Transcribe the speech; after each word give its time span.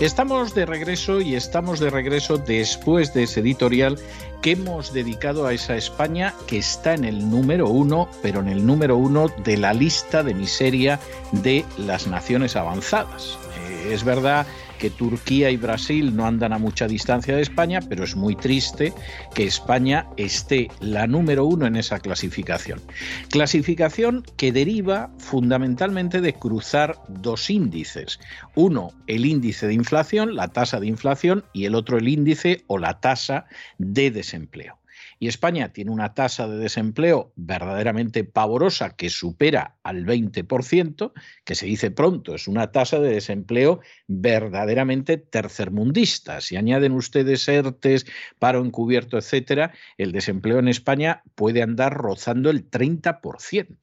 Estamos 0.00 0.54
de 0.54 0.64
regreso 0.64 1.20
y 1.20 1.34
estamos 1.34 1.78
de 1.78 1.90
regreso 1.90 2.38
después 2.38 3.12
de 3.12 3.24
ese 3.24 3.40
editorial 3.40 3.98
que 4.40 4.52
hemos 4.52 4.94
dedicado 4.94 5.46
a 5.46 5.52
esa 5.52 5.76
España 5.76 6.32
que 6.46 6.56
está 6.56 6.94
en 6.94 7.04
el 7.04 7.28
número 7.28 7.68
uno, 7.68 8.08
pero 8.22 8.40
en 8.40 8.48
el 8.48 8.64
número 8.64 8.96
uno 8.96 9.28
de 9.44 9.58
la 9.58 9.74
lista 9.74 10.22
de 10.22 10.32
miseria 10.32 10.98
de 11.32 11.66
las 11.76 12.06
naciones 12.06 12.56
avanzadas. 12.56 13.36
Eh, 13.68 13.90
es 13.92 14.02
verdad 14.02 14.46
que 14.80 14.90
Turquía 14.90 15.50
y 15.50 15.56
Brasil 15.56 16.16
no 16.16 16.26
andan 16.26 16.52
a 16.52 16.58
mucha 16.58 16.88
distancia 16.88 17.36
de 17.36 17.42
España, 17.42 17.80
pero 17.88 18.02
es 18.02 18.16
muy 18.16 18.34
triste 18.34 18.92
que 19.34 19.44
España 19.44 20.08
esté 20.16 20.68
la 20.80 21.06
número 21.06 21.44
uno 21.44 21.66
en 21.66 21.76
esa 21.76 22.00
clasificación. 22.00 22.80
Clasificación 23.28 24.24
que 24.36 24.52
deriva 24.52 25.10
fundamentalmente 25.18 26.20
de 26.20 26.32
cruzar 26.32 26.96
dos 27.08 27.50
índices. 27.50 28.18
Uno, 28.54 28.92
el 29.06 29.26
índice 29.26 29.66
de 29.66 29.74
inflación, 29.74 30.34
la 30.34 30.48
tasa 30.48 30.80
de 30.80 30.86
inflación, 30.86 31.44
y 31.52 31.66
el 31.66 31.74
otro, 31.74 31.98
el 31.98 32.08
índice 32.08 32.64
o 32.66 32.78
la 32.78 33.00
tasa 33.00 33.44
de 33.78 34.10
desempleo. 34.10 34.79
Y 35.22 35.28
España 35.28 35.70
tiene 35.74 35.90
una 35.90 36.14
tasa 36.14 36.48
de 36.48 36.56
desempleo 36.56 37.34
verdaderamente 37.36 38.24
pavorosa 38.24 38.96
que 38.96 39.10
supera 39.10 39.78
al 39.82 40.06
20%, 40.06 41.12
que 41.44 41.54
se 41.54 41.66
dice 41.66 41.90
pronto, 41.90 42.34
es 42.34 42.48
una 42.48 42.72
tasa 42.72 42.98
de 43.00 43.10
desempleo 43.10 43.80
verdaderamente 44.06 45.18
tercermundista. 45.18 46.40
Si 46.40 46.56
añaden 46.56 46.92
ustedes 46.92 47.46
ERTES, 47.46 48.06
paro 48.38 48.64
encubierto, 48.64 49.18
etcétera, 49.18 49.74
el 49.98 50.12
desempleo 50.12 50.58
en 50.58 50.68
España 50.68 51.22
puede 51.34 51.62
andar 51.62 51.92
rozando 51.92 52.48
el 52.48 52.70
30%. 52.70 53.76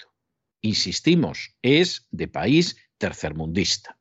Insistimos, 0.62 1.56
es 1.62 2.08
de 2.10 2.28
país 2.28 2.78
tercermundista. 2.98 4.00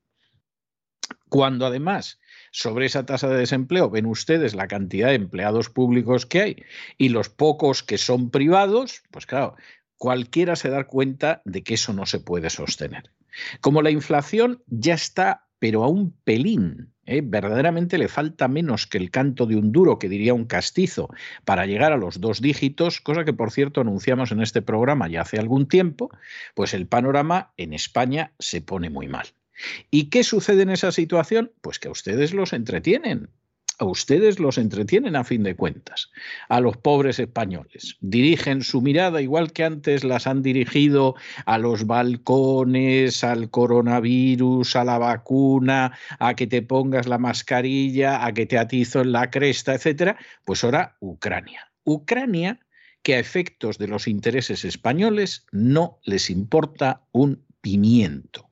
Cuando 1.29 1.67
además 1.67 2.19
sobre 2.57 2.87
esa 2.87 3.05
tasa 3.05 3.29
de 3.29 3.37
desempleo 3.37 3.91
ven 3.91 4.07
ustedes 4.07 4.55
la 4.55 4.67
cantidad 4.67 5.09
de 5.09 5.17
empleados 5.17 5.69
públicos 5.69 6.25
que 6.25 6.41
hay 6.41 6.57
y 6.97 7.11
los 7.11 7.29
pocos 7.29 7.83
que 7.83 7.99
son 7.99 8.31
privados, 8.31 9.03
pues 9.11 9.27
claro, 9.27 9.57
cualquiera 9.99 10.57
se 10.57 10.71
da 10.71 10.85
cuenta 10.85 11.43
de 11.45 11.63
que 11.63 11.75
eso 11.75 11.93
no 11.93 12.07
se 12.07 12.19
puede 12.19 12.49
sostener. 12.49 13.13
Como 13.61 13.83
la 13.83 13.91
inflación 13.91 14.63
ya 14.69 14.95
está, 14.95 15.49
pero 15.59 15.85
a 15.85 15.89
un 15.89 16.13
pelín, 16.25 16.95
¿eh? 17.05 17.21
verdaderamente 17.23 17.99
le 17.99 18.09
falta 18.09 18.49
menos 18.49 18.87
que 18.87 18.97
el 18.97 19.11
canto 19.11 19.45
de 19.45 19.57
un 19.57 19.71
duro, 19.71 19.99
que 19.99 20.09
diría 20.09 20.33
un 20.33 20.47
castizo, 20.47 21.11
para 21.45 21.67
llegar 21.67 21.93
a 21.93 21.99
los 21.99 22.23
dos 22.23 22.41
dígitos, 22.41 23.03
cosa 23.03 23.27
que 23.27 23.35
por 23.35 23.51
cierto 23.51 23.83
anunciamos 23.83 24.33
en 24.33 24.41
este 24.41 24.63
programa 24.63 25.09
ya 25.09 25.21
hace 25.21 25.39
algún 25.39 25.69
tiempo, 25.69 26.09
pues 26.55 26.73
el 26.73 26.87
panorama 26.87 27.53
en 27.59 27.75
España 27.75 28.33
se 28.39 28.63
pone 28.63 28.89
muy 28.89 29.09
mal. 29.09 29.27
¿Y 29.91 30.11
qué 30.11 30.25
sucede 30.25 30.63
en 30.63 30.71
esa 30.71 30.93
situación? 30.93 31.53
Pues 31.61 31.79
que 31.79 31.89
a 31.89 31.93
ustedes 31.93 32.35
los 32.35 32.53
entretienen. 32.53 33.29
A 33.79 33.85
ustedes 33.85 34.39
los 34.39 34.57
entretienen 34.57 35.17
a 35.17 35.25
fin 35.25 35.43
de 35.43 35.55
cuentas, 35.55 36.11
a 36.49 36.61
los 36.61 36.79
pobres 36.79 37.19
españoles. 37.19 37.99
Dirigen 38.01 38.63
su 38.63 38.81
mirada, 38.81 39.21
igual 39.21 39.53
que 39.53 39.65
antes 39.65 40.03
las 40.03 40.27
han 40.27 40.41
dirigido 40.41 41.15
a 41.45 41.59
los 41.59 41.87
balcones, 41.87 43.23
al 43.23 43.51
coronavirus, 43.51 44.77
a 44.77 44.85
la 44.85 44.97
vacuna, 44.97 45.93
a 46.19 46.35
que 46.35 46.47
te 46.47 46.63
pongas 46.63 47.07
la 47.07 47.19
mascarilla, 47.19 48.25
a 48.25 48.33
que 48.33 48.47
te 48.47 48.57
atizo 48.57 49.03
en 49.03 49.13
la 49.13 49.31
cresta, 49.31 49.75
etcétera. 49.75 50.17
Pues 50.47 50.65
ahora 50.65 50.97
Ucrania. 51.01 51.71
Ucrania 51.85 52.59
que 53.03 53.15
a 53.15 53.19
efectos 53.19 53.77
de 53.77 53.89
los 53.89 54.09
intereses 54.09 54.65
españoles 54.65 55.45
no 55.53 56.01
les 56.05 56.31
importa 56.31 57.03
un 57.13 57.45
pimiento. 57.61 58.46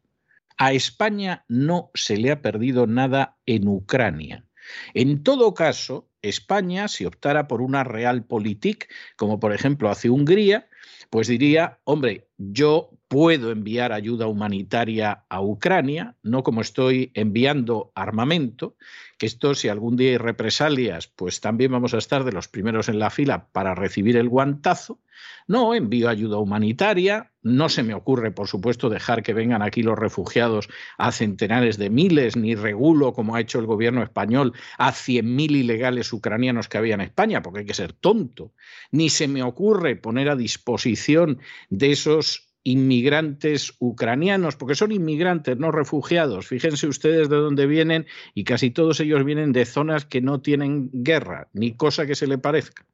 A 0.56 0.72
España 0.72 1.44
no 1.48 1.90
se 1.94 2.16
le 2.16 2.30
ha 2.30 2.42
perdido 2.42 2.86
nada 2.86 3.36
en 3.46 3.68
Ucrania. 3.68 4.46
En 4.94 5.22
todo 5.22 5.54
caso, 5.54 6.10
España, 6.22 6.88
si 6.88 7.04
optara 7.04 7.46
por 7.48 7.60
una 7.60 7.84
realpolitik, 7.84 8.90
como 9.16 9.38
por 9.38 9.52
ejemplo 9.52 9.90
hace 9.90 10.10
Hungría, 10.10 10.68
pues 11.10 11.28
diría, 11.28 11.80
hombre, 11.84 12.28
yo 12.38 12.90
puedo 13.14 13.52
enviar 13.52 13.92
ayuda 13.92 14.26
humanitaria 14.26 15.22
a 15.28 15.40
Ucrania, 15.40 16.16
no 16.24 16.42
como 16.42 16.62
estoy 16.62 17.12
enviando 17.14 17.92
armamento, 17.94 18.74
que 19.18 19.26
esto 19.26 19.54
si 19.54 19.68
algún 19.68 19.96
día 19.96 20.10
hay 20.10 20.18
represalias, 20.18 21.06
pues 21.06 21.40
también 21.40 21.70
vamos 21.70 21.94
a 21.94 21.98
estar 21.98 22.24
de 22.24 22.32
los 22.32 22.48
primeros 22.48 22.88
en 22.88 22.98
la 22.98 23.10
fila 23.10 23.46
para 23.52 23.76
recibir 23.76 24.16
el 24.16 24.28
guantazo. 24.28 24.98
No, 25.46 25.76
envío 25.76 26.08
ayuda 26.08 26.38
humanitaria, 26.38 27.30
no 27.40 27.68
se 27.68 27.84
me 27.84 27.94
ocurre, 27.94 28.32
por 28.32 28.48
supuesto, 28.48 28.90
dejar 28.90 29.22
que 29.22 29.32
vengan 29.32 29.62
aquí 29.62 29.84
los 29.84 29.96
refugiados 29.96 30.68
a 30.98 31.12
centenares 31.12 31.78
de 31.78 31.90
miles, 31.90 32.36
ni 32.36 32.56
regulo, 32.56 33.12
como 33.12 33.36
ha 33.36 33.40
hecho 33.40 33.60
el 33.60 33.66
gobierno 33.66 34.02
español, 34.02 34.54
a 34.76 34.90
100.000 34.90 35.52
ilegales 35.52 36.12
ucranianos 36.12 36.68
que 36.68 36.78
había 36.78 36.94
en 36.94 37.02
España, 37.02 37.42
porque 37.42 37.60
hay 37.60 37.66
que 37.66 37.74
ser 37.74 37.92
tonto. 37.92 38.54
Ni 38.90 39.08
se 39.08 39.28
me 39.28 39.44
ocurre 39.44 39.94
poner 39.94 40.28
a 40.30 40.34
disposición 40.34 41.38
de 41.70 41.92
esos 41.92 42.53
inmigrantes 42.64 43.74
ucranianos, 43.78 44.56
porque 44.56 44.74
son 44.74 44.90
inmigrantes, 44.90 45.58
no 45.58 45.70
refugiados. 45.70 46.46
Fíjense 46.46 46.88
ustedes 46.88 47.28
de 47.28 47.36
dónde 47.36 47.66
vienen 47.66 48.06
y 48.34 48.44
casi 48.44 48.70
todos 48.70 48.98
ellos 49.00 49.24
vienen 49.24 49.52
de 49.52 49.66
zonas 49.66 50.06
que 50.06 50.22
no 50.22 50.40
tienen 50.40 50.90
guerra, 50.92 51.48
ni 51.52 51.76
cosa 51.76 52.06
que 52.06 52.14
se 52.14 52.26
le 52.26 52.38
parezca. 52.38 52.86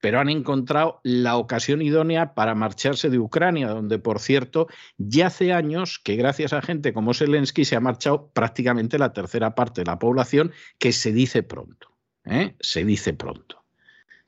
Pero 0.00 0.20
han 0.20 0.28
encontrado 0.28 1.00
la 1.02 1.36
ocasión 1.36 1.80
idónea 1.80 2.34
para 2.34 2.54
marcharse 2.54 3.08
de 3.08 3.18
Ucrania, 3.18 3.68
donde, 3.68 3.98
por 3.98 4.20
cierto, 4.20 4.66
ya 4.98 5.28
hace 5.28 5.52
años 5.52 5.98
que 6.02 6.16
gracias 6.16 6.52
a 6.52 6.62
gente 6.62 6.92
como 6.92 7.14
Zelensky 7.14 7.64
se 7.64 7.76
ha 7.76 7.80
marchado 7.80 8.30
prácticamente 8.32 8.98
la 8.98 9.12
tercera 9.12 9.54
parte 9.54 9.82
de 9.82 9.86
la 9.86 9.98
población, 9.98 10.52
que 10.78 10.92
se 10.92 11.12
dice 11.12 11.42
pronto. 11.42 11.96
¿eh? 12.24 12.54
Se 12.60 12.84
dice 12.84 13.14
pronto 13.14 13.63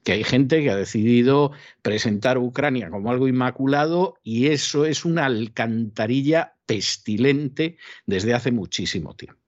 que 0.06 0.12
hay 0.12 0.22
gente 0.22 0.62
que 0.62 0.70
ha 0.70 0.76
decidido 0.76 1.50
presentar 1.82 2.36
a 2.36 2.40
Ucrania 2.40 2.90
como 2.90 3.10
algo 3.10 3.26
inmaculado 3.26 4.14
y 4.22 4.46
eso 4.46 4.84
es 4.84 5.04
una 5.04 5.24
alcantarilla 5.24 6.54
pestilente 6.64 7.76
desde 8.06 8.32
hace 8.32 8.52
muchísimo 8.52 9.16
tiempo. 9.16 9.42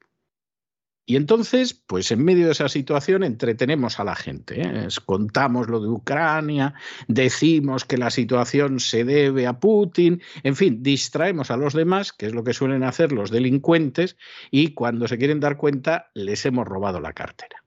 Y 1.06 1.14
entonces, 1.14 1.74
pues 1.74 2.10
en 2.10 2.24
medio 2.24 2.46
de 2.46 2.52
esa 2.52 2.68
situación 2.68 3.22
entretenemos 3.22 4.00
a 4.00 4.04
la 4.04 4.16
gente. 4.16 4.60
¿eh? 4.60 4.88
Contamos 5.06 5.68
lo 5.68 5.78
de 5.78 5.90
Ucrania, 5.90 6.74
decimos 7.06 7.84
que 7.84 7.96
la 7.96 8.10
situación 8.10 8.80
se 8.80 9.04
debe 9.04 9.46
a 9.46 9.60
Putin, 9.60 10.20
en 10.42 10.56
fin, 10.56 10.82
distraemos 10.82 11.52
a 11.52 11.56
los 11.56 11.72
demás, 11.72 12.12
que 12.12 12.26
es 12.26 12.34
lo 12.34 12.42
que 12.42 12.52
suelen 12.52 12.82
hacer 12.82 13.12
los 13.12 13.30
delincuentes, 13.30 14.16
y 14.50 14.74
cuando 14.74 15.06
se 15.06 15.18
quieren 15.18 15.38
dar 15.38 15.56
cuenta 15.56 16.10
les 16.14 16.44
hemos 16.46 16.66
robado 16.66 17.00
la 17.00 17.12
cartera. 17.12 17.62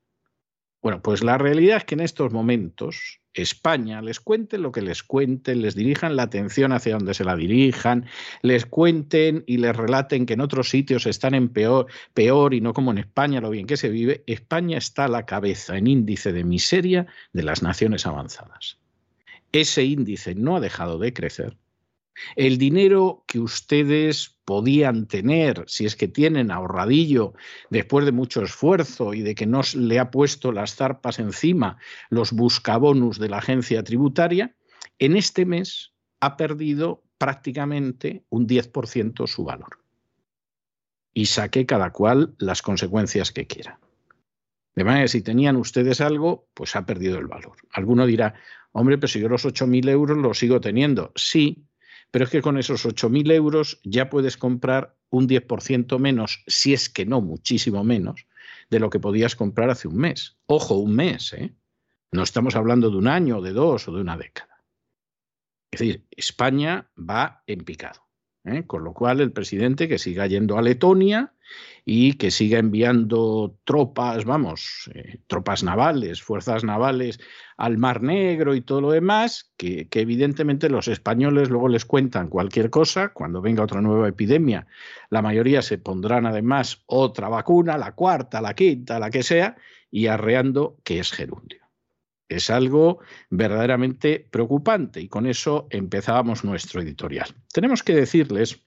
Bueno, 0.81 1.02
pues 1.02 1.24
la 1.24 1.38
realidad 1.38 1.78
es 1.78 1.86
que 1.86 1.94
en 1.94 2.00
estos 2.00 2.31
momentos 2.31 3.22
España 3.34 4.02
les 4.02 4.19
cuenten 4.19 4.64
lo 4.64 4.72
que 4.72 4.81
les 4.81 5.03
cuenten, 5.03 5.62
les 5.62 5.75
dirijan 5.75 6.16
la 6.16 6.24
atención 6.24 6.72
hacia 6.72 6.96
donde 6.96 7.14
se 7.14 7.24
la 7.24 7.36
dirijan, 7.36 8.08
les 8.42 8.66
cuenten 8.66 9.44
y 9.46 9.58
les 9.58 9.75
relaten 9.75 10.25
que 10.25 10.34
en 10.34 10.42
otros 10.42 10.69
sitios 10.69 11.06
están 11.06 11.36
en 11.36 11.50
peor, 11.50 11.86
peor 12.16 12.56
y 12.56 12.62
no 12.62 12.74
como 12.74 12.92
en 12.92 12.97
España 12.97 13.42
lo 13.42 13.52
bien 13.52 13.68
que 13.68 13.78
se 13.78 13.90
vive, 13.90 14.24
España 14.25 14.80
está 14.80 15.06
a 15.06 15.09
la 15.09 15.25
cabeza 15.28 15.78
en 15.78 15.86
índice 15.86 16.34
de 16.34 16.44
miseria 16.44 17.06
de 17.31 17.44
las 17.44 17.62
naciones 17.62 18.08
avanzadas. 18.08 18.80
Ese 19.51 19.83
índice 19.83 20.33
no 20.33 20.56
ha 20.56 20.60
dejado 20.60 20.98
de 20.98 21.13
crecer 21.13 21.57
el 22.36 22.58
dinero 22.58 23.24
que 23.28 23.40
ustedes 23.40 24.38
podían 24.46 25.08
tener, 25.08 25.63
si 25.68 25.86
es 25.86 25.96
que 25.96 26.08
tienen 26.08 26.52
ahorradillo 26.52 27.34
después 27.69 28.06
de 28.06 28.12
mucho 28.12 28.42
esfuerzo 28.42 29.13
y 29.13 29.22
de 29.22 29.36
que 29.36 29.46
no 29.46 29.62
le 29.75 30.00
ha 30.00 30.12
puesto 30.12 30.52
las 30.52 30.75
zarpas 30.75 31.19
encima 31.19 31.78
los 32.10 32.31
buscabonus 32.31 33.19
de 33.19 33.30
la 33.30 33.38
agencia 33.38 33.84
tributaria, 33.84 34.56
en 35.00 35.16
este 35.16 35.46
mes 35.46 35.94
ha 36.19 36.38
perdido 36.38 37.04
prácticamente 37.18 38.24
un 38.30 38.48
10% 38.48 39.28
su 39.28 39.44
valor. 39.44 39.80
Y 41.14 41.25
saque 41.25 41.66
cada 41.66 41.92
cual 41.92 42.36
las 42.40 42.62
consecuencias 42.62 43.31
que 43.31 43.48
quiera. 43.48 43.80
De 44.75 44.84
manera 44.84 45.04
que 45.04 45.10
si 45.10 45.22
tenían 45.22 45.57
ustedes 45.57 46.00
algo, 46.00 46.48
pues 46.54 46.75
ha 46.75 46.86
perdido 46.86 47.19
el 47.19 47.28
valor. 47.28 47.57
Alguno 47.72 48.06
dirá, 48.06 48.34
hombre, 48.72 48.98
pero 48.98 49.10
si 49.10 49.19
yo 49.19 49.28
los 49.28 49.46
8.000 49.46 49.90
euros 49.90 50.18
los 50.18 50.40
sigo 50.40 50.62
teniendo. 50.62 51.12
Sí, 51.16 51.66
pero 52.12 52.25
es 52.25 52.31
que 52.31 52.42
con 52.42 52.58
esos 52.58 52.86
8.000 52.86 53.31
euros 53.31 53.80
ya 53.84 54.10
puedes 54.10 54.38
comprar 54.38 54.98
un 55.10 55.28
10% 55.28 55.98
menos, 55.98 56.44
si 56.48 56.74
es 56.74 56.90
que 56.90 57.06
no 57.06 57.22
muchísimo 57.22 57.84
menos, 57.84 58.28
de 58.69 58.80
lo 58.80 58.90
que 58.90 59.00
podías 59.00 59.36
comprar 59.36 59.69
hace 59.69 59.88
un 59.88 59.98
mes. 59.98 60.38
Ojo, 60.46 60.75
un 60.75 60.96
mes, 60.96 61.34
¿eh? 61.34 61.56
No 62.12 62.24
estamos 62.24 62.56
hablando 62.56 62.90
de 62.90 62.98
un 62.98 63.08
año, 63.08 63.42
de 63.42 63.54
dos 63.54 63.88
o 63.88 63.94
de 63.94 64.02
una 64.02 64.18
década. 64.18 64.63
Es 65.72 65.80
decir, 65.80 66.06
España 66.12 66.92
va 66.98 67.44
en 67.48 67.63
picado. 67.63 68.02
¿eh? 68.44 68.66
Con 68.68 68.84
lo 68.84 68.94
cual, 68.94 69.22
el 69.22 69.31
presidente 69.31 69.88
que 69.88 69.98
siga 69.98 70.28
yendo 70.28 70.57
a 70.57 70.62
Letonia 70.62 71.34
y 71.86 72.13
que 72.13 72.31
siga 72.31 72.59
enviando 72.59 73.57
tropas, 73.63 74.25
vamos, 74.25 74.89
eh, 74.94 75.18
tropas 75.27 75.63
navales, 75.63 76.21
fuerzas 76.21 76.63
navales 76.63 77.19
al 77.57 77.77
Mar 77.77 78.01
Negro 78.01 78.53
y 78.56 78.62
todo 78.62 78.81
lo 78.81 78.92
demás, 78.92 79.51
que, 79.57 79.88
que, 79.88 80.01
evidentemente 80.01 80.69
los 80.69 80.88
españoles 80.88 81.50
luego 81.50 81.69
les 81.69 81.86
cuentan 81.86 82.30
cualquier 82.30 82.69
cosa, 82.69 83.09
cuando 83.09 83.42
venga 83.42 83.63
otra 83.63 83.81
nueva 83.81 84.07
epidemia, 84.07 84.68
la 85.09 85.21
mayoría 85.21 85.62
se 85.62 85.77
pondrán 85.77 86.25
además 86.25 86.83
otra 86.86 87.30
vacuna, 87.30 87.77
la 87.77 87.94
cuarta, 87.94 88.42
la 88.42 88.54
quinta, 88.54 89.00
la 89.00 89.09
que 89.09 89.24
sea, 89.24 89.57
y 89.89 90.07
arreando 90.07 90.77
que 90.83 91.00
es 91.00 91.12
gerundio. 91.12 91.59
Es 92.30 92.50
algo 92.50 93.00
verdaderamente 93.30 94.25
preocupante 94.31 95.01
y 95.01 95.09
con 95.09 95.27
eso 95.27 95.68
empezábamos 95.69 96.45
nuestro 96.45 96.81
editorial. 96.81 97.27
Tenemos 97.51 97.83
que 97.83 97.94
decirles, 97.94 98.63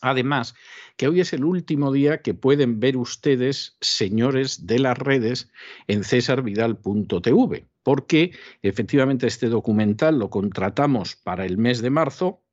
además, 0.00 0.54
que 0.96 1.08
hoy 1.08 1.20
es 1.20 1.32
el 1.32 1.44
último 1.44 1.92
día 1.92 2.22
que 2.22 2.34
pueden 2.34 2.80
ver 2.80 2.96
ustedes, 2.96 3.76
señores 3.80 4.66
de 4.66 4.78
las 4.78 4.96
redes, 4.96 5.50
en 5.86 6.04
cesarvidal.tv, 6.04 7.66
porque 7.82 8.32
efectivamente 8.62 9.26
este 9.26 9.48
documental 9.48 10.18
lo 10.18 10.30
contratamos 10.30 11.16
para 11.16 11.44
el 11.44 11.58
mes 11.58 11.82
de 11.82 11.90
marzo 11.90 12.45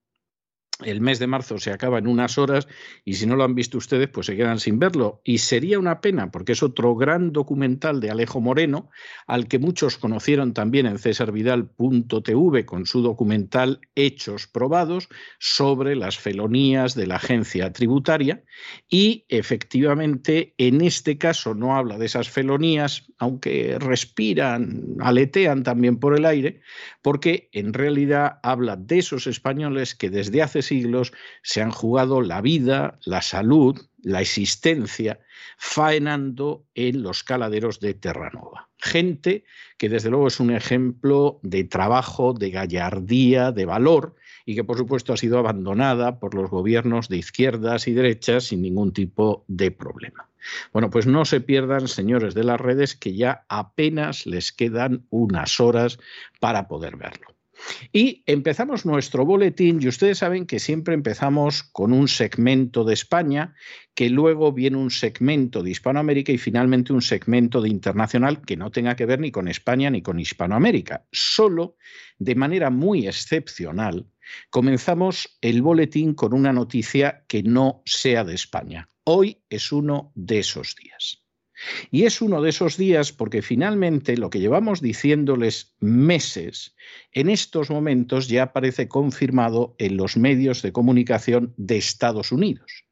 el 0.85 1.01
mes 1.01 1.19
de 1.19 1.27
marzo 1.27 1.57
se 1.57 1.71
acaba 1.71 1.99
en 1.99 2.07
unas 2.07 2.37
horas 2.37 2.67
y 3.05 3.15
si 3.15 3.25
no 3.25 3.35
lo 3.35 3.43
han 3.43 3.55
visto 3.55 3.77
ustedes, 3.77 4.09
pues 4.09 4.27
se 4.27 4.35
quedan 4.35 4.59
sin 4.59 4.79
verlo. 4.79 5.21
Y 5.23 5.39
sería 5.39 5.79
una 5.79 6.01
pena, 6.01 6.31
porque 6.31 6.53
es 6.53 6.63
otro 6.63 6.95
gran 6.95 7.31
documental 7.31 7.99
de 7.99 8.11
Alejo 8.11 8.41
Moreno, 8.41 8.89
al 9.27 9.47
que 9.47 9.59
muchos 9.59 9.97
conocieron 9.97 10.53
también 10.53 10.85
en 10.85 10.99
cesarvidal.tv 10.99 12.65
con 12.65 12.85
su 12.85 13.01
documental 13.01 13.81
Hechos 13.95 14.47
Probados 14.47 15.09
sobre 15.39 15.95
las 15.95 16.17
felonías 16.17 16.95
de 16.95 17.07
la 17.07 17.15
agencia 17.15 17.71
tributaria. 17.73 18.43
Y 18.89 19.25
efectivamente, 19.29 20.53
en 20.57 20.81
este 20.81 21.17
caso 21.17 21.53
no 21.53 21.75
habla 21.75 21.97
de 21.97 22.05
esas 22.05 22.29
felonías, 22.29 23.11
aunque 23.17 23.77
respiran, 23.79 24.95
aletean 24.99 25.63
también 25.63 25.97
por 25.97 26.17
el 26.17 26.25
aire, 26.25 26.61
porque 27.01 27.49
en 27.51 27.73
realidad 27.73 28.39
habla 28.43 28.75
de 28.75 28.99
esos 28.99 29.27
españoles 29.27 29.95
que 29.95 30.09
desde 30.09 30.41
hace 30.41 30.61
siglos 30.73 31.13
se 31.43 31.61
han 31.61 31.71
jugado 31.71 32.21
la 32.21 32.41
vida, 32.41 32.97
la 33.05 33.21
salud, 33.21 33.79
la 34.01 34.21
existencia, 34.21 35.19
faenando 35.57 36.65
en 36.75 37.03
los 37.03 37.23
caladeros 37.23 37.79
de 37.79 37.93
Terranova. 37.93 38.69
Gente 38.79 39.45
que 39.77 39.89
desde 39.89 40.09
luego 40.09 40.27
es 40.27 40.39
un 40.39 40.51
ejemplo 40.51 41.39
de 41.43 41.63
trabajo, 41.63 42.33
de 42.33 42.49
gallardía, 42.49 43.51
de 43.51 43.65
valor, 43.65 44.15
y 44.45 44.55
que 44.55 44.63
por 44.63 44.77
supuesto 44.77 45.13
ha 45.13 45.17
sido 45.17 45.37
abandonada 45.37 46.19
por 46.19 46.33
los 46.33 46.49
gobiernos 46.49 47.07
de 47.07 47.17
izquierdas 47.17 47.87
y 47.87 47.93
derechas 47.93 48.45
sin 48.45 48.61
ningún 48.61 48.91
tipo 48.91 49.45
de 49.47 49.71
problema. 49.71 50.27
Bueno, 50.73 50.89
pues 50.89 51.05
no 51.07 51.23
se 51.23 51.39
pierdan, 51.39 51.87
señores 51.87 52.33
de 52.33 52.43
las 52.43 52.59
redes, 52.59 52.95
que 52.95 53.15
ya 53.15 53.45
apenas 53.47 54.25
les 54.25 54.51
quedan 54.51 55.05
unas 55.09 55.59
horas 55.61 55.97
para 56.41 56.67
poder 56.67 56.97
verlo. 56.97 57.27
Y 57.91 58.23
empezamos 58.25 58.85
nuestro 58.85 59.25
boletín 59.25 59.79
y 59.81 59.87
ustedes 59.87 60.19
saben 60.19 60.45
que 60.45 60.59
siempre 60.59 60.93
empezamos 60.93 61.63
con 61.63 61.93
un 61.93 62.07
segmento 62.07 62.83
de 62.83 62.93
España, 62.93 63.55
que 63.93 64.09
luego 64.09 64.51
viene 64.51 64.77
un 64.77 64.91
segmento 64.91 65.63
de 65.63 65.71
Hispanoamérica 65.71 66.31
y 66.31 66.37
finalmente 66.37 66.93
un 66.93 67.01
segmento 67.01 67.61
de 67.61 67.69
internacional 67.69 68.41
que 68.41 68.57
no 68.57 68.71
tenga 68.71 68.95
que 68.95 69.05
ver 69.05 69.19
ni 69.19 69.31
con 69.31 69.47
España 69.47 69.89
ni 69.89 70.01
con 70.01 70.19
Hispanoamérica. 70.19 71.05
Solo 71.11 71.77
de 72.19 72.35
manera 72.35 72.69
muy 72.69 73.07
excepcional 73.07 74.07
comenzamos 74.49 75.37
el 75.41 75.61
boletín 75.61 76.13
con 76.13 76.33
una 76.33 76.53
noticia 76.53 77.25
que 77.27 77.43
no 77.43 77.81
sea 77.85 78.23
de 78.23 78.35
España. 78.35 78.89
Hoy 79.03 79.43
es 79.49 79.71
uno 79.71 80.11
de 80.15 80.39
esos 80.39 80.75
días. 80.81 81.22
Y 81.91 82.03
es 82.03 82.21
uno 82.21 82.41
de 82.41 82.49
esos 82.49 82.77
días 82.77 83.11
porque 83.11 83.41
finalmente 83.41 84.17
lo 84.17 84.29
que 84.29 84.39
llevamos 84.39 84.81
diciéndoles 84.81 85.75
meses, 85.79 86.75
en 87.11 87.29
estos 87.29 87.69
momentos 87.69 88.27
ya 88.27 88.43
aparece 88.43 88.87
confirmado 88.87 89.75
en 89.77 89.97
los 89.97 90.17
medios 90.17 90.61
de 90.61 90.71
comunicación 90.71 91.53
de 91.57 91.77
Estados 91.77 92.31
Unidos. 92.31 92.85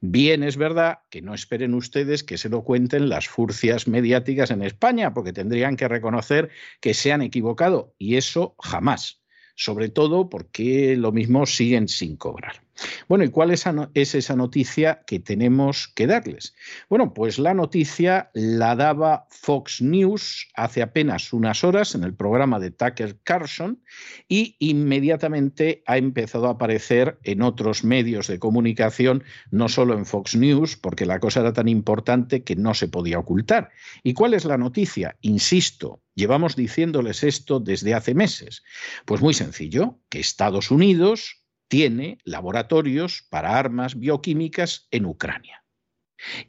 Bien 0.00 0.42
es 0.42 0.56
verdad 0.56 1.00
que 1.10 1.22
no 1.22 1.34
esperen 1.34 1.74
ustedes 1.74 2.22
que 2.22 2.38
se 2.38 2.48
lo 2.48 2.62
cuenten 2.62 3.08
las 3.08 3.28
furcias 3.28 3.88
mediáticas 3.88 4.50
en 4.50 4.62
España, 4.62 5.12
porque 5.12 5.32
tendrían 5.32 5.76
que 5.76 5.88
reconocer 5.88 6.50
que 6.80 6.94
se 6.94 7.12
han 7.12 7.22
equivocado, 7.22 7.94
y 7.98 8.16
eso 8.16 8.54
jamás, 8.60 9.22
sobre 9.56 9.88
todo 9.88 10.30
porque 10.30 10.96
lo 10.96 11.12
mismo 11.12 11.46
siguen 11.46 11.88
sin 11.88 12.16
cobrar. 12.16 12.65
Bueno, 13.08 13.24
¿y 13.24 13.28
cuál 13.28 13.50
es 13.50 14.14
esa 14.14 14.36
noticia 14.36 15.02
que 15.06 15.20
tenemos 15.20 15.88
que 15.88 16.06
darles? 16.06 16.54
Bueno, 16.88 17.14
pues 17.14 17.38
la 17.38 17.54
noticia 17.54 18.30
la 18.34 18.76
daba 18.76 19.26
Fox 19.30 19.80
News 19.80 20.48
hace 20.54 20.82
apenas 20.82 21.32
unas 21.32 21.64
horas 21.64 21.94
en 21.94 22.04
el 22.04 22.14
programa 22.14 22.60
de 22.60 22.70
Tucker 22.70 23.18
Carlson 23.22 23.82
y 24.28 24.56
inmediatamente 24.58 25.82
ha 25.86 25.96
empezado 25.96 26.48
a 26.48 26.52
aparecer 26.52 27.18
en 27.22 27.42
otros 27.42 27.84
medios 27.84 28.26
de 28.26 28.38
comunicación, 28.38 29.24
no 29.50 29.68
solo 29.68 29.94
en 29.96 30.06
Fox 30.06 30.36
News, 30.36 30.76
porque 30.76 31.06
la 31.06 31.20
cosa 31.20 31.40
era 31.40 31.52
tan 31.52 31.68
importante 31.68 32.44
que 32.44 32.56
no 32.56 32.74
se 32.74 32.88
podía 32.88 33.18
ocultar. 33.18 33.70
¿Y 34.02 34.14
cuál 34.14 34.34
es 34.34 34.44
la 34.44 34.58
noticia? 34.58 35.16
Insisto, 35.20 36.02
llevamos 36.14 36.56
diciéndoles 36.56 37.24
esto 37.24 37.60
desde 37.60 37.94
hace 37.94 38.14
meses. 38.14 38.62
Pues 39.04 39.20
muy 39.20 39.34
sencillo, 39.34 39.98
que 40.08 40.20
Estados 40.20 40.70
Unidos 40.70 41.42
tiene 41.68 42.18
laboratorios 42.24 43.26
para 43.30 43.58
armas 43.58 43.98
bioquímicas 43.98 44.88
en 44.90 45.06
Ucrania. 45.06 45.64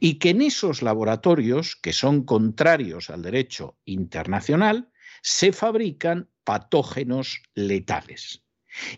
Y 0.00 0.14
que 0.18 0.30
en 0.30 0.42
esos 0.42 0.82
laboratorios, 0.82 1.76
que 1.76 1.92
son 1.92 2.24
contrarios 2.24 3.10
al 3.10 3.22
derecho 3.22 3.78
internacional, 3.84 4.90
se 5.22 5.52
fabrican 5.52 6.30
patógenos 6.44 7.42
letales. 7.54 8.44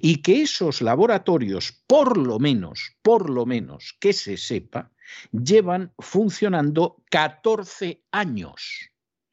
Y 0.00 0.22
que 0.22 0.42
esos 0.42 0.82
laboratorios, 0.82 1.82
por 1.86 2.16
lo 2.16 2.38
menos, 2.38 2.96
por 3.02 3.30
lo 3.30 3.46
menos 3.46 3.96
que 4.00 4.12
se 4.12 4.36
sepa, 4.36 4.92
llevan 5.32 5.92
funcionando 5.98 7.02
14 7.10 8.02
años. 8.10 8.89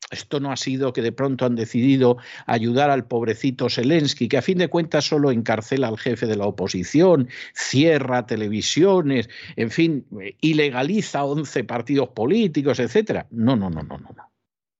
Esto 0.09 0.39
no 0.39 0.51
ha 0.51 0.57
sido 0.57 0.93
que 0.93 1.01
de 1.01 1.11
pronto 1.11 1.45
han 1.45 1.55
decidido 1.55 2.17
ayudar 2.45 2.89
al 2.89 3.07
pobrecito 3.07 3.69
Zelensky, 3.69 4.29
que 4.29 4.37
a 4.37 4.41
fin 4.41 4.57
de 4.57 4.69
cuentas 4.69 5.05
solo 5.05 5.31
encarcela 5.31 5.89
al 5.89 5.97
jefe 5.97 6.27
de 6.27 6.37
la 6.37 6.45
oposición, 6.45 7.27
cierra 7.53 8.25
televisiones, 8.25 9.29
en 9.57 9.69
fin, 9.69 10.07
ilegaliza 10.39 11.25
11 11.25 11.63
partidos 11.65 12.09
políticos, 12.09 12.79
etc. 12.79 13.25
No, 13.31 13.57
no, 13.57 13.69
no, 13.69 13.83
no, 13.83 13.97
no. 13.97 14.31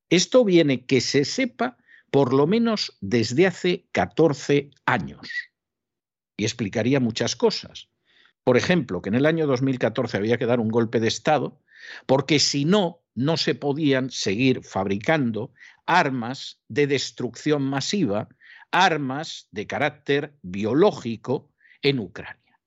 Esto 0.10 0.46
viene 0.46 0.86
que 0.86 1.02
se 1.02 1.26
sepa 1.26 1.78
por 2.10 2.34
lo 2.34 2.48
menos 2.48 2.98
desde 3.02 3.48
hace 3.48 3.86
14 3.92 4.70
años. 4.86 5.28
Y 6.38 6.46
explicaría 6.46 7.02
muchas 7.02 7.36
cosas. 7.36 7.90
Por 8.46 8.56
ejemplo, 8.56 9.02
que 9.02 9.10
en 9.10 9.16
el 9.16 9.26
año 9.26 9.46
2014 9.46 10.16
había 10.16 10.38
que 10.38 10.46
dar 10.46 10.62
un 10.62 10.70
golpe 10.70 11.02
de 11.02 11.10
Estado, 11.10 11.60
porque 12.06 12.40
si 12.40 12.66
no, 12.66 13.02
no 13.16 13.38
se 13.38 13.56
podían 13.56 14.10
seguir 14.12 14.64
fabricando 14.64 15.52
armas 15.86 16.60
de 16.68 16.88
destrucción 16.88 17.64
masiva, 17.64 18.30
armas 18.72 19.48
de 19.52 19.68
carácter 19.68 20.36
biológico 20.42 21.52
en 21.82 22.00
Ucrania. 22.00 22.60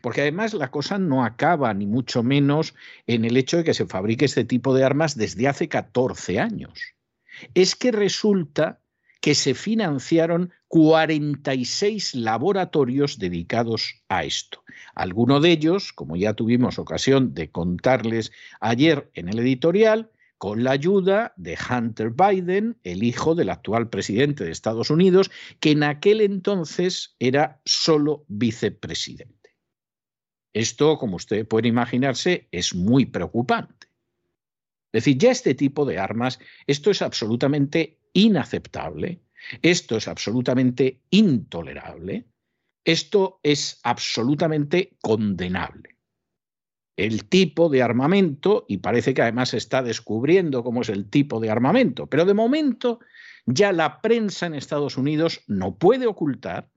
Porque 0.00 0.22
además 0.22 0.54
la 0.54 0.70
cosa 0.70 0.98
no 0.98 1.24
acaba 1.24 1.72
ni 1.74 1.86
mucho 1.86 2.22
menos 2.22 2.74
en 3.06 3.24
el 3.24 3.36
hecho 3.36 3.58
de 3.58 3.64
que 3.64 3.74
se 3.74 3.86
fabrique 3.86 4.24
este 4.24 4.44
tipo 4.44 4.74
de 4.74 4.84
armas 4.84 5.16
desde 5.16 5.48
hace 5.48 5.68
14 5.68 6.40
años. 6.40 6.94
Es 7.54 7.74
que 7.74 7.92
resulta 7.92 8.80
que 9.24 9.34
se 9.34 9.54
financiaron 9.54 10.52
46 10.68 12.14
laboratorios 12.14 13.18
dedicados 13.18 14.02
a 14.10 14.22
esto. 14.22 14.62
Alguno 14.94 15.40
de 15.40 15.50
ellos, 15.50 15.94
como 15.94 16.14
ya 16.14 16.34
tuvimos 16.34 16.78
ocasión 16.78 17.32
de 17.32 17.50
contarles 17.50 18.32
ayer 18.60 19.10
en 19.14 19.30
el 19.30 19.38
editorial, 19.38 20.10
con 20.36 20.62
la 20.62 20.72
ayuda 20.72 21.32
de 21.38 21.56
Hunter 21.56 22.10
Biden, 22.10 22.76
el 22.82 23.02
hijo 23.02 23.34
del 23.34 23.48
actual 23.48 23.88
presidente 23.88 24.44
de 24.44 24.50
Estados 24.50 24.90
Unidos, 24.90 25.30
que 25.58 25.70
en 25.70 25.84
aquel 25.84 26.20
entonces 26.20 27.16
era 27.18 27.62
solo 27.64 28.26
vicepresidente. 28.28 29.56
Esto, 30.52 30.98
como 30.98 31.16
usted 31.16 31.48
puede 31.48 31.68
imaginarse, 31.68 32.46
es 32.52 32.74
muy 32.74 33.06
preocupante. 33.06 33.86
Es 34.92 35.04
decir, 35.04 35.16
ya 35.16 35.30
este 35.30 35.54
tipo 35.54 35.86
de 35.86 35.98
armas, 35.98 36.40
esto 36.66 36.90
es 36.90 37.00
absolutamente 37.00 38.03
inaceptable, 38.14 39.20
esto 39.60 39.96
es 39.96 40.08
absolutamente 40.08 41.02
intolerable, 41.10 42.26
esto 42.84 43.40
es 43.42 43.80
absolutamente 43.82 44.96
condenable. 45.02 45.96
El 46.96 47.28
tipo 47.28 47.68
de 47.68 47.82
armamento, 47.82 48.64
y 48.68 48.78
parece 48.78 49.14
que 49.14 49.22
además 49.22 49.50
se 49.50 49.58
está 49.58 49.82
descubriendo 49.82 50.62
cómo 50.62 50.82
es 50.82 50.88
el 50.88 51.10
tipo 51.10 51.40
de 51.40 51.50
armamento, 51.50 52.06
pero 52.06 52.24
de 52.24 52.34
momento 52.34 53.00
ya 53.46 53.72
la 53.72 54.00
prensa 54.00 54.46
en 54.46 54.54
Estados 54.54 54.96
Unidos 54.96 55.42
no 55.46 55.76
puede 55.76 56.06
ocultar 56.06 56.70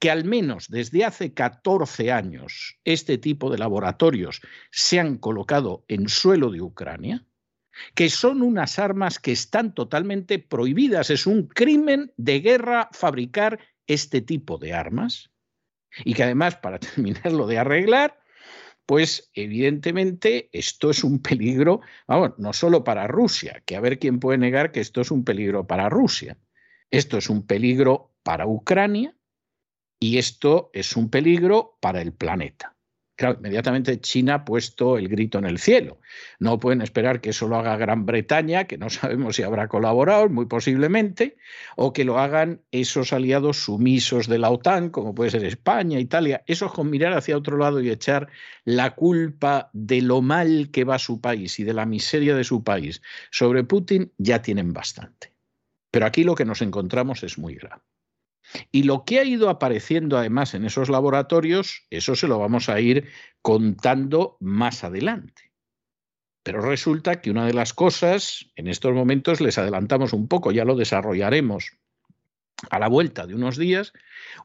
que 0.00 0.10
al 0.10 0.24
menos 0.24 0.68
desde 0.68 1.04
hace 1.04 1.34
14 1.34 2.10
años 2.10 2.78
este 2.84 3.18
tipo 3.18 3.50
de 3.50 3.58
laboratorios 3.58 4.40
se 4.70 4.98
han 4.98 5.18
colocado 5.18 5.84
en 5.88 6.08
suelo 6.08 6.50
de 6.50 6.62
Ucrania, 6.62 7.26
que 7.94 8.10
son 8.10 8.42
unas 8.42 8.78
armas 8.78 9.18
que 9.18 9.32
están 9.32 9.74
totalmente 9.74 10.38
prohibidas. 10.38 11.10
Es 11.10 11.26
un 11.26 11.46
crimen 11.46 12.12
de 12.16 12.40
guerra 12.40 12.88
fabricar 12.92 13.58
este 13.86 14.20
tipo 14.20 14.58
de 14.58 14.72
armas. 14.72 15.30
Y 16.04 16.14
que 16.14 16.22
además, 16.22 16.56
para 16.56 16.78
terminarlo 16.78 17.46
de 17.46 17.58
arreglar, 17.58 18.20
pues 18.86 19.30
evidentemente 19.34 20.48
esto 20.52 20.90
es 20.90 21.04
un 21.04 21.20
peligro, 21.20 21.80
vamos, 22.08 22.32
no 22.38 22.52
solo 22.52 22.82
para 22.82 23.06
Rusia, 23.06 23.62
que 23.64 23.76
a 23.76 23.80
ver 23.80 23.98
quién 23.98 24.18
puede 24.18 24.38
negar 24.38 24.72
que 24.72 24.80
esto 24.80 25.00
es 25.00 25.10
un 25.10 25.24
peligro 25.24 25.66
para 25.66 25.88
Rusia. 25.88 26.38
Esto 26.90 27.18
es 27.18 27.30
un 27.30 27.46
peligro 27.46 28.12
para 28.24 28.46
Ucrania 28.48 29.14
y 30.00 30.18
esto 30.18 30.70
es 30.72 30.96
un 30.96 31.08
peligro 31.08 31.78
para 31.80 32.02
el 32.02 32.12
planeta. 32.12 32.76
Claro, 33.20 33.36
inmediatamente 33.36 34.00
China 34.00 34.36
ha 34.36 34.44
puesto 34.46 34.96
el 34.96 35.06
grito 35.06 35.36
en 35.36 35.44
el 35.44 35.58
cielo. 35.58 36.00
No 36.38 36.58
pueden 36.58 36.80
esperar 36.80 37.20
que 37.20 37.30
eso 37.30 37.48
lo 37.48 37.56
haga 37.56 37.76
Gran 37.76 38.06
Bretaña, 38.06 38.64
que 38.64 38.78
no 38.78 38.88
sabemos 38.88 39.36
si 39.36 39.42
habrá 39.42 39.68
colaborado, 39.68 40.30
muy 40.30 40.46
posiblemente, 40.46 41.36
o 41.76 41.92
que 41.92 42.06
lo 42.06 42.18
hagan 42.18 42.62
esos 42.70 43.12
aliados 43.12 43.58
sumisos 43.58 44.26
de 44.26 44.38
la 44.38 44.48
OTAN, 44.48 44.88
como 44.88 45.14
puede 45.14 45.32
ser 45.32 45.44
España, 45.44 46.00
Italia. 46.00 46.42
Eso 46.46 46.72
con 46.72 46.88
mirar 46.88 47.12
hacia 47.12 47.36
otro 47.36 47.58
lado 47.58 47.82
y 47.82 47.90
echar 47.90 48.28
la 48.64 48.94
culpa 48.94 49.68
de 49.74 50.00
lo 50.00 50.22
mal 50.22 50.70
que 50.72 50.84
va 50.84 50.98
su 50.98 51.20
país 51.20 51.60
y 51.60 51.64
de 51.64 51.74
la 51.74 51.84
miseria 51.84 52.34
de 52.34 52.44
su 52.44 52.64
país 52.64 53.02
sobre 53.30 53.64
Putin, 53.64 54.10
ya 54.16 54.40
tienen 54.40 54.72
bastante. 54.72 55.34
Pero 55.90 56.06
aquí 56.06 56.24
lo 56.24 56.34
que 56.34 56.46
nos 56.46 56.62
encontramos 56.62 57.22
es 57.22 57.36
muy 57.36 57.56
grave. 57.56 57.82
Y 58.72 58.82
lo 58.84 59.04
que 59.04 59.20
ha 59.20 59.24
ido 59.24 59.48
apareciendo 59.48 60.18
además 60.18 60.54
en 60.54 60.64
esos 60.64 60.88
laboratorios, 60.88 61.86
eso 61.90 62.16
se 62.16 62.28
lo 62.28 62.38
vamos 62.38 62.68
a 62.68 62.80
ir 62.80 63.08
contando 63.42 64.36
más 64.40 64.84
adelante. 64.84 65.52
Pero 66.42 66.62
resulta 66.62 67.20
que 67.20 67.30
una 67.30 67.46
de 67.46 67.52
las 67.52 67.74
cosas, 67.74 68.50
en 68.56 68.66
estos 68.66 68.94
momentos 68.94 69.40
les 69.40 69.58
adelantamos 69.58 70.12
un 70.12 70.26
poco, 70.26 70.52
ya 70.52 70.64
lo 70.64 70.74
desarrollaremos 70.74 71.72
a 72.70 72.78
la 72.78 72.88
vuelta 72.88 73.26
de 73.26 73.34
unos 73.34 73.56
días, 73.56 73.92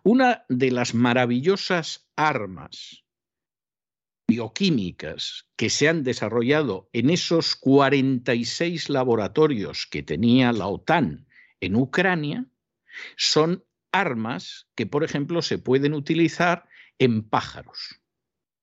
una 0.04 0.46
de 0.50 0.72
las 0.72 0.94
maravillosas 0.94 2.08
armas 2.16 3.04
bioquímicas 4.28 5.48
que 5.56 5.70
se 5.70 5.88
han 5.88 6.04
desarrollado 6.04 6.90
en 6.94 7.10
esos 7.10 7.56
46 7.56 8.90
laboratorios 8.90 9.86
que 9.86 10.04
tenía 10.04 10.52
la 10.52 10.68
OTAN 10.68 11.28
en 11.60 11.76
Ucrania 11.76 12.46
son 13.18 13.65
armas 14.00 14.68
que, 14.76 14.86
por 14.86 15.04
ejemplo, 15.04 15.42
se 15.42 15.58
pueden 15.58 15.94
utilizar 15.94 16.68
en 17.00 17.28
pájaros, 17.28 18.02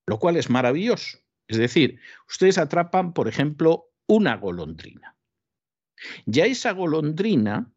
lo 0.07 0.19
cual 0.19 0.37
es 0.37 0.51
maravilloso. 0.51 1.19
Es 1.49 1.59
decir, 1.59 2.01
ustedes 2.29 2.59
atrapan, 2.59 3.13
por 3.13 3.29
ejemplo, 3.29 3.93
una 4.07 4.37
golondrina. 4.37 5.17
Ya 6.27 6.47
esa 6.47 6.73
golondrina 6.73 7.73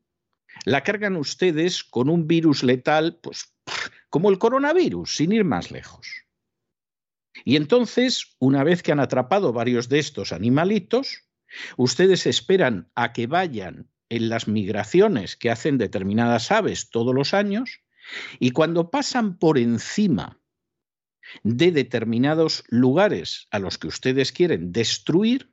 la 0.66 0.84
cargan 0.84 1.16
ustedes 1.16 1.84
con 1.84 2.10
un 2.10 2.28
virus 2.28 2.64
letal, 2.64 3.20
pues 3.22 3.54
como 4.10 4.30
el 4.30 4.40
coronavirus, 4.40 5.16
sin 5.16 5.32
ir 5.32 5.44
más 5.44 5.72
lejos. 5.72 6.08
Y 7.44 7.58
entonces, 7.58 8.36
una 8.40 8.64
vez 8.64 8.82
que 8.82 8.92
han 8.92 9.00
atrapado 9.00 9.52
varios 9.52 9.90
de 9.90 10.00
estos 10.00 10.32
animalitos, 10.32 11.26
ustedes 11.78 12.26
esperan 12.26 12.90
a 12.96 13.12
que 13.12 13.28
vayan 13.28 13.90
en 14.10 14.30
las 14.30 14.48
migraciones 14.48 15.36
que 15.36 15.50
hacen 15.50 15.78
determinadas 15.78 16.52
aves 16.52 16.90
todos 16.90 17.14
los 17.14 17.34
años 17.34 17.82
y 18.40 18.52
cuando 18.52 18.92
pasan 18.92 19.38
por 19.38 19.58
encima 19.58 20.40
de 21.44 21.72
determinados 21.72 22.64
lugares 22.68 23.48
a 23.52 23.60
los 23.60 23.78
que 23.78 23.88
ustedes 23.88 24.32
quieren 24.32 24.72
destruir, 24.72 25.52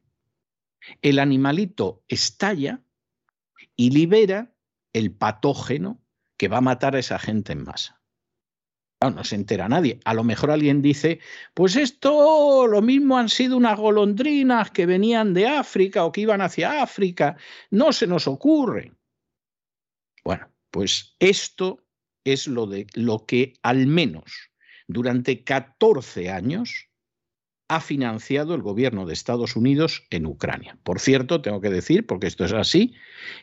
el 1.00 1.18
animalito 1.18 2.04
estalla 2.08 2.82
y 3.76 3.90
libera 3.90 4.54
el 4.92 5.12
patógeno 5.12 6.04
que 6.36 6.48
va 6.48 6.58
a 6.58 6.62
matar 6.62 6.96
a 6.96 6.98
esa 6.98 7.18
gente 7.18 7.52
en 7.52 7.64
masa. 7.64 8.01
No, 9.10 9.24
se 9.24 9.34
entera 9.34 9.68
nadie. 9.68 10.00
A 10.04 10.14
lo 10.14 10.24
mejor 10.24 10.50
alguien 10.50 10.82
dice, 10.82 11.20
pues 11.54 11.76
esto 11.76 12.66
lo 12.66 12.82
mismo 12.82 13.18
han 13.18 13.28
sido 13.28 13.56
unas 13.56 13.78
golondrinas 13.78 14.70
que 14.70 14.86
venían 14.86 15.34
de 15.34 15.48
África 15.48 16.04
o 16.04 16.12
que 16.12 16.22
iban 16.22 16.40
hacia 16.40 16.82
África. 16.82 17.36
No 17.70 17.92
se 17.92 18.06
nos 18.06 18.28
ocurre. 18.28 18.92
Bueno, 20.24 20.48
pues 20.70 21.16
esto 21.18 21.84
es 22.24 22.46
lo, 22.46 22.66
de, 22.66 22.86
lo 22.94 23.26
que 23.26 23.54
al 23.62 23.86
menos 23.86 24.50
durante 24.86 25.42
14 25.42 26.30
años 26.30 26.88
ha 27.68 27.80
financiado 27.80 28.54
el 28.54 28.62
gobierno 28.62 29.06
de 29.06 29.14
Estados 29.14 29.56
Unidos 29.56 30.06
en 30.10 30.26
Ucrania. 30.26 30.78
Por 30.82 31.00
cierto, 31.00 31.40
tengo 31.40 31.60
que 31.60 31.70
decir, 31.70 32.06
porque 32.06 32.26
esto 32.26 32.44
es 32.44 32.52
así, 32.52 32.94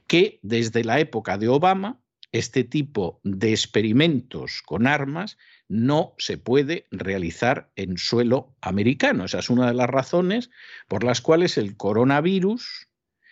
que 0.05 0.39
desde 0.43 0.83
la 0.83 0.99
época 0.99 1.37
de 1.37 1.47
Obama 1.47 1.99
este 2.31 2.63
tipo 2.63 3.19
de 3.23 3.51
experimentos 3.51 4.61
con 4.63 4.85
armas 4.87 5.37
no 5.67 6.13
se 6.17 6.37
puede 6.37 6.87
realizar 6.91 7.71
en 7.75 7.97
suelo 7.97 8.55
americano. 8.61 9.25
Esa 9.25 9.39
es 9.39 9.49
una 9.49 9.67
de 9.67 9.73
las 9.73 9.89
razones 9.89 10.49
por 10.87 11.03
las 11.03 11.21
cuales 11.21 11.57
el 11.57 11.77
coronavirus 11.77 12.87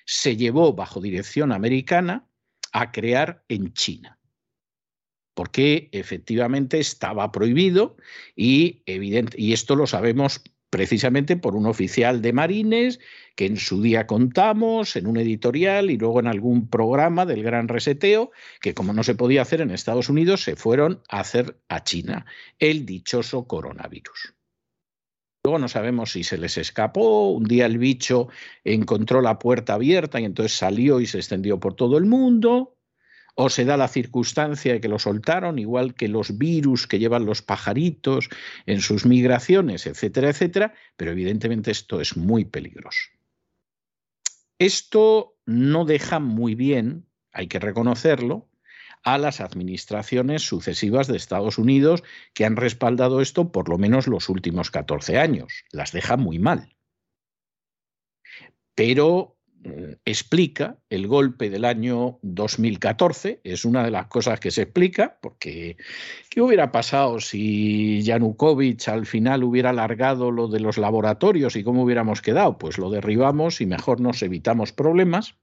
se 0.06 0.38
llevó 0.38 0.74
bajo 0.74 1.02
dirección 1.02 1.52
americana 1.52 2.28
a 2.72 2.92
crear 2.92 3.44
en 3.50 3.74
China. 3.74 4.20
Porque 5.34 5.90
efectivamente 5.92 6.80
estaba 6.80 7.32
prohibido 7.32 7.98
y, 8.36 8.82
evidente, 8.86 9.40
y 9.40 9.54
esto 9.54 9.76
lo 9.76 9.86
sabemos 9.86 10.42
precisamente 10.70 11.38
por 11.38 11.56
un 11.56 11.66
oficial 11.66 12.22
de 12.22 12.34
marines 12.34 13.00
que 13.36 13.46
en 13.46 13.58
su 13.58 13.82
día 13.82 14.08
contamos 14.08 14.96
en 14.96 15.08
un 15.08 15.18
editorial 15.18 15.90
y 15.90 15.98
luego 15.98 16.20
en 16.20 16.28
algún 16.28 16.70
programa 16.70 17.26
del 17.26 17.44
gran 17.44 17.68
reseteo, 17.68 18.32
que 18.62 18.74
como 18.74 18.94
no 18.94 19.04
se 19.04 19.16
podía 19.16 19.42
hacer 19.42 19.62
en 19.62 19.72
Estados 19.72 20.10
Unidos, 20.10 20.44
se 20.44 20.56
fueron 20.56 21.02
a 21.10 21.22
hacer 21.22 21.58
a 21.70 21.84
China 21.84 22.26
el 22.60 22.86
dichoso 22.86 23.48
coronavirus. 23.48 24.34
Luego 25.44 25.60
no 25.60 25.70
sabemos 25.70 26.12
si 26.12 26.24
se 26.24 26.38
les 26.38 26.58
escapó, 26.58 27.32
un 27.32 27.46
día 27.46 27.66
el 27.66 27.78
bicho 27.78 28.28
encontró 28.66 29.22
la 29.22 29.40
puerta 29.40 29.76
abierta 29.76 30.20
y 30.20 30.26
entonces 30.26 30.58
salió 30.58 31.00
y 31.00 31.06
se 31.06 31.20
extendió 31.20 31.58
por 31.60 31.74
todo 31.74 31.98
el 31.98 32.06
mundo, 32.06 32.77
o 33.40 33.50
se 33.50 33.66
da 33.66 33.78
la 33.78 33.88
circunstancia 33.88 34.74
de 34.74 34.82
que 34.82 34.88
lo 34.88 34.98
soltaron, 34.98 35.60
igual 35.60 35.94
que 35.94 36.08
los 36.08 36.40
virus 36.40 36.88
que 36.88 36.98
llevan 36.98 37.28
los 37.28 37.44
pajaritos 37.44 38.30
en 38.66 38.82
sus 38.82 39.06
migraciones, 39.06 39.86
etcétera, 39.86 40.32
etcétera, 40.32 40.74
pero 40.96 41.12
evidentemente 41.12 41.70
esto 41.70 42.02
es 42.02 42.18
muy 42.18 42.46
peligroso. 42.46 43.12
Esto 44.58 45.38
no 45.46 45.86
deja 45.86 46.20
muy 46.20 46.56
bien, 46.56 47.06
hay 47.32 47.48
que 47.48 47.60
reconocerlo, 47.60 48.50
a 49.04 49.20
las 49.20 49.40
administraciones 49.40 50.42
sucesivas 50.42 51.06
de 51.06 51.18
Estados 51.18 51.60
Unidos 51.60 52.04
que 52.34 52.44
han 52.44 52.56
respaldado 52.56 53.22
esto 53.22 53.52
por 53.52 53.70
lo 53.70 53.78
menos 53.78 54.08
los 54.08 54.30
últimos 54.30 54.72
14 54.72 55.20
años. 55.20 55.64
Las 55.72 55.92
deja 55.92 56.18
muy 56.18 56.40
mal. 56.40 56.76
Pero 58.74 59.37
explica 60.06 60.78
el 60.90 61.08
golpe 61.08 61.50
del 61.50 61.66
año 61.66 62.20
2014, 62.22 63.42
es 63.44 63.66
una 63.66 63.84
de 63.84 63.92
las 63.92 64.08
cosas 64.08 64.40
que 64.40 64.52
se 64.52 64.64
explica, 64.64 65.18
porque 65.22 65.78
¿qué 66.30 66.42
hubiera 66.42 66.72
pasado 66.72 67.20
si 67.20 68.02
Yanukovych 68.04 68.88
al 68.88 69.06
final 69.06 69.44
hubiera 69.44 69.72
alargado 69.72 70.32
lo 70.32 70.48
de 70.48 70.60
los 70.60 70.78
laboratorios 70.78 71.56
y 71.56 71.64
cómo 71.64 71.84
hubiéramos 71.84 72.22
quedado? 72.22 72.58
Pues 72.58 72.78
lo 72.78 72.90
derribamos 72.90 73.62
y 73.62 73.66
mejor 73.66 74.02
nos 74.02 74.22
evitamos 74.22 74.72
problemas. 74.72 75.36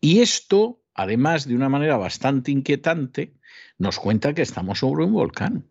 Y 0.00 0.20
esto, 0.20 0.82
además 0.94 1.48
de 1.48 1.54
una 1.54 1.68
manera 1.68 1.96
bastante 1.96 2.50
inquietante, 2.52 3.34
nos 3.78 3.98
cuenta 3.98 4.34
que 4.34 4.42
estamos 4.42 4.80
sobre 4.80 5.04
un 5.04 5.12
volcán 5.12 5.66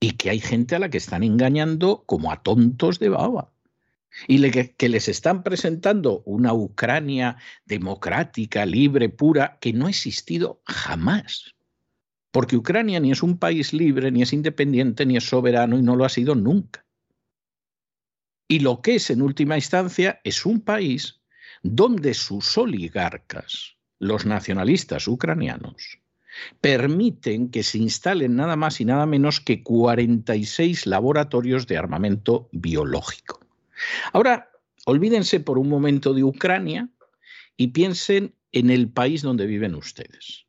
y 0.00 0.12
que 0.12 0.30
hay 0.30 0.40
gente 0.40 0.76
a 0.76 0.78
la 0.78 0.90
que 0.90 0.98
están 0.98 1.22
engañando 1.22 2.04
como 2.06 2.32
a 2.32 2.42
tontos 2.42 2.98
de 2.98 3.08
baba 3.08 3.51
y 4.26 4.50
que, 4.50 4.88
les 4.88 5.08
están 5.08 5.42
presentando 5.42 6.22
una 6.24 6.52
Ucrania 6.52 7.36
democrática, 7.64 8.66
libre, 8.66 9.08
pura, 9.08 9.58
que 9.60 9.72
no 9.72 9.86
ha 9.86 9.90
existido 9.90 10.62
jamás. 10.66 11.54
Porque 12.30 12.56
Ucrania 12.56 13.00
ni 13.00 13.10
es 13.12 13.22
un 13.22 13.38
país 13.38 13.72
libre, 13.72 14.10
ni 14.10 14.22
es 14.22 14.32
independiente, 14.32 15.04
ni 15.06 15.16
es 15.16 15.24
soberano 15.24 15.78
y 15.78 15.82
no 15.82 15.96
lo 15.96 16.04
ha 16.04 16.08
sido 16.08 16.34
nunca. 16.34 16.86
Y 18.48 18.60
lo 18.60 18.82
que 18.82 18.96
es 18.96 19.10
en 19.10 19.22
última 19.22 19.56
instancia 19.56 20.20
es 20.24 20.44
un 20.44 20.60
país 20.60 21.20
donde 21.62 22.14
sus 22.14 22.58
oligarcas, 22.58 23.76
los 23.98 24.26
nacionalistas 24.26 25.08
ucranianos, 25.08 26.00
permiten 26.60 27.50
que 27.50 27.62
se 27.62 27.78
instalen 27.78 28.36
nada 28.36 28.56
más 28.56 28.80
y 28.80 28.84
nada 28.84 29.06
menos 29.06 29.40
que 29.40 29.62
46 29.62 30.86
laboratorios 30.86 31.66
de 31.66 31.76
armamento 31.76 32.48
biológico. 32.52 33.41
Ahora, 34.12 34.50
olvídense 34.86 35.40
por 35.40 35.58
un 35.58 35.68
momento 35.68 36.14
de 36.14 36.24
Ucrania 36.24 36.88
y 37.56 37.68
piensen 37.68 38.34
en 38.52 38.70
el 38.70 38.90
país 38.90 39.22
donde 39.22 39.46
viven 39.46 39.74
ustedes, 39.74 40.46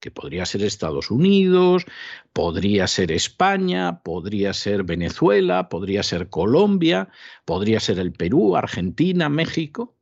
que 0.00 0.10
podría 0.10 0.46
ser 0.46 0.62
Estados 0.62 1.10
Unidos, 1.10 1.84
podría 2.32 2.86
ser 2.86 3.12
España, 3.12 4.02
podría 4.02 4.52
ser 4.52 4.84
Venezuela, 4.84 5.68
podría 5.68 6.02
ser 6.02 6.28
Colombia, 6.28 7.08
podría 7.44 7.80
ser 7.80 7.98
el 7.98 8.12
Perú, 8.12 8.56
Argentina, 8.56 9.28
México. 9.28 9.96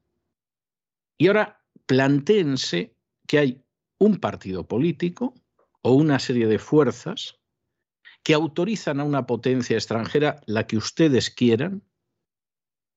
Y 1.18 1.26
ahora 1.26 1.62
plantéense 1.86 2.94
que 3.26 3.38
hay 3.38 3.64
un 3.98 4.18
partido 4.18 4.66
político 4.66 5.34
o 5.82 5.92
una 5.92 6.18
serie 6.18 6.46
de 6.46 6.58
fuerzas 6.58 7.38
que 8.22 8.34
autorizan 8.34 9.00
a 9.00 9.04
una 9.04 9.26
potencia 9.26 9.76
extranjera, 9.76 10.40
la 10.46 10.66
que 10.66 10.76
ustedes 10.76 11.30
quieran, 11.30 11.82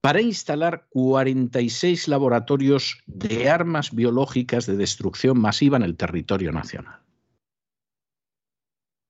para 0.04 0.20
instalar 0.20 0.86
46 0.90 2.10
laboratorios 2.10 3.02
de 3.06 3.50
armas 3.50 3.96
biológicas 3.96 4.66
de 4.66 4.76
destrucción 4.76 5.40
masiva 5.40 5.78
en 5.78 5.84
el 5.84 5.96
territorio 5.96 6.52
nacional. 6.52 7.00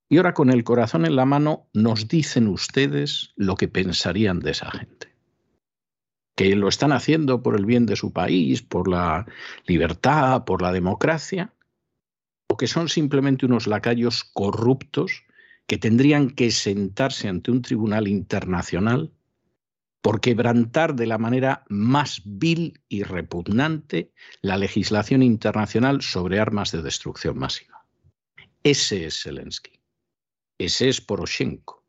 Y 0.07 0.17
ahora 0.17 0.35
con 0.35 0.51
el 0.51 0.63
corazón 0.63 1.07
en 1.07 1.15
la 1.15 1.25
mano 1.25 1.67
nos 1.73 2.07
dicen 2.07 2.47
ustedes 2.47 3.33
lo 3.35 3.55
que 3.55 3.67
pensarían 3.67 4.39
de 4.39 4.51
esa 4.51 4.69
gente. 4.69 5.15
Que 6.35 6.55
lo 6.55 6.67
están 6.67 6.91
haciendo 6.91 7.41
por 7.41 7.55
el 7.55 7.65
bien 7.65 7.87
de 7.87 7.95
su 7.95 8.13
país, 8.13 8.61
por 8.61 8.87
la 8.87 9.25
libertad, 9.65 10.45
por 10.45 10.61
la 10.61 10.71
democracia, 10.71 11.55
o 12.47 12.55
que 12.55 12.67
son 12.67 12.87
simplemente 12.87 13.47
unos 13.47 13.65
lacayos 13.65 14.23
corruptos 14.23 15.23
que 15.65 15.79
tendrían 15.79 16.29
que 16.29 16.51
sentarse 16.51 17.29
ante 17.29 17.49
un 17.49 17.63
tribunal 17.63 18.07
internacional 18.07 19.11
por 20.03 20.19
quebrantar 20.19 20.95
de 20.95 21.07
la 21.07 21.17
manera 21.17 21.63
más 21.69 22.21
vil 22.25 22.81
y 22.89 23.03
repugnante 23.03 24.11
la 24.41 24.57
legislación 24.57 25.23
internacional 25.23 26.01
sobre 26.01 26.41
armas 26.41 26.73
de 26.73 26.81
destrucción 26.81 27.39
masiva. 27.39 27.85
Ese 28.63 29.05
es 29.05 29.23
Zelensky. 29.23 29.79
Ese 30.59 30.89
es 30.89 30.99
Poroshenko. 30.99 31.85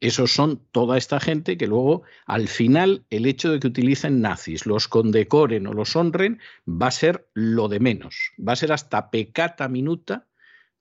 Esos 0.00 0.32
son 0.32 0.64
toda 0.70 0.96
esta 0.96 1.18
gente 1.18 1.58
que 1.58 1.66
luego, 1.66 2.04
al 2.24 2.46
final, 2.46 3.04
el 3.10 3.26
hecho 3.26 3.50
de 3.50 3.58
que 3.58 3.66
utilicen 3.66 4.20
nazis, 4.20 4.64
los 4.64 4.86
condecoren 4.86 5.66
o 5.66 5.72
los 5.72 5.96
honren, 5.96 6.38
va 6.68 6.86
a 6.86 6.92
ser 6.92 7.28
lo 7.34 7.66
de 7.66 7.80
menos. 7.80 8.30
Va 8.38 8.52
a 8.52 8.56
ser 8.56 8.70
hasta 8.70 9.10
pecata 9.10 9.66
minuta 9.68 10.28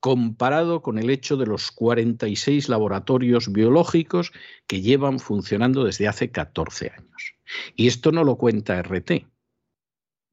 comparado 0.04 0.82
con 0.82 1.00
el 1.00 1.10
hecho 1.10 1.38
de 1.38 1.46
los 1.46 1.72
46 1.72 2.68
laboratorios 2.68 3.54
biológicos 3.54 4.34
que 4.68 4.82
llevan 4.82 5.18
funcionando 5.18 5.86
desde 5.86 6.10
hace 6.10 6.30
14 6.30 6.92
años. 6.98 7.36
Y 7.78 7.88
esto 7.88 8.12
no 8.12 8.26
lo 8.26 8.36
cuenta 8.36 8.82
RT. 8.82 9.26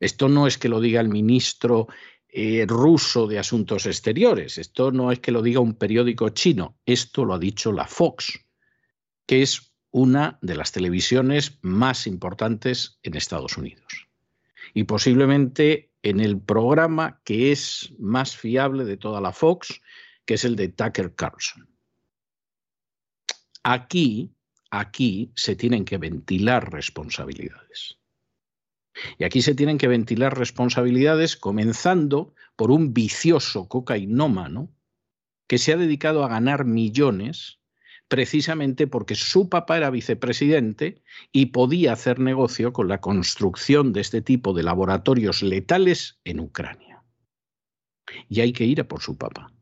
Esto 0.01 0.29
no 0.29 0.49
es 0.49 0.59
que 0.59 0.69
lo 0.69 0.81
diga 0.81 1.01
el 1.01 1.09
ministro 1.09 1.87
eh, 2.27 2.65
ruso 2.67 3.29
de 3.29 3.39
Asuntos 3.39 3.87
Exteriores, 3.87 4.59
esto 4.59 4.91
no 4.91 5.13
es 5.13 5.21
que 5.21 5.31
lo 5.31 5.41
diga 5.41 5.61
un 5.61 5.75
periódico 5.75 6.31
chino, 6.31 6.77
esto 6.85 7.25
lo 7.25 7.35
ha 7.35 7.39
dicho 7.39 7.71
la 7.71 7.87
Fox, 7.87 8.41
que 9.25 9.43
es 9.43 9.73
una 9.93 10.41
de 10.43 10.57
las 10.57 10.73
televisiones 10.73 11.61
más 11.63 12.09
importantes 12.09 12.99
en 13.05 13.17
Estados 13.17 13.57
Unidos. 13.57 14.09
Y 14.75 14.83
posiblemente 14.83 15.90
en 16.03 16.21
el 16.21 16.41
programa 16.41 17.21
que 17.25 17.53
es 17.53 17.93
más 17.99 18.37
fiable 18.37 18.85
de 18.85 18.97
toda 18.97 19.21
la 19.21 19.33
Fox, 19.33 19.81
que 20.25 20.35
es 20.35 20.45
el 20.45 20.57
de 20.57 20.69
Tucker 20.69 21.15
Carlson. 21.15 21.69
Aquí, 23.63 24.35
aquí 24.71 25.33
se 25.37 25.57
tienen 25.57 25.85
que 25.85 25.99
ventilar 25.99 26.73
responsabilidades. 26.73 27.99
Y 29.19 29.25
aquí 29.25 29.43
se 29.43 29.55
tienen 29.55 29.79
que 29.79 29.89
ventilar 29.89 30.37
responsabilidades 30.37 31.37
comenzando 31.37 32.35
por 32.57 32.71
un 32.71 32.93
vicioso 32.93 33.69
cocainómano 33.69 34.71
que 35.47 35.59
se 35.59 35.73
ha 35.73 35.77
dedicado 35.77 36.25
a 36.25 36.29
ganar 36.29 36.65
millones 36.65 37.60
precisamente 38.11 38.89
porque 38.89 39.15
su 39.15 39.49
papá 39.49 39.77
era 39.77 39.89
vicepresidente 39.89 41.01
y 41.31 41.47
podía 41.47 41.93
hacer 41.93 42.19
negocio 42.19 42.73
con 42.73 42.89
la 42.89 43.01
construcción 43.01 43.93
de 43.93 44.01
este 44.01 44.21
tipo 44.21 44.53
de 44.53 44.65
laboratorios 44.65 45.45
letales 45.45 46.19
en 46.25 46.41
Ucrania. 46.41 47.05
Y 48.29 48.41
hay 48.41 48.53
que 48.53 48.65
ir 48.65 48.81
a 48.81 48.89
por 48.89 49.01
su 49.01 49.17
papá. 49.17 49.53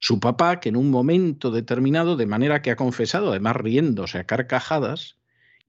Su 0.00 0.18
papá, 0.18 0.58
que 0.58 0.68
en 0.70 0.76
un 0.76 0.90
momento 0.90 1.52
determinado, 1.52 2.16
de 2.16 2.26
manera 2.26 2.60
que 2.60 2.72
ha 2.72 2.76
confesado, 2.76 3.30
además 3.30 3.54
riéndose 3.54 4.18
a 4.18 4.24
carcajadas, 4.24 5.16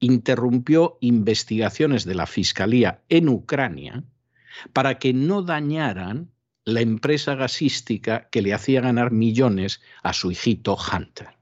interrumpió 0.00 0.98
investigaciones 1.00 2.04
de 2.04 2.16
la 2.16 2.26
Fiscalía 2.26 3.04
en 3.08 3.28
Ucrania 3.28 4.02
para 4.72 4.98
que 4.98 5.12
no 5.12 5.42
dañaran 5.42 6.32
la 6.64 6.80
empresa 6.80 7.36
gasística 7.36 8.28
que 8.30 8.42
le 8.42 8.54
hacía 8.54 8.80
ganar 8.80 9.12
millones 9.12 9.80
a 10.02 10.12
su 10.12 10.32
hijito 10.32 10.76
Hunter. 10.76 11.39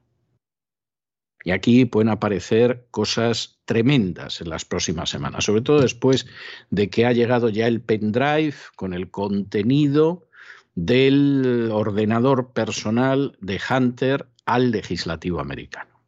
Y 1.44 1.53
aquí 1.53 1.85
pueden 1.85 2.09
aparecer 2.09 2.87
cosas 2.90 3.61
tremendas 3.64 4.40
en 4.40 4.51
las 4.51 4.64
próximas 4.64 5.11
semanas, 5.11 5.44
sobre 5.44 5.62
todo 5.62 5.81
después 5.81 6.27
de 6.70 6.90
que 6.90 7.07
ha 7.07 7.12
llegado 7.12 7.48
ya 7.48 7.66
el 7.66 7.81
pendrive 7.81 8.55
con 8.77 8.92
el 8.92 9.11
contenido 9.11 10.29
del 10.74 11.70
ordenador 11.72 12.53
personal 12.53 13.37
de 13.40 13.61
Hunter 13.70 14.29
al 14.46 14.70
legislativo 14.70 15.40
americano. 15.40 16.03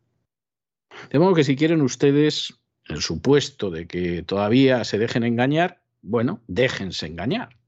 De 1.10 1.18
modo 1.18 1.34
que 1.34 1.44
si 1.44 1.56
quieren 1.56 1.82
ustedes, 1.82 2.54
el 2.86 3.00
supuesto 3.00 3.70
de 3.70 3.86
que 3.86 4.22
todavía 4.22 4.84
se 4.84 4.98
dejen 4.98 5.22
engañar, 5.22 5.82
bueno, 6.02 6.40
déjense 6.46 7.06
engañar 7.06 7.59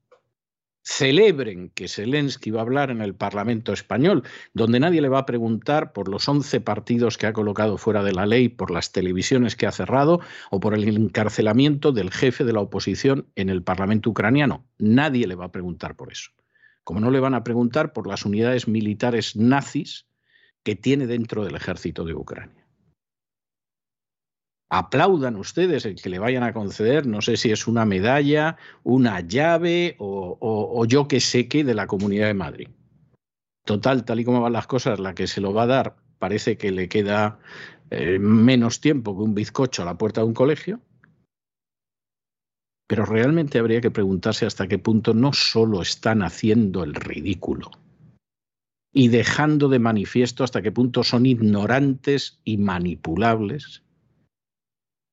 celebren 0.83 1.71
que 1.71 1.89
Zelensky 1.89 2.51
va 2.51 2.61
a 2.61 2.63
hablar 2.63 2.91
en 2.91 3.01
el 3.01 3.15
Parlamento 3.15 3.73
español, 3.73 4.25
donde 4.53 4.81
nadie 4.81 5.01
le 5.01 5.09
va 5.09 5.21
a 5.21 5.27
preguntar 5.27 5.93
por 5.93 6.09
los 6.09 6.29
11 6.29 6.61
partidos 6.61 7.19
que 7.19 7.27
ha 7.27 7.33
colocado 7.33 7.79
fuera 7.79 8.03
de 8.03 8.13
la 8.13 8.27
ley, 8.27 8.49
por 8.49 8.71
las 8.71 8.93
televisiones 8.93 9.57
que 9.57 9.67
ha 9.67 9.73
cerrado 9.73 10.21
o 10.51 10.61
por 10.61 10.75
el 10.75 10.89
encarcelamiento 10.89 11.93
del 11.93 12.11
jefe 12.11 12.45
de 12.45 12.53
la 12.53 12.61
oposición 12.61 13.29
en 13.37 13.49
el 13.49 13.63
Parlamento 13.63 14.11
ucraniano. 14.11 14.67
Nadie 14.79 15.27
le 15.27 15.37
va 15.37 15.47
a 15.47 15.53
preguntar 15.53 15.97
por 15.97 16.11
eso. 16.11 16.31
Como 16.85 17.01
no 17.01 17.11
le 17.11 17.21
van 17.21 17.35
a 17.35 17.45
preguntar 17.45 17.93
por 17.93 18.09
las 18.09 18.25
unidades 18.25 18.67
militares 18.67 19.37
nazis 19.37 20.07
que 20.65 20.75
tiene 20.75 21.07
dentro 21.07 21.45
del 21.45 21.55
ejército 21.55 22.05
de 22.05 22.15
Ucrania 22.15 22.62
aplaudan 24.73 25.37
ustedes 25.37 25.85
el 25.85 26.01
que 26.01 26.09
le 26.09 26.19
vayan 26.19 26.43
a 26.45 26.55
conceder, 26.55 27.07
no 27.07 27.21
sé 27.21 27.37
si 27.37 27.51
es 27.51 27.67
una 27.67 27.85
medalla, 27.85 28.57
una 28.85 29.21
llave 29.21 29.97
o, 29.99 30.87
yo 30.87 31.07
que 31.07 31.21
sé 31.21 31.47
qué 31.47 31.63
de 31.63 31.75
la 31.75 31.87
Comunidad 31.87 32.29
de 32.29 32.35
Madrid. 32.35 32.69
Total, 33.67 34.07
tal 34.07 34.21
y 34.21 34.25
como 34.25 34.41
van 34.41 34.55
las 34.55 34.67
cosas, 34.67 34.99
la 34.99 35.15
que 35.15 35.27
se 35.27 35.43
lo 35.43 35.53
va 35.53 35.65
a 35.65 35.67
dar 35.67 35.97
parece 36.19 36.57
que 36.57 36.71
le 36.73 36.89
queda 36.89 37.39
eh, 37.91 38.19
menos 38.19 38.81
tiempo 38.81 39.15
que 39.15 39.23
un 39.23 39.35
bizcocho 39.35 39.83
a 39.83 39.85
la 39.85 39.99
puerta 39.99 40.23
de 40.23 40.29
un 40.29 40.35
colegio. 40.35 40.81
Pero 42.87 43.05
realmente 43.05 43.59
habría 43.59 43.83
que 43.83 43.91
preguntarse 43.91 44.47
hasta 44.47 44.69
qué 44.69 44.79
punto 44.79 45.13
no 45.13 45.35
solo 45.35 45.83
están 45.83 46.23
haciendo 46.23 46.83
el 46.83 46.95
ridículo 46.95 47.71
y 48.91 49.09
dejando 49.09 49.69
de 49.69 49.81
manifiesto 49.81 50.45
hasta 50.45 50.63
qué 50.63 50.73
punto 50.73 51.05
son 51.05 51.27
ignorantes 51.27 52.41
y 52.45 52.57
manipulables, 52.57 53.83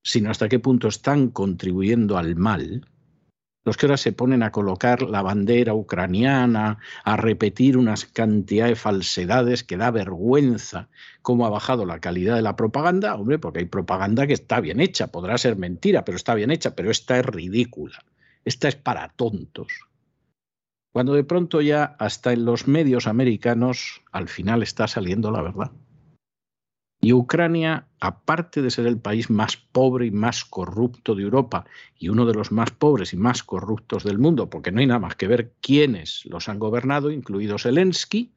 sino 0.04 0.32
hasta 0.32 0.50
qué 0.50 0.60
punto 0.60 0.88
están 0.88 1.30
contribuyendo 1.30 2.18
al 2.18 2.36
mal, 2.36 2.86
los 3.66 3.78
que 3.78 3.86
ahora 3.86 3.98
se 3.98 4.14
ponen 4.14 4.42
a 4.42 4.52
colocar 4.52 5.04
la 5.04 5.22
bandera 5.22 5.74
ucraniana, 5.74 6.80
a 7.04 7.18
repetir 7.18 7.78
unas 7.78 8.06
cantidad 8.06 8.68
de 8.68 8.76
falsedades 8.76 9.64
que 9.64 9.78
da 9.78 9.92
vergüenza 9.92 10.88
cómo 11.22 11.46
ha 11.46 11.50
bajado 11.50 11.86
la 11.86 12.00
calidad 12.00 12.36
de 12.36 12.42
la 12.42 12.56
propaganda, 12.56 13.16
hombre, 13.16 13.38
porque 13.38 13.60
hay 13.60 13.66
propaganda 13.66 14.26
que 14.28 14.34
está 14.34 14.60
bien 14.60 14.80
hecha, 14.80 15.08
podrá 15.08 15.38
ser 15.38 15.58
mentira, 15.58 16.06
pero 16.06 16.16
está 16.16 16.36
bien 16.36 16.52
hecha, 16.52 16.76
pero 16.76 16.90
esta 16.90 17.20
es 17.20 17.26
ridícula, 17.26 18.04
esta 18.46 18.70
es 18.70 18.76
para 18.76 19.10
tontos. 19.10 19.68
Cuando 20.92 21.14
de 21.14 21.24
pronto 21.24 21.62
ya 21.62 21.96
hasta 22.00 22.34
en 22.34 22.46
los 22.46 22.68
medios 22.68 23.06
americanos 23.06 24.02
al 24.12 24.30
final 24.30 24.64
está 24.64 24.88
saliendo 24.88 25.30
la 25.32 25.44
verdad. 25.44 25.72
Y 27.02 27.14
Ucrania, 27.14 27.88
aparte 28.00 28.62
de 28.62 28.72
ser 28.72 28.86
el 28.86 29.00
país 29.00 29.30
más 29.30 29.56
pobre 29.56 30.08
y 30.08 30.12
más 30.12 30.44
corrupto 30.44 31.16
de 31.16 31.24
Europa 31.24 31.66
y 31.98 32.10
uno 32.10 32.26
de 32.26 32.34
los 32.34 32.52
más 32.52 32.72
pobres 32.72 33.14
y 33.14 33.18
más 33.18 33.42
corruptos 33.42 34.04
del 34.04 34.20
mundo, 34.20 34.50
porque 34.50 34.72
no 34.72 34.82
hay 34.82 34.88
nada 34.88 35.00
más 35.00 35.16
que 35.16 35.28
ver 35.28 35.54
quiénes 35.62 36.26
los 36.26 36.50
han 36.50 36.60
gobernado, 36.60 37.10
incluido 37.10 37.58
Zelensky, 37.58 38.34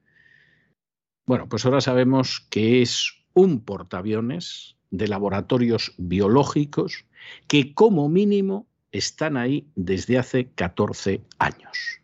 bueno, 1.26 1.48
pues 1.48 1.64
ahora 1.64 1.80
sabemos 1.80 2.46
que 2.50 2.82
es 2.82 3.14
un 3.32 3.64
portaaviones 3.64 4.76
de 4.90 5.08
laboratorios 5.08 5.94
biológicos 5.96 7.06
que 7.46 7.74
como 7.74 8.08
mínimo 8.08 8.66
están 8.90 9.36
ahí 9.36 9.66
desde 9.74 10.18
hace 10.18 10.50
14 10.50 11.22
años. 11.38 12.00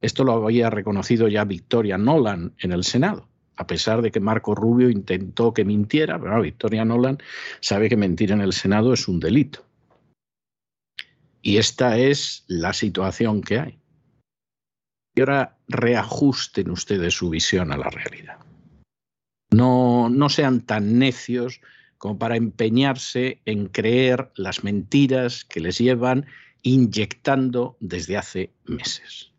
Esto 0.00 0.24
lo 0.24 0.32
había 0.32 0.70
reconocido 0.70 1.28
ya 1.28 1.44
Victoria 1.44 1.96
Nolan 1.96 2.54
en 2.58 2.72
el 2.72 2.84
Senado 2.84 3.25
a 3.56 3.66
pesar 3.66 4.02
de 4.02 4.10
que 4.10 4.20
Marco 4.20 4.54
Rubio 4.54 4.90
intentó 4.90 5.54
que 5.54 5.64
mintiera, 5.64 6.18
Victoria 6.38 6.84
Nolan 6.84 7.18
sabe 7.60 7.88
que 7.88 7.96
mentir 7.96 8.32
en 8.32 8.40
el 8.40 8.52
Senado 8.52 8.92
es 8.92 9.08
un 9.08 9.18
delito. 9.18 9.64
Y 11.42 11.58
esta 11.58 11.96
es 11.98 12.44
la 12.48 12.72
situación 12.72 13.40
que 13.40 13.58
hay. 13.58 13.78
Y 15.14 15.20
ahora 15.20 15.56
reajusten 15.68 16.70
ustedes 16.70 17.14
su 17.14 17.30
visión 17.30 17.72
a 17.72 17.76
la 17.76 17.88
realidad. 17.88 18.38
No, 19.50 20.10
no 20.10 20.28
sean 20.28 20.60
tan 20.60 20.98
necios 20.98 21.60
como 21.98 22.18
para 22.18 22.36
empeñarse 22.36 23.40
en 23.46 23.68
creer 23.68 24.30
las 24.34 24.64
mentiras 24.64 25.44
que 25.44 25.60
les 25.60 25.78
llevan 25.78 26.26
inyectando 26.62 27.76
desde 27.80 28.16
hace 28.16 28.52
meses. 28.64 29.32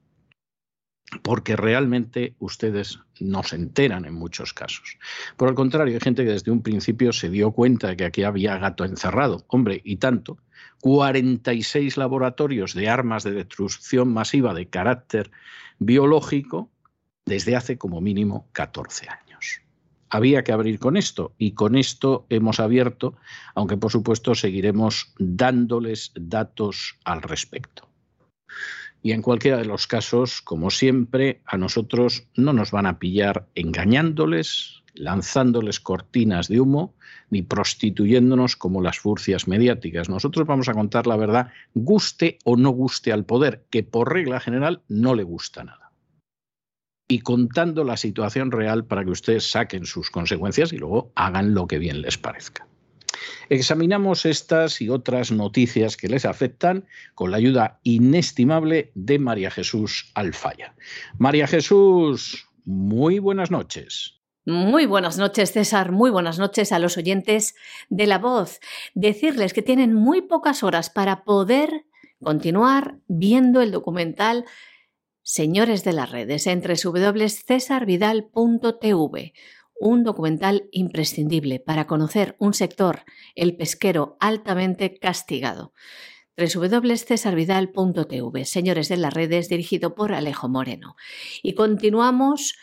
Porque 1.21 1.55
realmente 1.55 2.35
ustedes 2.39 2.99
no 3.19 3.43
se 3.43 3.55
enteran 3.55 4.05
en 4.05 4.13
muchos 4.13 4.53
casos. 4.53 4.97
Por 5.37 5.47
el 5.49 5.55
contrario, 5.55 5.93
hay 5.93 6.01
gente 6.01 6.25
que 6.25 6.31
desde 6.31 6.51
un 6.51 6.61
principio 6.61 7.13
se 7.13 7.29
dio 7.29 7.51
cuenta 7.51 7.87
de 7.87 7.97
que 7.97 8.05
aquí 8.05 8.23
había 8.23 8.57
gato 8.57 8.83
encerrado. 8.83 9.45
Hombre, 9.47 9.81
y 9.83 9.97
tanto. 9.97 10.37
46 10.81 11.97
laboratorios 11.97 12.73
de 12.73 12.89
armas 12.89 13.23
de 13.23 13.31
destrucción 13.31 14.13
masiva 14.13 14.53
de 14.53 14.67
carácter 14.67 15.31
biológico 15.79 16.69
desde 17.25 17.55
hace 17.55 17.77
como 17.77 17.99
mínimo 17.99 18.47
14 18.51 19.07
años 19.09 19.27
había 20.09 20.43
que 20.43 20.51
abrir 20.51 20.79
con 20.79 20.97
esto 20.97 21.33
y 21.37 21.51
con 21.53 21.75
esto 21.75 22.25
hemos 22.29 22.59
abierto, 22.59 23.15
aunque 23.55 23.77
por 23.77 23.91
supuesto 23.91 24.35
seguiremos 24.35 25.13
dándoles 25.17 26.11
datos 26.15 26.97
al 27.03 27.21
respecto. 27.21 27.89
Y 29.07 29.13
en 29.13 29.21
cualquiera 29.21 29.55
de 29.55 29.63
los 29.63 29.87
casos, 29.87 30.41
como 30.41 30.69
siempre, 30.69 31.39
a 31.45 31.55
nosotros 31.55 32.27
no 32.35 32.51
nos 32.51 32.71
van 32.71 32.85
a 32.85 32.99
pillar 32.99 33.47
engañándoles, 33.55 34.83
lanzándoles 34.95 35.79
cortinas 35.79 36.49
de 36.49 36.59
humo, 36.59 36.93
ni 37.29 37.41
prostituyéndonos 37.41 38.57
como 38.57 38.81
las 38.81 38.99
furcias 38.99 39.47
mediáticas. 39.47 40.09
Nosotros 40.09 40.45
vamos 40.45 40.67
a 40.67 40.73
contar 40.73 41.07
la 41.07 41.15
verdad, 41.15 41.53
guste 41.73 42.37
o 42.43 42.57
no 42.57 42.71
guste 42.71 43.13
al 43.13 43.23
poder, 43.23 43.63
que 43.69 43.81
por 43.81 44.11
regla 44.11 44.41
general 44.41 44.81
no 44.89 45.15
le 45.15 45.23
gusta 45.23 45.63
nada 45.63 45.93
y 47.07 47.19
contando 47.19 47.85
la 47.85 47.95
situación 47.95 48.51
real 48.51 48.83
para 48.83 49.05
que 49.05 49.11
ustedes 49.11 49.49
saquen 49.49 49.85
sus 49.85 50.11
consecuencias 50.11 50.73
y 50.73 50.77
luego 50.77 51.13
hagan 51.15 51.53
lo 51.53 51.65
que 51.65 51.79
bien 51.79 52.01
les 52.01 52.17
parezca. 52.17 52.67
Examinamos 53.49 54.25
estas 54.25 54.81
y 54.81 54.89
otras 54.89 55.31
noticias 55.31 55.97
que 55.97 56.07
les 56.07 56.25
afectan 56.25 56.85
con 57.15 57.31
la 57.31 57.37
ayuda 57.37 57.79
inestimable 57.83 58.91
de 58.95 59.19
María 59.19 59.51
Jesús 59.51 60.11
Alfaya. 60.13 60.75
María 61.17 61.47
Jesús, 61.47 62.47
muy 62.65 63.19
buenas 63.19 63.51
noches. 63.51 64.13
Muy 64.45 64.85
buenas 64.85 65.17
noches, 65.17 65.51
César. 65.51 65.91
Muy 65.91 66.09
buenas 66.09 66.39
noches 66.39 66.71
a 66.71 66.79
los 66.79 66.97
oyentes 66.97 67.55
de 67.89 68.07
La 68.07 68.17
Voz. 68.17 68.61
Decirles 68.93 69.53
que 69.53 69.61
tienen 69.61 69.93
muy 69.93 70.21
pocas 70.21 70.63
horas 70.63 70.89
para 70.89 71.25
poder 71.25 71.85
continuar 72.21 72.97
viendo 73.07 73.61
el 73.61 73.71
documental 73.71 74.45
Señores 75.29 75.83
de 75.83 75.91
las 75.91 76.09
redes, 76.09 76.47
entre 76.47 76.75
www.cesarvidal.tv, 76.81 79.33
un 79.79 80.03
documental 80.03 80.67
imprescindible 80.71 81.59
para 81.59 81.87
conocer 81.87 82.35
un 82.39 82.53
sector, 82.53 83.03
el 83.35 83.55
pesquero, 83.55 84.17
altamente 84.19 84.97
castigado 84.97 85.73
www.cesarvidal.tv, 86.37 88.45
Señores 88.45 88.89
de 88.89 88.97
las 88.97 89.13
redes, 89.13 89.47
dirigido 89.49 89.95
por 89.95 90.13
Alejo 90.13 90.47
Moreno. 90.47 90.95
Y 91.41 91.55
continuamos 91.55 92.55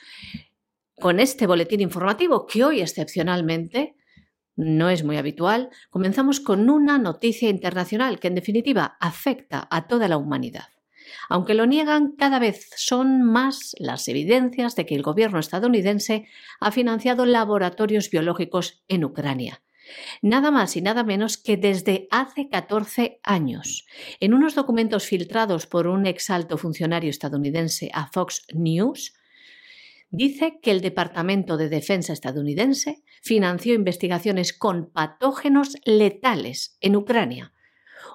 con 1.01 1.19
este 1.19 1.49
boletín 1.49 1.81
informativo 1.81 2.47
que 2.47 2.63
hoy 2.65 2.81
excepcionalmente 2.81 3.97
no 4.57 4.91
es 4.91 5.03
muy 5.03 5.17
habitual. 5.17 5.71
Comenzamos 5.91 6.39
con 6.39 6.71
una 6.71 6.99
noticia 6.99 7.49
internacional 7.49 8.21
que 8.21 8.29
en 8.29 8.37
definitiva 8.37 8.97
afecta 9.01 9.67
a 9.71 9.89
toda 9.89 10.07
la 10.07 10.19
humanidad. 10.19 10.74
Aunque 11.29 11.55
lo 11.55 11.67
niegan, 11.67 12.13
cada 12.17 12.39
vez 12.39 12.69
son 12.77 13.23
más 13.23 13.75
las 13.79 14.09
evidencias 14.09 14.77
de 14.77 14.87
que 14.87 14.95
el 14.95 15.03
gobierno 15.03 15.39
estadounidense 15.39 16.27
ha 16.61 16.71
financiado 16.71 17.27
laboratorios 17.27 18.11
biológicos 18.11 18.85
en 18.89 19.05
Ucrania. 19.05 19.63
Nada 20.23 20.51
más 20.51 20.77
y 20.77 20.83
nada 20.83 21.05
menos 21.05 21.37
que 21.37 21.57
desde 21.57 22.09
hace 22.11 22.49
14 22.49 23.21
años. 23.23 23.87
En 24.21 24.35
unos 24.35 24.55
documentos 24.55 25.07
filtrados 25.07 25.67
por 25.67 25.87
un 25.87 26.07
exalto 26.07 26.57
funcionario 26.59 27.11
estadounidense 27.11 27.91
a 27.93 28.07
Fox 28.07 28.47
News, 28.55 29.15
dice 30.11 30.59
que 30.63 30.71
el 30.71 30.81
Departamento 30.81 31.57
de 31.57 31.69
Defensa 31.69 32.13
estadounidense 32.13 33.03
financió 33.23 33.75
investigaciones 33.75 34.53
con 34.53 34.91
patógenos 34.91 35.77
letales 35.85 36.77
en 36.81 36.97
Ucrania, 36.97 37.54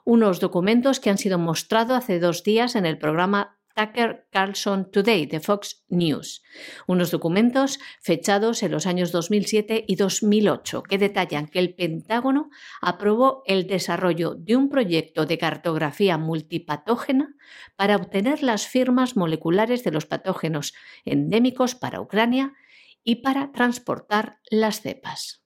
unos 0.06 0.40
documentos 0.40 1.00
que 1.00 1.10
han 1.10 1.18
sido 1.18 1.38
mostrados 1.38 1.98
hace 1.98 2.20
dos 2.20 2.44
días 2.44 2.76
en 2.76 2.86
el 2.86 2.98
programa 2.98 3.60
Tucker 3.80 4.28
Carlson 4.32 4.92
Today 4.92 5.26
de 5.26 5.40
Fox 5.40 5.86
News, 5.88 6.44
unos 6.88 7.12
documentos 7.12 7.80
fechados 8.02 8.62
en 8.64 8.72
los 8.72 8.86
años 8.86 9.12
2007 9.12 9.86
y 9.88 9.96
2008 9.96 10.84
que 10.84 10.98
detallan 10.98 11.48
que 11.48 11.60
el 11.60 11.76
Pentágono 11.76 12.50
aprobó 12.82 13.44
el 13.46 13.68
desarrollo 13.68 14.36
de 14.36 14.58
un 14.58 14.70
proyecto 14.70 15.26
de 15.26 15.38
cartografía 15.38 16.18
multipatógena 16.18 17.36
para 17.76 17.96
obtener 17.96 18.44
las 18.44 18.68
firmas 18.68 19.16
moleculares 19.16 19.84
de 19.84 19.92
los 19.92 20.06
patógenos 20.06 20.74
endémicos 21.06 21.76
para 21.76 22.02
Ucrania 22.02 22.54
y 23.04 23.18
para 23.18 23.52
transportar 23.54 24.40
las 24.50 24.82
cepas. 24.82 25.46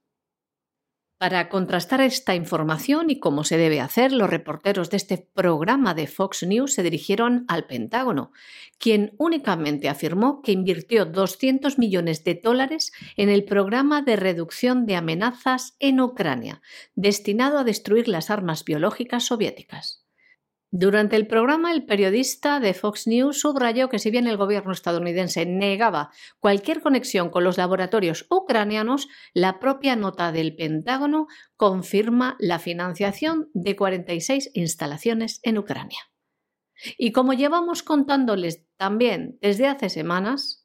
Para 1.23 1.47
contrastar 1.47 2.01
esta 2.01 2.35
información 2.35 3.09
y 3.09 3.17
cómo 3.17 3.45
se 3.45 3.55
debe 3.55 3.79
hacer, 3.79 4.11
los 4.11 4.29
reporteros 4.29 4.89
de 4.89 4.97
este 4.97 5.17
programa 5.17 5.93
de 5.93 6.05
Fox 6.05 6.43
News 6.43 6.73
se 6.73 6.83
dirigieron 6.83 7.45
al 7.47 7.65
Pentágono, 7.65 8.33
quien 8.77 9.13
únicamente 9.17 9.87
afirmó 9.87 10.41
que 10.41 10.51
invirtió 10.51 11.05
200 11.05 11.79
millones 11.79 12.25
de 12.25 12.41
dólares 12.43 12.91
en 13.15 13.29
el 13.29 13.45
programa 13.45 14.01
de 14.01 14.17
reducción 14.17 14.85
de 14.85 14.97
amenazas 14.97 15.77
en 15.79 16.01
Ucrania, 16.01 16.61
destinado 16.95 17.57
a 17.57 17.63
destruir 17.63 18.09
las 18.09 18.29
armas 18.29 18.65
biológicas 18.65 19.23
soviéticas. 19.23 20.02
Durante 20.75 21.15
el 21.15 21.27
programa, 21.27 21.71
el 21.71 21.85
periodista 21.85 22.59
de 22.59 22.73
Fox 22.73 23.05
News 23.05 23.41
subrayó 23.41 23.89
que 23.89 23.99
si 23.99 24.09
bien 24.09 24.25
el 24.25 24.37
gobierno 24.37 24.71
estadounidense 24.71 25.45
negaba 25.45 26.09
cualquier 26.39 26.81
conexión 26.81 27.29
con 27.29 27.43
los 27.43 27.59
laboratorios 27.59 28.25
ucranianos, 28.31 29.07
la 29.35 29.59
propia 29.59 29.95
nota 29.95 30.31
del 30.31 30.55
Pentágono 30.55 31.27
confirma 31.57 32.37
la 32.39 32.57
financiación 32.57 33.51
de 33.53 33.75
46 33.75 34.49
instalaciones 34.55 35.39
en 35.43 35.59
Ucrania. 35.59 35.99
Y 36.97 37.11
como 37.11 37.33
llevamos 37.33 37.83
contándoles 37.83 38.65
también 38.75 39.37
desde 39.41 39.67
hace 39.67 39.89
semanas, 39.89 40.62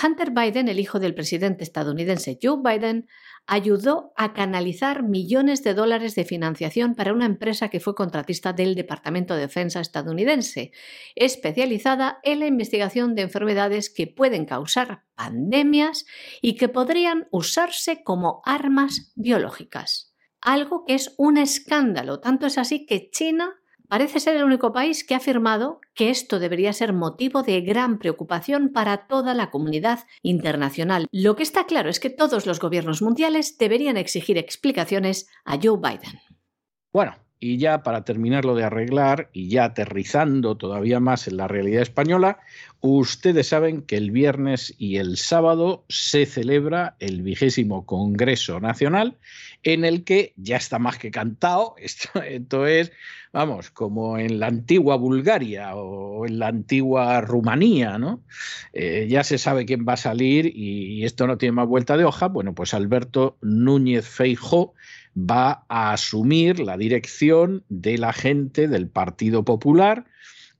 Hunter 0.00 0.30
Biden, 0.30 0.68
el 0.68 0.80
hijo 0.80 0.98
del 0.98 1.14
presidente 1.14 1.64
estadounidense 1.64 2.38
Joe 2.40 2.58
Biden, 2.62 3.08
ayudó 3.46 4.12
a 4.16 4.32
canalizar 4.32 5.02
millones 5.02 5.62
de 5.64 5.74
dólares 5.74 6.14
de 6.14 6.24
financiación 6.24 6.94
para 6.94 7.12
una 7.12 7.26
empresa 7.26 7.68
que 7.68 7.80
fue 7.80 7.94
contratista 7.94 8.52
del 8.52 8.74
Departamento 8.74 9.34
de 9.34 9.42
Defensa 9.42 9.80
estadounidense, 9.80 10.72
especializada 11.14 12.20
en 12.22 12.40
la 12.40 12.46
investigación 12.46 13.14
de 13.14 13.22
enfermedades 13.22 13.90
que 13.90 14.06
pueden 14.06 14.44
causar 14.44 15.04
pandemias 15.14 16.06
y 16.40 16.56
que 16.56 16.68
podrían 16.68 17.26
usarse 17.30 18.02
como 18.02 18.42
armas 18.44 19.12
biológicas. 19.14 20.14
Algo 20.40 20.84
que 20.84 20.94
es 20.94 21.14
un 21.18 21.36
escándalo, 21.36 22.20
tanto 22.20 22.46
es 22.46 22.58
así 22.58 22.86
que 22.86 23.10
China 23.10 23.61
parece 23.92 24.20
ser 24.20 24.36
el 24.36 24.44
único 24.44 24.72
país 24.72 25.04
que 25.04 25.12
ha 25.12 25.18
afirmado 25.18 25.78
que 25.92 26.08
esto 26.08 26.38
debería 26.38 26.72
ser 26.72 26.94
motivo 26.94 27.42
de 27.42 27.60
gran 27.60 27.98
preocupación 27.98 28.70
para 28.70 29.06
toda 29.06 29.34
la 29.34 29.50
comunidad 29.50 30.06
internacional. 30.22 31.08
Lo 31.12 31.36
que 31.36 31.42
está 31.42 31.66
claro 31.66 31.90
es 31.90 32.00
que 32.00 32.08
todos 32.08 32.46
los 32.46 32.58
gobiernos 32.58 33.02
mundiales 33.02 33.58
deberían 33.58 33.98
exigir 33.98 34.38
explicaciones 34.38 35.28
a 35.44 35.58
Joe 35.62 35.76
Biden. 35.76 36.22
Bueno, 36.90 37.16
y 37.42 37.56
ya 37.58 37.82
para 37.82 38.04
terminarlo 38.04 38.54
de 38.54 38.62
arreglar 38.62 39.28
y 39.32 39.48
ya 39.48 39.64
aterrizando 39.64 40.56
todavía 40.56 41.00
más 41.00 41.26
en 41.26 41.38
la 41.38 41.48
realidad 41.48 41.82
española, 41.82 42.38
ustedes 42.80 43.48
saben 43.48 43.82
que 43.82 43.96
el 43.96 44.12
viernes 44.12 44.72
y 44.78 44.98
el 44.98 45.16
sábado 45.16 45.84
se 45.88 46.24
celebra 46.24 46.94
el 47.00 47.22
vigésimo 47.22 47.84
Congreso 47.84 48.60
Nacional 48.60 49.18
en 49.64 49.84
el 49.84 50.04
que 50.04 50.34
ya 50.36 50.56
está 50.56 50.78
más 50.78 50.98
que 50.98 51.10
cantado, 51.10 51.74
esto, 51.78 52.64
es, 52.64 52.92
vamos, 53.32 53.70
como 53.70 54.18
en 54.18 54.38
la 54.38 54.46
antigua 54.46 54.94
Bulgaria 54.94 55.74
o 55.74 56.24
en 56.24 56.38
la 56.38 56.46
antigua 56.46 57.22
Rumanía, 57.22 57.98
¿no? 57.98 58.22
Eh, 58.72 59.08
ya 59.10 59.24
se 59.24 59.38
sabe 59.38 59.66
quién 59.66 59.84
va 59.84 59.94
a 59.94 59.96
salir 59.96 60.46
y, 60.46 61.00
y 61.00 61.04
esto 61.04 61.26
no 61.26 61.38
tiene 61.38 61.54
más 61.54 61.66
vuelta 61.66 61.96
de 61.96 62.04
hoja, 62.04 62.28
bueno, 62.28 62.54
pues 62.54 62.72
Alberto 62.72 63.36
Núñez 63.40 64.06
Feijó 64.06 64.74
va 65.16 65.64
a 65.68 65.92
asumir 65.92 66.60
la 66.60 66.76
dirección 66.76 67.64
de 67.68 67.98
la 67.98 68.12
gente 68.12 68.68
del 68.68 68.88
Partido 68.88 69.44
Popular 69.44 70.06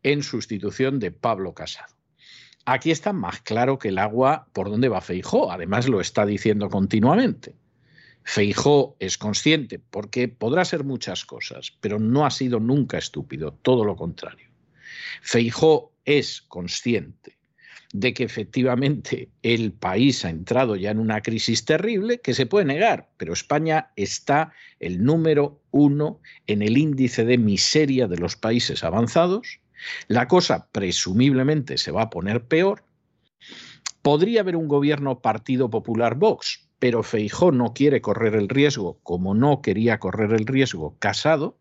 en 0.02 0.22
sustitución 0.22 0.98
de 0.98 1.10
Pablo 1.10 1.54
Casado. 1.54 1.94
Aquí 2.64 2.90
está 2.90 3.12
más 3.12 3.40
claro 3.40 3.78
que 3.78 3.88
el 3.88 3.98
agua 3.98 4.48
por 4.52 4.70
dónde 4.70 4.88
va 4.88 5.00
Feijó, 5.00 5.50
además 5.50 5.88
lo 5.88 6.00
está 6.00 6.26
diciendo 6.26 6.68
continuamente. 6.68 7.56
Feijó 8.24 8.96
es 9.00 9.18
consciente, 9.18 9.80
porque 9.80 10.28
podrá 10.28 10.64
ser 10.64 10.84
muchas 10.84 11.24
cosas, 11.24 11.72
pero 11.80 11.98
no 11.98 12.24
ha 12.24 12.30
sido 12.30 12.60
nunca 12.60 12.98
estúpido, 12.98 13.52
todo 13.52 13.84
lo 13.84 13.96
contrario. 13.96 14.48
Feijó 15.22 15.92
es 16.04 16.42
consciente 16.42 17.41
de 17.92 18.14
que 18.14 18.24
efectivamente 18.24 19.28
el 19.42 19.72
país 19.72 20.24
ha 20.24 20.30
entrado 20.30 20.76
ya 20.76 20.90
en 20.90 20.98
una 20.98 21.20
crisis 21.20 21.64
terrible 21.66 22.20
que 22.20 22.32
se 22.32 22.46
puede 22.46 22.64
negar, 22.64 23.10
pero 23.18 23.34
España 23.34 23.92
está 23.96 24.52
el 24.80 25.04
número 25.04 25.60
uno 25.70 26.20
en 26.46 26.62
el 26.62 26.78
índice 26.78 27.24
de 27.24 27.36
miseria 27.36 28.08
de 28.08 28.16
los 28.16 28.36
países 28.36 28.82
avanzados. 28.82 29.60
La 30.08 30.26
cosa 30.26 30.68
presumiblemente 30.72 31.76
se 31.76 31.90
va 31.90 32.02
a 32.02 32.10
poner 32.10 32.44
peor. 32.46 32.84
Podría 34.00 34.40
haber 34.40 34.56
un 34.56 34.68
gobierno 34.68 35.20
Partido 35.20 35.68
Popular 35.68 36.14
Vox, 36.14 36.66
pero 36.78 37.02
Feijó 37.02 37.52
no 37.52 37.74
quiere 37.74 38.00
correr 38.00 38.34
el 38.34 38.48
riesgo, 38.48 38.98
como 39.02 39.34
no 39.34 39.60
quería 39.60 39.98
correr 39.98 40.32
el 40.32 40.46
riesgo 40.46 40.96
Casado, 40.98 41.58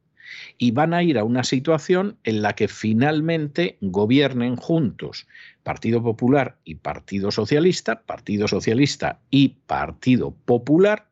y 0.58 0.72
van 0.72 0.94
a 0.94 1.04
ir 1.04 1.18
a 1.18 1.24
una 1.24 1.44
situación 1.44 2.18
en 2.24 2.42
la 2.42 2.54
que 2.54 2.68
finalmente 2.68 3.78
gobiernen 3.82 4.56
juntos 4.56 5.28
Partido 5.64 6.02
Popular 6.02 6.58
y 6.64 6.76
Partido 6.76 7.32
Socialista, 7.32 8.02
Partido 8.02 8.48
Socialista 8.48 9.20
y 9.30 9.50
Partido 9.68 10.32
Popular, 10.46 11.08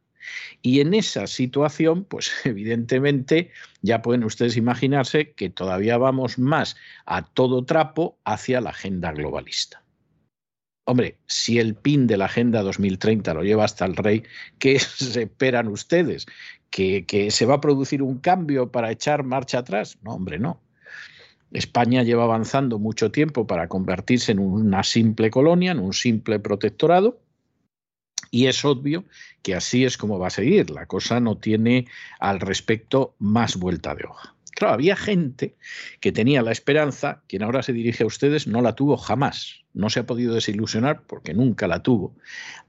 y 0.61 0.81
en 0.81 0.93
esa 0.93 1.27
situación, 1.27 2.03
pues 2.03 2.31
evidentemente 2.45 3.51
ya 3.81 4.01
pueden 4.01 4.23
ustedes 4.23 4.57
imaginarse 4.57 5.31
que 5.31 5.49
todavía 5.49 5.97
vamos 5.97 6.37
más 6.37 6.75
a 7.05 7.25
todo 7.25 7.65
trapo 7.65 8.17
hacia 8.25 8.61
la 8.61 8.71
agenda 8.71 9.11
globalista. 9.11 9.83
Hombre, 10.89 11.19
si 11.27 11.59
el 11.59 11.75
PIN 11.75 12.07
de 12.07 12.17
la 12.17 12.25
Agenda 12.25 12.63
2030 12.63 13.35
lo 13.35 13.43
lleva 13.43 13.63
hasta 13.63 13.85
el 13.85 13.95
rey, 13.95 14.23
¿qué 14.57 14.73
esperan 15.17 15.67
ustedes? 15.67 16.25
¿Que, 16.71 17.05
¿Que, 17.05 17.29
se 17.29 17.45
va 17.45 17.55
a 17.55 17.61
producir 17.61 18.01
un 18.01 18.17
cambio 18.17 18.71
para 18.71 18.89
echar 18.89 19.23
marcha 19.23 19.59
atrás? 19.59 19.99
No, 20.01 20.15
hombre, 20.15 20.39
no. 20.39 20.59
España 21.51 22.01
lleva 22.01 22.23
avanzando 22.23 22.79
mucho 22.79 23.11
tiempo 23.11 23.45
para 23.45 23.67
convertirse 23.67 24.31
en 24.31 24.39
una 24.39 24.81
simple 24.81 25.29
colonia, 25.29 25.73
en 25.73 25.79
un 25.79 25.93
simple 25.93 26.39
protectorado, 26.39 27.21
y 28.31 28.47
es 28.47 28.65
obvio 28.65 29.05
que 29.43 29.53
así 29.53 29.85
es 29.85 29.95
como 29.95 30.17
va 30.17 30.27
a 30.27 30.31
seguir. 30.31 30.71
La 30.71 30.87
cosa 30.87 31.19
no 31.19 31.37
tiene 31.37 31.85
al 32.19 32.39
respecto 32.39 33.13
más 33.19 33.57
vuelta 33.57 33.93
de 33.93 34.05
hoja. 34.05 34.35
Había 34.67 34.95
gente 34.95 35.55
que 35.99 36.11
tenía 36.11 36.41
la 36.41 36.51
esperanza, 36.51 37.21
quien 37.27 37.43
ahora 37.43 37.63
se 37.63 37.73
dirige 37.73 38.03
a 38.03 38.07
ustedes 38.07 38.47
no 38.47 38.61
la 38.61 38.75
tuvo 38.75 38.97
jamás, 38.97 39.63
no 39.73 39.89
se 39.89 40.01
ha 40.01 40.05
podido 40.05 40.33
desilusionar 40.33 41.03
porque 41.07 41.33
nunca 41.33 41.67
la 41.67 41.83
tuvo. 41.83 42.15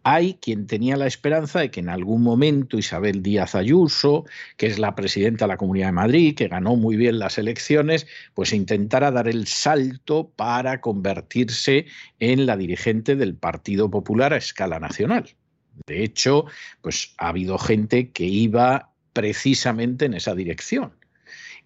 Hay 0.02 0.34
quien 0.34 0.66
tenía 0.66 0.96
la 0.96 1.06
esperanza 1.06 1.60
de 1.60 1.70
que 1.70 1.80
en 1.80 1.88
algún 1.88 2.22
momento 2.22 2.78
Isabel 2.78 3.22
Díaz 3.22 3.54
Ayuso, 3.54 4.24
que 4.56 4.66
es 4.66 4.78
la 4.78 4.94
presidenta 4.94 5.46
de 5.46 5.48
la 5.48 5.56
Comunidad 5.56 5.88
de 5.88 5.92
Madrid, 5.92 6.36
que 6.36 6.48
ganó 6.48 6.76
muy 6.76 6.96
bien 6.96 7.18
las 7.18 7.38
elecciones, 7.38 8.06
pues 8.34 8.52
intentara 8.52 9.10
dar 9.10 9.28
el 9.28 9.46
salto 9.46 10.30
para 10.36 10.80
convertirse 10.80 11.86
en 12.18 12.46
la 12.46 12.56
dirigente 12.56 13.16
del 13.16 13.34
Partido 13.34 13.90
Popular 13.90 14.32
a 14.32 14.36
escala 14.36 14.78
nacional. 14.78 15.30
De 15.86 16.04
hecho, 16.04 16.44
pues 16.82 17.14
ha 17.18 17.28
habido 17.28 17.58
gente 17.58 18.10
que 18.10 18.24
iba 18.24 18.90
precisamente 19.12 20.04
en 20.04 20.14
esa 20.14 20.34
dirección 20.34 20.99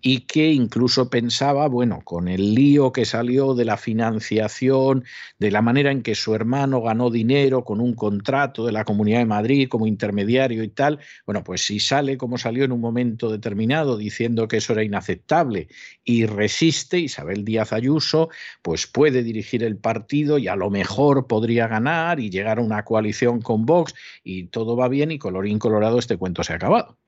y 0.06 0.20
que 0.20 0.52
incluso 0.52 1.08
pensaba, 1.08 1.66
bueno, 1.66 2.02
con 2.04 2.28
el 2.28 2.54
lío 2.54 2.92
que 2.92 3.06
salió 3.06 3.54
de 3.54 3.64
la 3.64 3.78
financiación, 3.78 5.02
de 5.38 5.50
la 5.50 5.62
manera 5.62 5.90
en 5.90 6.02
que 6.02 6.14
su 6.14 6.34
hermano 6.34 6.82
ganó 6.82 7.08
dinero 7.08 7.64
con 7.64 7.80
un 7.80 7.94
contrato 7.94 8.66
de 8.66 8.72
la 8.72 8.84
Comunidad 8.84 9.20
de 9.20 9.24
Madrid 9.24 9.66
como 9.66 9.86
intermediario 9.86 10.62
y 10.62 10.68
tal, 10.68 11.00
bueno, 11.24 11.42
pues 11.42 11.64
si 11.64 11.80
sale 11.80 12.18
como 12.18 12.36
salió 12.36 12.64
en 12.64 12.72
un 12.72 12.82
momento 12.82 13.30
determinado 13.30 13.96
diciendo 13.96 14.46
que 14.46 14.58
eso 14.58 14.74
era 14.74 14.84
inaceptable 14.84 15.68
y 16.04 16.26
resiste, 16.26 16.98
Isabel 16.98 17.42
Díaz 17.42 17.72
Ayuso, 17.72 18.28
pues 18.60 18.86
puede 18.86 19.22
dirigir 19.22 19.64
el 19.64 19.78
partido 19.78 20.36
y 20.36 20.48
a 20.48 20.56
lo 20.56 20.68
mejor 20.68 21.26
podría 21.26 21.66
ganar 21.66 22.20
y 22.20 22.28
llegar 22.28 22.58
a 22.58 22.62
una 22.62 22.84
coalición 22.84 23.40
con 23.40 23.64
Vox 23.64 23.94
y 24.22 24.48
todo 24.48 24.76
va 24.76 24.88
bien 24.88 25.12
y 25.12 25.18
colorín 25.18 25.58
colorado 25.58 25.98
este 25.98 26.18
cuento 26.18 26.44
se 26.44 26.52
ha 26.52 26.56
acabado 26.56 26.98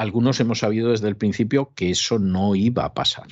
algunos 0.00 0.40
hemos 0.40 0.60
sabido 0.60 0.92
desde 0.92 1.08
el 1.08 1.16
principio 1.16 1.74
que 1.74 1.90
eso 1.90 2.18
no 2.18 2.54
iba 2.54 2.86
a 2.86 2.94
pasar 2.94 3.26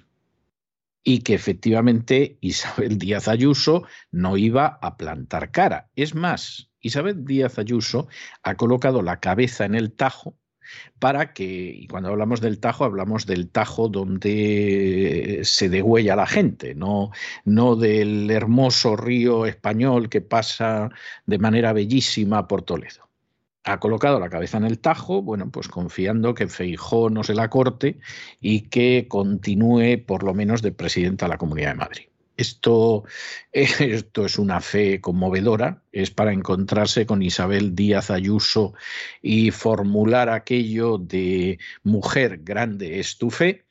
y 1.03 1.21
que 1.21 1.33
efectivamente 1.33 2.37
Isabel 2.43 2.99
Díaz 2.99 3.27
Ayuso 3.27 3.85
no 4.11 4.37
iba 4.37 4.79
a 4.83 4.99
plantar 4.99 5.51
cara. 5.51 5.89
Es 5.97 6.15
más, 6.15 6.71
Isabel 6.81 7.25
Díaz 7.25 7.59
Ayuso 7.59 8.09
ha 8.43 8.57
colocado 8.57 9.01
la 9.01 9.19
cabeza 9.19 9.65
en 9.65 9.75
el 9.75 9.93
tajo 9.93 10.37
para 10.99 11.33
que, 11.33 11.45
y 11.45 11.87
cuando 11.87 12.11
hablamos 12.11 12.43
del 12.43 12.61
Tajo, 12.61 12.85
hablamos 12.85 13.25
del 13.25 13.49
Tajo 13.49 13.89
donde 13.89 15.41
se 15.45 15.71
degüella 15.71 16.15
la 16.15 16.27
gente, 16.27 16.75
no, 16.75 17.11
no 17.47 17.75
del 17.75 18.31
hermoso 18.31 18.95
río 18.95 19.47
español 19.47 20.11
que 20.11 20.21
pasa 20.21 20.91
de 21.25 21.39
manera 21.39 21.73
bellísima 21.73 22.47
por 22.47 22.61
Toledo 22.61 23.08
ha 23.69 23.81
colocado 23.81 24.19
la 24.19 24.31
cabeza 24.31 24.57
en 24.57 24.65
el 24.65 24.79
tajo, 24.79 25.23
bueno, 25.23 25.51
pues 25.51 25.69
confiando 25.69 26.35
que 26.35 26.49
Feijó 26.49 27.11
no 27.11 27.23
se 27.23 27.35
la 27.35 27.51
corte 27.51 27.99
y 28.41 28.63
que 28.63 29.07
continúe 29.09 30.05
por 30.07 30.23
lo 30.23 30.35
menos 30.35 30.63
de 30.63 30.73
presidenta 30.73 31.27
de 31.27 31.31
la 31.31 31.39
Comunidad 31.39 31.71
de 31.71 31.77
Madrid. 31.77 32.05
Esto, 32.37 33.05
esto 33.53 34.25
es 34.25 34.39
una 34.39 34.61
fe 34.61 35.01
conmovedora, 35.01 35.83
es 35.93 36.11
para 36.11 36.33
encontrarse 36.33 37.05
con 37.05 37.21
Isabel 37.23 37.75
Díaz 37.75 38.11
Ayuso 38.11 38.75
y 39.21 39.51
formular 39.51 40.31
aquello 40.31 40.99
de 40.99 41.59
mujer 41.83 42.39
grande 42.43 43.01
es 43.01 43.19
tu 43.19 43.31
fe, 43.31 43.67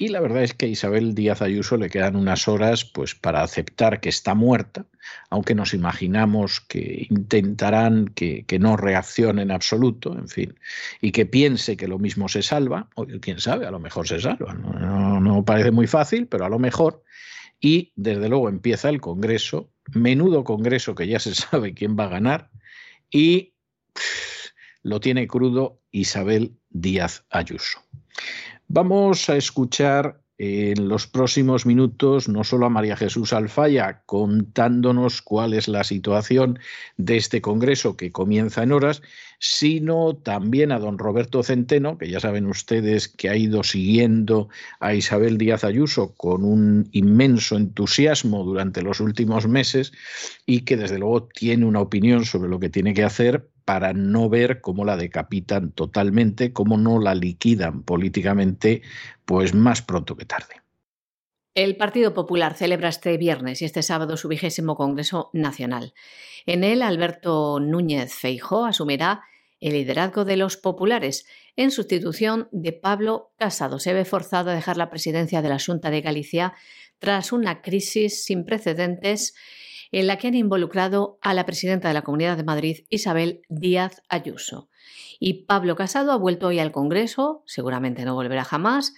y 0.00 0.08
la 0.08 0.20
verdad 0.20 0.42
es 0.42 0.54
que 0.54 0.64
a 0.64 0.68
Isabel 0.70 1.14
Díaz 1.14 1.42
Ayuso 1.42 1.76
le 1.76 1.90
quedan 1.90 2.16
unas 2.16 2.48
horas 2.48 2.86
pues, 2.86 3.14
para 3.14 3.42
aceptar 3.42 4.00
que 4.00 4.08
está 4.08 4.34
muerta, 4.34 4.86
aunque 5.28 5.54
nos 5.54 5.74
imaginamos 5.74 6.62
que 6.62 7.06
intentarán 7.10 8.06
que, 8.06 8.46
no 8.58 8.78
reaccione 8.78 9.42
en 9.42 9.50
absoluto, 9.50 10.16
en 10.16 10.28
fin, 10.28 10.58
y 11.02 11.12
que 11.12 11.26
piense 11.26 11.76
que 11.76 11.86
lo 11.86 11.98
mismo 11.98 12.30
se 12.30 12.42
salva, 12.42 12.88
o 12.94 13.06
quién 13.20 13.40
sabe, 13.40 13.66
a 13.66 13.70
lo 13.70 13.78
mejor 13.78 14.08
se 14.08 14.20
salva. 14.20 14.54
No, 14.54 15.20
no 15.20 15.44
parece 15.44 15.70
muy 15.70 15.86
fácil, 15.86 16.26
pero 16.28 16.46
a 16.46 16.48
lo 16.48 16.58
mejor. 16.58 17.04
Y 17.60 17.92
desde 17.94 18.30
luego 18.30 18.48
empieza 18.48 18.88
el 18.88 19.02
Congreso, 19.02 19.68
menudo 19.92 20.44
Congreso 20.44 20.94
que 20.94 21.08
ya 21.08 21.18
se 21.18 21.34
sabe 21.34 21.74
quién 21.74 21.94
va 21.98 22.04
a 22.04 22.08
ganar, 22.08 22.48
y 23.10 23.52
lo 24.82 24.98
tiene 24.98 25.26
crudo 25.26 25.78
Isabel 25.90 26.56
Díaz 26.70 27.26
Ayuso. 27.28 27.80
Vamos 28.72 29.28
a 29.28 29.36
escuchar 29.36 30.20
en 30.38 30.88
los 30.88 31.08
próximos 31.08 31.66
minutos 31.66 32.28
no 32.28 32.44
solo 32.44 32.66
a 32.66 32.70
María 32.70 32.96
Jesús 32.96 33.32
Alfaya 33.32 34.04
contándonos 34.06 35.22
cuál 35.22 35.54
es 35.54 35.66
la 35.66 35.82
situación 35.82 36.60
de 36.96 37.16
este 37.16 37.40
Congreso 37.40 37.96
que 37.96 38.12
comienza 38.12 38.62
en 38.62 38.70
horas, 38.70 39.02
sino 39.40 40.14
también 40.14 40.70
a 40.70 40.78
don 40.78 40.98
Roberto 40.98 41.42
Centeno, 41.42 41.98
que 41.98 42.08
ya 42.08 42.20
saben 42.20 42.46
ustedes 42.46 43.08
que 43.08 43.28
ha 43.28 43.36
ido 43.36 43.64
siguiendo 43.64 44.48
a 44.78 44.94
Isabel 44.94 45.36
Díaz 45.36 45.64
Ayuso 45.64 46.14
con 46.14 46.44
un 46.44 46.88
inmenso 46.92 47.56
entusiasmo 47.56 48.44
durante 48.44 48.82
los 48.82 49.00
últimos 49.00 49.48
meses 49.48 49.92
y 50.46 50.60
que 50.60 50.76
desde 50.76 51.00
luego 51.00 51.24
tiene 51.24 51.66
una 51.66 51.80
opinión 51.80 52.24
sobre 52.24 52.48
lo 52.48 52.60
que 52.60 52.70
tiene 52.70 52.94
que 52.94 53.02
hacer 53.02 53.49
para 53.70 53.92
no 53.92 54.28
ver 54.28 54.60
cómo 54.60 54.84
la 54.84 54.96
decapitan 54.96 55.70
totalmente, 55.70 56.52
cómo 56.52 56.76
no 56.76 56.98
la 56.98 57.14
liquidan 57.14 57.84
políticamente, 57.84 58.82
pues 59.24 59.54
más 59.54 59.80
pronto 59.80 60.16
que 60.16 60.24
tarde. 60.24 60.56
El 61.54 61.76
Partido 61.76 62.12
Popular 62.12 62.54
celebra 62.54 62.88
este 62.88 63.16
viernes 63.16 63.62
y 63.62 63.66
este 63.66 63.84
sábado 63.84 64.16
su 64.16 64.26
vigésimo 64.26 64.74
Congreso 64.74 65.30
Nacional. 65.34 65.94
En 66.46 66.64
él, 66.64 66.82
Alberto 66.82 67.60
Núñez 67.60 68.12
Feijó 68.12 68.64
asumirá 68.64 69.22
el 69.60 69.74
liderazgo 69.74 70.24
de 70.24 70.36
los 70.36 70.56
populares 70.56 71.24
en 71.54 71.70
sustitución 71.70 72.48
de 72.50 72.72
Pablo 72.72 73.34
Casado. 73.38 73.78
Se 73.78 73.92
ve 73.92 74.04
forzado 74.04 74.50
a 74.50 74.54
dejar 74.54 74.78
la 74.78 74.90
presidencia 74.90 75.42
de 75.42 75.48
la 75.48 75.60
Junta 75.64 75.90
de 75.90 76.00
Galicia 76.00 76.54
tras 76.98 77.30
una 77.30 77.62
crisis 77.62 78.24
sin 78.24 78.44
precedentes 78.44 79.32
en 79.92 80.06
la 80.06 80.18
que 80.18 80.28
han 80.28 80.34
involucrado 80.34 81.18
a 81.20 81.34
la 81.34 81.46
presidenta 81.46 81.88
de 81.88 81.94
la 81.94 82.02
Comunidad 82.02 82.36
de 82.36 82.44
Madrid, 82.44 82.84
Isabel 82.88 83.42
Díaz 83.48 84.02
Ayuso. 84.08 84.68
Y 85.18 85.44
Pablo 85.44 85.76
Casado 85.76 86.12
ha 86.12 86.16
vuelto 86.16 86.48
hoy 86.48 86.58
al 86.58 86.72
Congreso, 86.72 87.42
seguramente 87.46 88.04
no 88.04 88.14
volverá 88.14 88.44
jamás. 88.44 88.94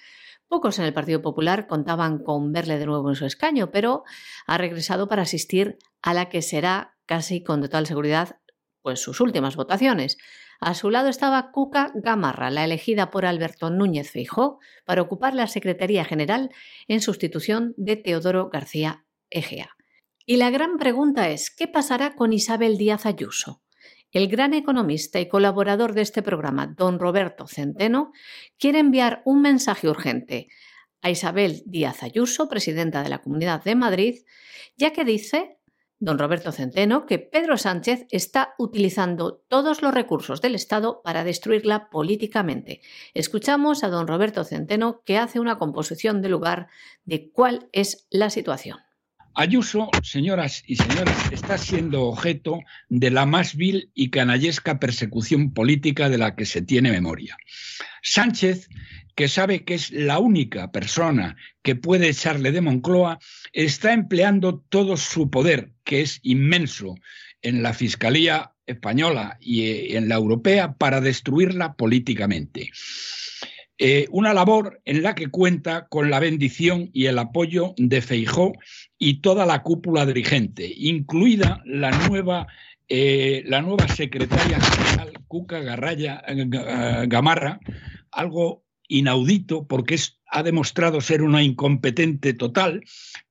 Pocos 0.48 0.78
en 0.78 0.84
el 0.84 0.92
Partido 0.92 1.22
Popular 1.22 1.66
contaban 1.66 2.18
con 2.18 2.52
verle 2.52 2.78
de 2.78 2.86
nuevo 2.86 3.08
en 3.08 3.16
su 3.16 3.24
escaño, 3.24 3.70
pero 3.70 4.04
ha 4.46 4.58
regresado 4.58 5.08
para 5.08 5.22
asistir 5.22 5.78
a 6.02 6.12
la 6.12 6.28
que 6.28 6.42
será 6.42 6.96
casi 7.06 7.42
con 7.42 7.62
total 7.62 7.86
seguridad 7.86 8.36
pues 8.82 9.00
sus 9.00 9.20
últimas 9.20 9.56
votaciones. 9.56 10.18
A 10.60 10.74
su 10.74 10.90
lado 10.90 11.08
estaba 11.08 11.50
Cuca 11.52 11.90
Gamarra, 11.94 12.50
la 12.50 12.64
elegida 12.64 13.10
por 13.10 13.24
Alberto 13.24 13.70
Núñez 13.70 14.10
Feijó 14.10 14.58
para 14.84 15.02
ocupar 15.02 15.34
la 15.34 15.46
Secretaría 15.46 16.04
General 16.04 16.50
en 16.86 17.00
sustitución 17.00 17.74
de 17.76 17.96
Teodoro 17.96 18.50
García 18.50 19.04
Egea. 19.30 19.76
Y 20.26 20.36
la 20.36 20.50
gran 20.50 20.78
pregunta 20.78 21.28
es, 21.30 21.50
¿qué 21.50 21.68
pasará 21.68 22.14
con 22.14 22.32
Isabel 22.32 22.78
Díaz 22.78 23.06
Ayuso? 23.06 23.62
el 24.12 24.28
gran 24.28 24.52
economista 24.52 25.20
y 25.20 25.28
colaborador 25.28 25.94
de 25.94 26.02
este 26.02 26.22
programa, 26.22 26.66
don 26.66 26.98
Roberto 26.98 27.46
Centeno, 27.46 28.12
quiere 28.58 28.78
enviar 28.78 29.22
un 29.24 29.40
mensaje 29.40 29.88
urgente 29.88 30.48
a 31.00 31.10
Isabel 31.10 31.62
Díaz 31.66 32.02
Ayuso, 32.02 32.48
presidenta 32.48 33.02
de 33.02 33.08
la 33.08 33.22
Comunidad 33.22 33.64
de 33.64 33.74
Madrid, 33.74 34.20
ya 34.76 34.92
que 34.92 35.04
dice 35.04 35.58
don 35.98 36.18
Roberto 36.18 36.52
Centeno 36.52 37.06
que 37.06 37.18
Pedro 37.18 37.56
Sánchez 37.56 38.06
está 38.10 38.54
utilizando 38.58 39.44
todos 39.48 39.82
los 39.82 39.94
recursos 39.94 40.40
del 40.40 40.56
Estado 40.56 41.00
para 41.02 41.24
destruirla 41.24 41.88
políticamente. 41.90 42.80
Escuchamos 43.14 43.82
a 43.84 43.88
don 43.88 44.08
Roberto 44.08 44.44
Centeno 44.44 45.02
que 45.04 45.16
hace 45.16 45.40
una 45.40 45.58
composición 45.58 46.20
de 46.20 46.28
lugar 46.28 46.68
de 47.04 47.30
cuál 47.30 47.68
es 47.72 48.08
la 48.10 48.30
situación. 48.30 48.78
Ayuso, 49.34 49.88
señoras 50.02 50.62
y 50.66 50.76
señores, 50.76 51.16
está 51.30 51.56
siendo 51.56 52.02
objeto 52.02 52.60
de 52.90 53.10
la 53.10 53.24
más 53.24 53.56
vil 53.56 53.90
y 53.94 54.10
canallesca 54.10 54.78
persecución 54.78 55.54
política 55.54 56.10
de 56.10 56.18
la 56.18 56.36
que 56.36 56.44
se 56.44 56.60
tiene 56.60 56.92
memoria. 56.92 57.36
Sánchez, 58.02 58.68
que 59.14 59.28
sabe 59.28 59.64
que 59.64 59.74
es 59.74 59.90
la 59.90 60.18
única 60.18 60.70
persona 60.70 61.36
que 61.62 61.76
puede 61.76 62.10
echarle 62.10 62.52
de 62.52 62.60
Moncloa, 62.60 63.18
está 63.52 63.94
empleando 63.94 64.58
todo 64.68 64.98
su 64.98 65.30
poder, 65.30 65.72
que 65.84 66.02
es 66.02 66.20
inmenso, 66.22 66.94
en 67.40 67.62
la 67.62 67.72
Fiscalía 67.72 68.52
española 68.66 69.38
y 69.40 69.62
eh, 69.62 69.96
en 69.96 70.08
la 70.08 70.16
europea 70.16 70.74
para 70.74 71.00
destruirla 71.00 71.74
políticamente. 71.74 72.70
Eh, 73.84 74.06
una 74.12 74.32
labor 74.32 74.80
en 74.84 75.02
la 75.02 75.16
que 75.16 75.26
cuenta 75.26 75.88
con 75.88 76.08
la 76.08 76.20
bendición 76.20 76.90
y 76.92 77.06
el 77.06 77.18
apoyo 77.18 77.74
de 77.76 78.00
Feijó 78.00 78.52
y 78.96 79.22
toda 79.22 79.44
la 79.44 79.64
cúpula 79.64 80.06
dirigente, 80.06 80.72
incluida 80.72 81.60
la 81.64 81.90
nueva, 82.06 82.46
eh, 82.88 83.42
la 83.44 83.60
nueva 83.60 83.88
secretaria 83.88 84.60
general 84.60 85.12
Cuca 85.26 85.58
Garraya, 85.58 86.22
eh, 86.28 86.46
Gamarra, 87.08 87.58
algo 88.12 88.62
inaudito 88.86 89.66
porque 89.66 89.98
ha 90.26 90.44
demostrado 90.44 91.00
ser 91.00 91.20
una 91.20 91.42
incompetente 91.42 92.34
total, 92.34 92.84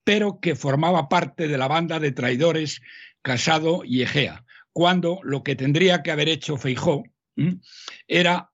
pero 0.04 0.42
que 0.42 0.56
formaba 0.56 1.08
parte 1.08 1.48
de 1.48 1.58
la 1.58 1.70
banda 1.70 1.98
de 2.02 2.12
traidores 2.12 2.82
Casado 3.22 3.84
y 3.86 4.02
Egea, 4.02 4.44
cuando 4.74 5.22
lo 5.24 5.44
que 5.44 5.56
tendría 5.56 6.04
que 6.04 6.12
haber 6.12 6.28
hecho 6.28 6.58
Feijó 6.58 7.06
era 8.10 8.51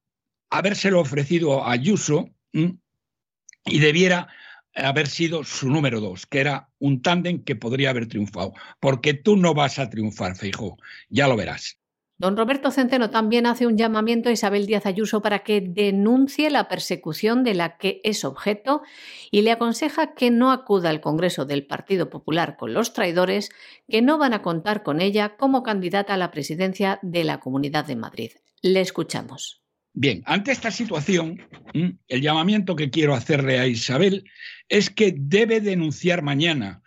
habérselo 0.50 1.00
ofrecido 1.00 1.64
a 1.64 1.72
Ayuso 1.72 2.30
y 2.54 3.80
debiera 3.80 4.28
haber 4.74 5.08
sido 5.08 5.44
su 5.44 5.70
número 5.70 6.00
dos, 6.00 6.26
que 6.26 6.40
era 6.40 6.70
un 6.80 7.02
tándem 7.02 7.44
que 7.44 7.56
podría 7.56 7.90
haber 7.90 8.08
triunfado, 8.08 8.54
porque 8.80 9.14
tú 9.14 9.36
no 9.36 9.54
vas 9.54 9.80
a 9.80 9.90
triunfar, 9.90 10.36
Feijó, 10.36 10.78
ya 11.10 11.28
lo 11.28 11.36
verás. 11.36 11.80
Don 12.20 12.36
Roberto 12.36 12.72
Centeno 12.72 13.12
también 13.12 13.46
hace 13.46 13.68
un 13.68 13.78
llamamiento 13.78 14.30
a 14.30 14.32
Isabel 14.32 14.66
Díaz 14.66 14.88
Ayuso 14.88 15.22
para 15.22 15.40
que 15.40 15.62
denuncie 15.62 16.50
la 16.50 16.68
persecución 16.68 17.44
de 17.44 17.54
la 17.54 17.78
que 17.78 18.02
es 18.04 18.26
objeto 18.26 18.82
y 19.30 19.44
le 19.44 19.52
aconseja 19.52 20.16
que 20.16 20.32
no 20.32 20.52
acuda 20.52 20.90
al 20.90 21.00
Congreso 21.00 21.46
del 21.46 21.68
Partido 21.68 22.10
Popular 22.10 22.58
con 22.58 22.74
los 22.74 22.94
traidores 22.94 23.52
que 23.88 24.02
no 24.02 24.18
van 24.18 24.34
a 24.34 24.42
contar 24.42 24.82
con 24.82 25.00
ella 25.00 25.38
como 25.38 25.62
candidata 25.62 26.16
a 26.16 26.18
la 26.18 26.32
presidencia 26.32 26.98
de 27.04 27.24
la 27.24 27.40
Comunidad 27.40 27.86
de 27.86 27.96
Madrid. 27.96 28.32
Le 28.64 28.82
escuchamos. 28.82 29.62
Bien, 30.00 30.22
ante 30.28 30.52
esta 30.52 30.70
situación, 30.70 31.42
el 31.74 32.22
llamamiento 32.22 32.76
que 32.76 32.92
quiero 32.92 33.16
hacerle 33.16 33.58
a 33.58 33.66
Isabel 33.66 34.30
es 34.70 34.92
que 34.92 35.16
debe 35.18 35.60
denunciar 35.60 36.22
mañana, 36.22 36.84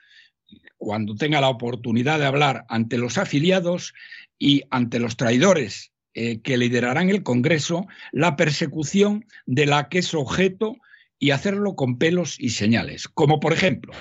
cuando 0.79 1.16
tenga 1.16 1.40
la 1.40 1.49
oportunidad 1.49 2.20
de 2.20 2.27
hablar 2.27 2.66
ante 2.68 2.99
los 2.99 3.18
afiliados 3.18 3.94
y 4.38 4.62
ante 4.70 5.01
los 5.01 5.16
traidores 5.16 5.90
eh, 6.14 6.40
que 6.40 6.57
liderarán 6.57 7.11
el 7.11 7.25
Congreso, 7.25 7.88
la 8.12 8.37
persecución 8.37 9.27
de 9.44 9.66
la 9.66 9.88
que 9.88 9.99
es 9.99 10.14
objeto 10.14 10.77
y 11.20 11.30
hacerlo 11.30 11.76
con 11.76 11.98
pelos 11.98 12.40
y 12.40 12.48
señales. 12.48 13.06
Como 13.06 13.38
por 13.38 13.52
ejemplo, 13.52 13.92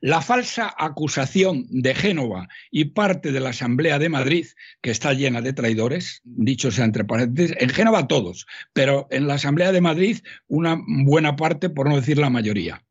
la 0.00 0.20
falsa 0.20 0.72
acusación 0.76 1.66
de 1.70 1.94
Génova 1.94 2.48
y 2.70 2.84
parte 2.84 3.32
de 3.32 3.40
la 3.40 3.50
Asamblea 3.50 3.98
de 3.98 4.10
Madrid, 4.10 4.46
que 4.82 4.90
está 4.90 5.14
llena 5.14 5.40
de 5.40 5.54
traidores, 5.54 6.20
dicho 6.24 6.70
sea 6.70 6.84
entre 6.84 7.04
paréntesis, 7.04 7.56
en 7.58 7.70
Génova 7.70 8.06
todos, 8.06 8.46
pero 8.74 9.08
en 9.10 9.26
la 9.26 9.34
Asamblea 9.34 9.72
de 9.72 9.80
Madrid 9.80 10.18
una 10.46 10.78
buena 10.86 11.34
parte, 11.34 11.70
por 11.70 11.88
no 11.88 11.96
decir 11.96 12.18
la 12.18 12.30
mayoría. 12.30 12.84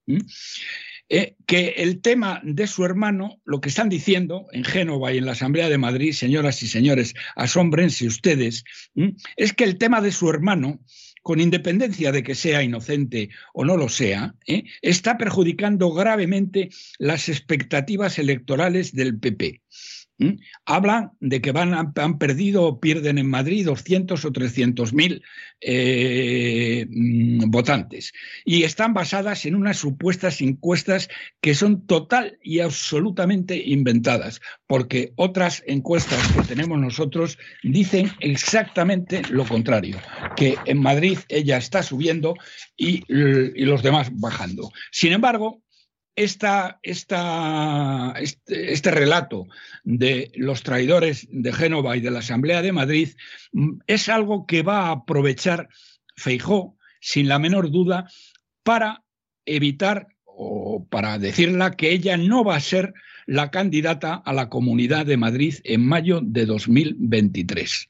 Eh, 1.10 1.36
que 1.46 1.76
el 1.78 2.02
tema 2.02 2.42
de 2.44 2.68
su 2.68 2.84
hermano, 2.84 3.40
lo 3.46 3.62
que 3.62 3.70
están 3.70 3.88
diciendo 3.88 4.48
en 4.52 4.66
Génova 4.66 5.14
y 5.14 5.20
en 5.20 5.26
la 5.26 5.34
Asamblea 5.34 5.70
de 5.70 5.78
Madrid, 5.78 6.12
señoras 6.12 6.62
y 6.64 6.68
señores, 6.68 7.14
asómbrense 7.36 8.08
ustedes, 8.08 8.64
es 9.38 9.54
que 9.54 9.64
el 9.64 9.78
tema 9.78 10.02
de 10.02 10.12
su 10.12 10.28
hermano 10.30 10.82
con 11.28 11.42
independencia 11.42 12.14
de 12.14 12.24
que 12.24 12.36
sea 12.36 12.64
inocente 12.64 13.32
o 13.54 13.66
no 13.66 13.76
lo 13.76 13.90
sea, 13.90 14.34
¿eh? 14.46 14.64
está 14.82 15.18
perjudicando 15.18 15.92
gravemente 15.92 16.70
las 17.00 17.28
expectativas 17.28 18.18
electorales 18.18 18.94
del 18.94 19.20
PP. 19.20 19.62
Hablan 20.66 21.12
de 21.20 21.42
que 21.42 21.52
van, 21.52 21.74
han 21.74 22.18
perdido 22.18 22.64
o 22.64 22.80
pierden 22.80 23.20
en 23.20 23.30
Madrid 23.30 23.66
200 23.66 24.26
o 24.26 24.32
300 24.32 24.94
mil 24.94 25.24
eh, 25.62 26.88
mm, 26.90 27.50
votantes 27.52 28.14
y 28.44 28.64
están 28.64 28.94
basadas 28.94 29.46
en 29.46 29.56
unas 29.56 29.78
supuestas 29.78 30.42
encuestas 30.42 31.10
que 31.40 31.54
son 31.54 31.86
total 31.86 32.40
y 32.42 32.60
absolutamente 32.62 33.58
inventadas, 33.58 34.42
porque 34.66 35.14
otras 35.16 35.64
encuestas 35.68 36.20
que 36.34 36.42
tenemos 36.42 36.80
nosotros 36.80 37.38
dicen 37.62 38.12
exactamente 38.20 39.22
lo 39.30 39.46
contrario, 39.46 39.98
que 40.36 40.58
en 40.66 40.82
Madrid 40.82 41.20
ella 41.30 41.58
está 41.58 41.84
subiendo 41.84 42.34
y, 42.76 43.04
y 43.08 43.66
los 43.66 43.84
demás 43.84 44.10
bajando. 44.12 44.72
Sin 44.92 45.14
embargo, 45.14 45.62
este, 46.18 46.48
este, 46.82 47.16
relato 48.92 49.48
de 49.84 50.32
los 50.36 50.64
traidores 50.64 51.28
de 51.30 51.54
Génova 51.54 51.96
y 51.96 52.02
de 52.02 52.10
la 52.10 52.20
Asamblea 52.20 52.64
de 52.64 52.72
Madrid 52.72 53.10
mm, 53.54 53.82
es 53.86 54.10
algo 54.10 54.48
que 54.48 54.64
va 54.64 54.88
a 54.88 54.92
aprovechar 54.92 55.70
Feijó, 56.16 56.76
sin 57.00 57.30
la 57.30 57.38
menor 57.38 57.70
duda, 57.70 58.10
para 58.64 59.04
evitar 59.46 60.08
o 60.26 60.88
para 60.90 61.20
decirla 61.20 61.76
que 61.76 61.92
ella 61.92 62.18
no 62.18 62.44
va 62.44 62.56
a 62.56 62.62
ser 62.62 62.96
la 63.28 63.52
candidata 63.52 64.16
a 64.16 64.34
la 64.34 64.50
Comunidad 64.50 65.06
de 65.06 65.18
Madrid 65.18 65.56
en 65.64 65.86
mayo 65.86 66.22
de 66.24 66.48
2023. 66.48 67.88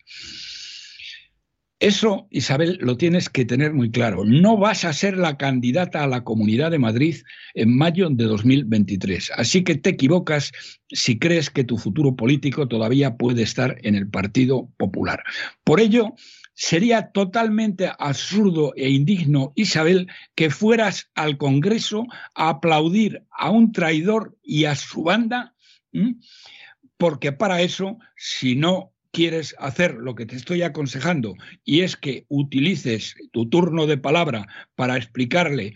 Eso, 1.79 2.27
Isabel, 2.31 2.79
lo 2.81 2.97
tienes 2.97 3.29
que 3.29 3.45
tener 3.45 3.71
muy 3.71 3.91
claro. 3.91 4.25
No 4.25 4.57
vas 4.57 4.83
a 4.83 4.93
ser 4.93 5.15
la 5.15 5.37
candidata 5.37 6.03
a 6.03 6.07
la 6.07 6.23
Comunidad 6.23 6.71
de 6.71 6.79
Madrid 6.79 7.17
en 7.53 7.77
mayo 7.77 8.09
de 8.09 8.23
2023. 8.23 9.31
Así 9.35 9.63
que 9.63 9.75
te 9.75 9.91
equivocas 9.91 10.51
si 10.89 11.19
crees 11.19 11.51
que 11.51 11.63
tu 11.63 11.77
futuro 11.77 12.15
político 12.15 12.67
todavía 12.67 13.15
puede 13.15 13.43
estar 13.43 13.77
en 13.83 13.93
el 13.93 14.09
Partido 14.09 14.71
Popular. 14.77 15.23
Por 15.63 15.79
ello, 15.79 16.15
sería 16.55 17.11
totalmente 17.11 17.91
absurdo 17.99 18.73
e 18.75 18.89
indigno, 18.89 19.53
Isabel, 19.53 20.07
que 20.33 20.49
fueras 20.49 21.11
al 21.13 21.37
Congreso 21.37 22.07
a 22.33 22.49
aplaudir 22.49 23.23
a 23.29 23.51
un 23.51 23.71
traidor 23.71 24.35
y 24.41 24.65
a 24.65 24.75
su 24.75 25.03
banda, 25.03 25.53
porque 26.97 27.33
para 27.33 27.61
eso, 27.61 27.99
si 28.15 28.55
no 28.55 28.93
quieres 29.17 29.55
hacer 29.57 29.95
lo 29.95 30.13
que 30.13 30.27
te 30.27 30.35
estoy 30.35 30.61
aconsejando 30.61 31.33
y 31.65 31.81
es 31.81 31.97
que 31.97 32.27
utilices 32.27 33.15
tu 33.31 33.49
turno 33.49 33.87
de 33.87 33.97
palabra 33.97 34.47
para 34.75 34.95
explicarle 34.95 35.73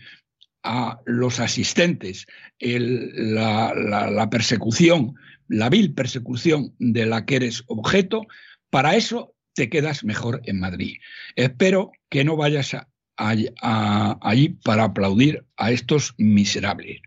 a 0.62 1.00
los 1.06 1.40
asistentes 1.40 2.28
la, 2.60 4.28
persecución, 4.30 5.14
la 5.48 5.70
vil 5.70 5.92
persecución 5.92 6.76
de 6.78 7.04
la 7.04 7.26
que 7.26 7.34
eres 7.34 7.64
objeto, 7.66 8.28
para 8.70 8.94
eso 8.94 9.34
te 9.54 9.68
quedas 9.68 10.04
mejor 10.04 10.40
en 10.44 10.60
Madrid. 10.60 10.98
Espero 11.34 11.90
que 12.08 12.22
no 12.22 12.36
vayas 12.36 12.76
allí 13.16 14.48
para 14.62 14.84
aplaudir 14.84 15.44
a 15.56 15.72
estos 15.72 16.14
miserables. 16.16 17.00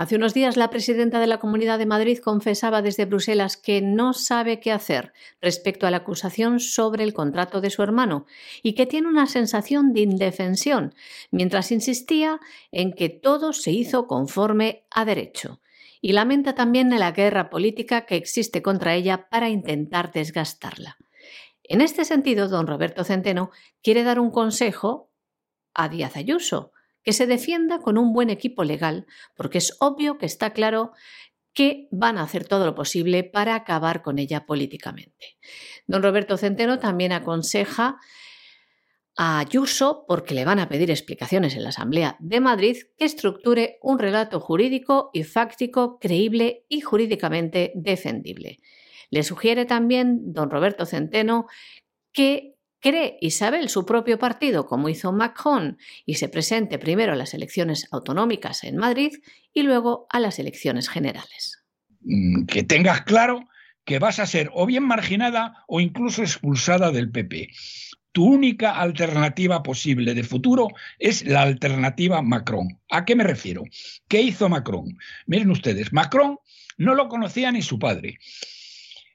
Hace 0.00 0.16
unos 0.16 0.32
días 0.32 0.56
la 0.56 0.70
presidenta 0.70 1.20
de 1.20 1.26
la 1.26 1.36
Comunidad 1.36 1.78
de 1.78 1.84
Madrid 1.84 2.20
confesaba 2.20 2.80
desde 2.80 3.04
Bruselas 3.04 3.58
que 3.58 3.82
no 3.82 4.14
sabe 4.14 4.58
qué 4.58 4.72
hacer 4.72 5.12
respecto 5.42 5.86
a 5.86 5.90
la 5.90 5.98
acusación 5.98 6.58
sobre 6.58 7.04
el 7.04 7.12
contrato 7.12 7.60
de 7.60 7.68
su 7.68 7.82
hermano 7.82 8.24
y 8.62 8.72
que 8.72 8.86
tiene 8.86 9.08
una 9.08 9.26
sensación 9.26 9.92
de 9.92 10.00
indefensión, 10.00 10.94
mientras 11.30 11.70
insistía 11.70 12.40
en 12.72 12.94
que 12.94 13.10
todo 13.10 13.52
se 13.52 13.72
hizo 13.72 14.06
conforme 14.06 14.86
a 14.90 15.04
derecho. 15.04 15.60
Y 16.00 16.12
lamenta 16.12 16.54
también 16.54 16.88
la 16.98 17.12
guerra 17.12 17.50
política 17.50 18.06
que 18.06 18.16
existe 18.16 18.62
contra 18.62 18.94
ella 18.94 19.28
para 19.28 19.50
intentar 19.50 20.12
desgastarla. 20.12 20.96
En 21.62 21.82
este 21.82 22.06
sentido, 22.06 22.48
don 22.48 22.66
Roberto 22.66 23.04
Centeno 23.04 23.50
quiere 23.82 24.02
dar 24.02 24.18
un 24.18 24.30
consejo 24.30 25.10
a 25.74 25.90
Díaz 25.90 26.16
Ayuso, 26.16 26.72
que 27.02 27.12
se 27.12 27.26
defienda 27.26 27.80
con 27.80 27.98
un 27.98 28.12
buen 28.12 28.30
equipo 28.30 28.64
legal, 28.64 29.06
porque 29.34 29.58
es 29.58 29.76
obvio 29.80 30.18
que 30.18 30.26
está 30.26 30.52
claro 30.52 30.92
que 31.52 31.88
van 31.90 32.18
a 32.18 32.22
hacer 32.22 32.46
todo 32.46 32.64
lo 32.64 32.74
posible 32.74 33.24
para 33.24 33.54
acabar 33.54 34.02
con 34.02 34.18
ella 34.18 34.46
políticamente. 34.46 35.38
Don 35.86 36.02
Roberto 36.02 36.36
Centeno 36.36 36.78
también 36.78 37.12
aconseja 37.12 37.98
a 39.16 39.40
Ayuso, 39.40 40.04
porque 40.06 40.34
le 40.34 40.44
van 40.44 40.60
a 40.60 40.68
pedir 40.68 40.90
explicaciones 40.90 41.54
en 41.54 41.64
la 41.64 41.70
Asamblea 41.70 42.16
de 42.20 42.40
Madrid, 42.40 42.76
que 42.96 43.04
estructure 43.04 43.78
un 43.82 43.98
relato 43.98 44.40
jurídico 44.40 45.10
y 45.12 45.24
fáctico 45.24 45.98
creíble 45.98 46.64
y 46.68 46.80
jurídicamente 46.80 47.72
defendible. 47.74 48.60
Le 49.10 49.24
sugiere 49.24 49.66
también 49.66 50.32
don 50.32 50.50
Roberto 50.50 50.86
Centeno 50.86 51.46
que 52.12 52.54
cree 52.80 53.18
Isabel 53.20 53.68
su 53.68 53.86
propio 53.86 54.18
partido, 54.18 54.66
como 54.66 54.88
hizo 54.88 55.12
Macron, 55.12 55.78
y 56.06 56.14
se 56.14 56.28
presente 56.28 56.78
primero 56.78 57.12
a 57.12 57.16
las 57.16 57.34
elecciones 57.34 57.88
autonómicas 57.92 58.64
en 58.64 58.76
Madrid 58.76 59.12
y 59.52 59.62
luego 59.62 60.06
a 60.10 60.20
las 60.20 60.38
elecciones 60.38 60.88
generales. 60.88 61.62
Mm, 62.00 62.46
que 62.46 62.62
tengas 62.62 63.02
claro 63.02 63.44
que 63.84 63.98
vas 63.98 64.18
a 64.18 64.26
ser 64.26 64.50
o 64.52 64.66
bien 64.66 64.84
marginada 64.84 65.64
o 65.66 65.80
incluso 65.80 66.22
expulsada 66.22 66.90
del 66.90 67.10
PP. 67.10 67.50
Tu 68.12 68.24
única 68.24 68.72
alternativa 68.72 69.62
posible 69.62 70.14
de 70.14 70.24
futuro 70.24 70.68
es 70.98 71.24
la 71.24 71.42
alternativa 71.42 72.22
Macron. 72.22 72.80
¿A 72.90 73.04
qué 73.04 73.14
me 73.14 73.24
refiero? 73.24 73.62
¿Qué 74.08 74.20
hizo 74.20 74.48
Macron? 74.48 74.98
Miren 75.26 75.50
ustedes, 75.50 75.92
Macron 75.92 76.38
no 76.76 76.94
lo 76.94 77.08
conocía 77.08 77.52
ni 77.52 77.62
su 77.62 77.78
padre. 77.78 78.18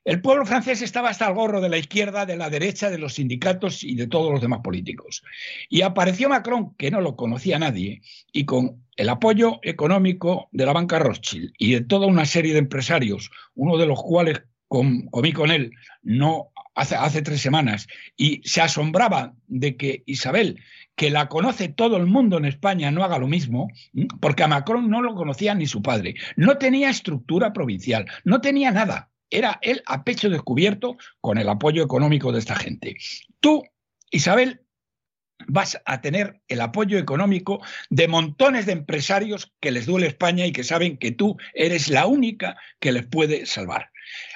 El 0.06 0.22
pueblo 0.22 0.46
francés 0.46 0.84
estaba 0.84 1.10
hasta 1.10 1.28
el 1.28 1.34
gorro 1.34 1.62
de 1.62 1.70
la 1.70 1.80
izquierda, 1.80 2.28
de 2.28 2.38
la 2.38 2.52
derecha, 2.52 2.92
de 2.92 3.00
los 3.00 3.16
sindicatos 3.16 3.84
y 3.84 3.96
de 3.96 4.06
todos 4.06 4.32
los 4.32 4.40
demás 4.40 4.60
políticos. 4.64 5.24
Y 5.68 5.82
apareció 5.82 6.30
Macron, 6.30 6.76
que 6.76 6.92
no 6.92 7.02
lo 7.02 7.16
conocía 7.16 7.58
nadie, 7.58 8.04
y 8.32 8.46
con 8.46 8.84
el 8.98 9.10
apoyo 9.10 9.60
económico 9.64 10.48
de 10.52 10.68
la 10.68 10.74
banca 10.74 11.00
Rothschild 11.00 11.54
y 11.58 11.74
de 11.74 11.82
toda 11.82 12.06
una 12.06 12.26
serie 12.26 12.54
de 12.54 12.60
empresarios, 12.60 13.32
uno 13.56 13.78
de 13.78 13.88
los 13.88 14.00
cuales 14.00 14.44
comí 14.68 15.34
con 15.34 15.50
él 15.50 15.72
no 16.04 16.52
hace, 16.76 16.96
hace 16.96 17.24
tres 17.24 17.42
semanas, 17.42 17.88
y 18.16 18.42
se 18.48 18.62
asombraba 18.62 19.34
de 19.48 19.76
que 19.76 20.04
Isabel, 20.06 20.62
que 20.96 21.10
la 21.10 21.30
conoce 21.30 21.68
todo 21.68 21.98
el 21.98 22.06
mundo 22.06 22.38
en 22.38 22.46
España, 22.46 22.92
no 22.92 23.04
haga 23.04 23.18
lo 23.18 23.28
mismo, 23.28 23.72
porque 24.22 24.44
a 24.44 24.48
Macron 24.48 24.88
no 24.88 25.02
lo 25.02 25.16
conocía 25.16 25.56
ni 25.56 25.66
su 25.66 25.82
padre. 25.82 26.14
No 26.36 26.60
tenía 26.60 26.92
estructura 26.92 27.54
provincial, 27.54 28.06
no 28.24 28.40
tenía 28.40 28.70
nada. 28.70 29.10
Era 29.30 29.60
él 29.62 29.84
a 29.86 30.04
pecho 30.04 30.30
descubierto 30.30 30.98
con 31.22 31.38
el 31.38 31.50
apoyo 31.50 31.84
económico 31.84 32.32
de 32.32 32.40
esta 32.40 32.56
gente. 32.56 32.96
Tú, 33.40 33.64
Isabel, 34.12 34.62
vas 35.48 35.82
a 35.86 36.02
tener 36.02 36.42
el 36.48 36.62
apoyo 36.62 36.98
económico 36.98 37.62
de 37.90 38.08
montones 38.08 38.66
de 38.66 38.74
empresarios 38.74 39.54
que 39.60 39.72
les 39.72 39.86
duele 39.86 40.08
España 40.08 40.46
y 40.46 40.52
que 40.52 40.64
saben 40.64 40.98
que 40.98 41.12
tú 41.12 41.38
eres 41.54 41.90
la 41.90 42.06
única 42.06 42.58
que 42.80 42.92
les 42.92 43.06
puede 43.06 43.46
salvar. 43.46 43.92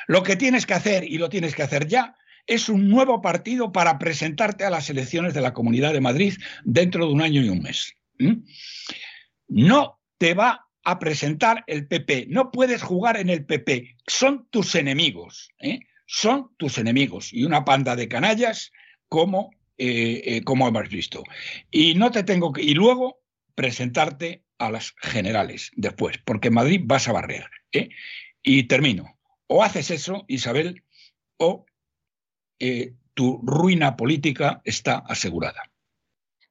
Lo 0.08 0.24
que 0.24 0.36
tienes 0.36 0.66
que 0.66 0.74
hacer, 0.74 1.04
y 1.04 1.18
lo 1.18 1.30
tienes 1.30 1.56
que 1.56 1.64
hacer 1.64 1.88
ya, 1.88 2.16
es 2.48 2.68
un 2.68 2.90
nuevo 2.90 3.22
partido 3.22 3.72
para 3.72 4.00
presentarte 4.00 4.66
a 4.66 4.72
las 4.72 4.90
elecciones 4.90 5.34
de 5.34 5.42
la 5.42 5.54
Comunidad 5.54 5.94
de 5.94 6.02
Madrid 6.02 6.34
dentro 6.64 7.06
de 7.06 7.14
un 7.14 7.22
año 7.22 7.42
y 7.42 7.50
un 7.50 7.62
mes. 7.62 7.96
No 9.48 10.00
te 10.18 10.34
va 10.34 10.69
a 10.90 10.98
presentar 10.98 11.64
el 11.68 11.88
PP. 11.88 12.26
No 12.30 12.52
puedes 12.52 12.82
jugar 12.82 13.18
en 13.18 13.30
el 13.30 13.46
PP. 13.46 13.96
Son 14.08 14.48
tus 14.50 14.74
enemigos. 14.74 15.50
¿eh? 15.60 15.82
Son 16.08 16.50
tus 16.58 16.80
enemigos. 16.80 17.32
Y 17.32 17.44
una 17.44 17.64
panda 17.64 17.96
de 17.96 18.08
canallas 18.08 18.72
como, 19.08 19.52
eh, 19.78 20.22
eh, 20.26 20.44
como 20.44 20.68
hemos 20.68 20.90
visto. 20.90 21.24
Y 21.70 21.94
no 21.94 22.10
te 22.10 22.24
tengo 22.24 22.52
que. 22.54 22.64
Y 22.64 22.74
luego 22.74 23.22
presentarte 23.54 24.44
a 24.58 24.72
las 24.72 24.96
generales 25.02 25.72
después, 25.76 26.18
porque 26.26 26.48
en 26.48 26.56
Madrid 26.56 26.82
vas 26.84 27.08
a 27.08 27.14
barrer. 27.14 27.46
Y 28.42 28.64
termino. 28.64 29.20
O 29.46 29.64
haces 29.64 29.92
eso, 29.92 30.26
Isabel, 30.28 30.84
o 31.38 31.66
tu 33.14 33.42
ruina 33.44 33.96
política 33.96 34.62
está 34.66 34.98
asegurada. 34.98 35.70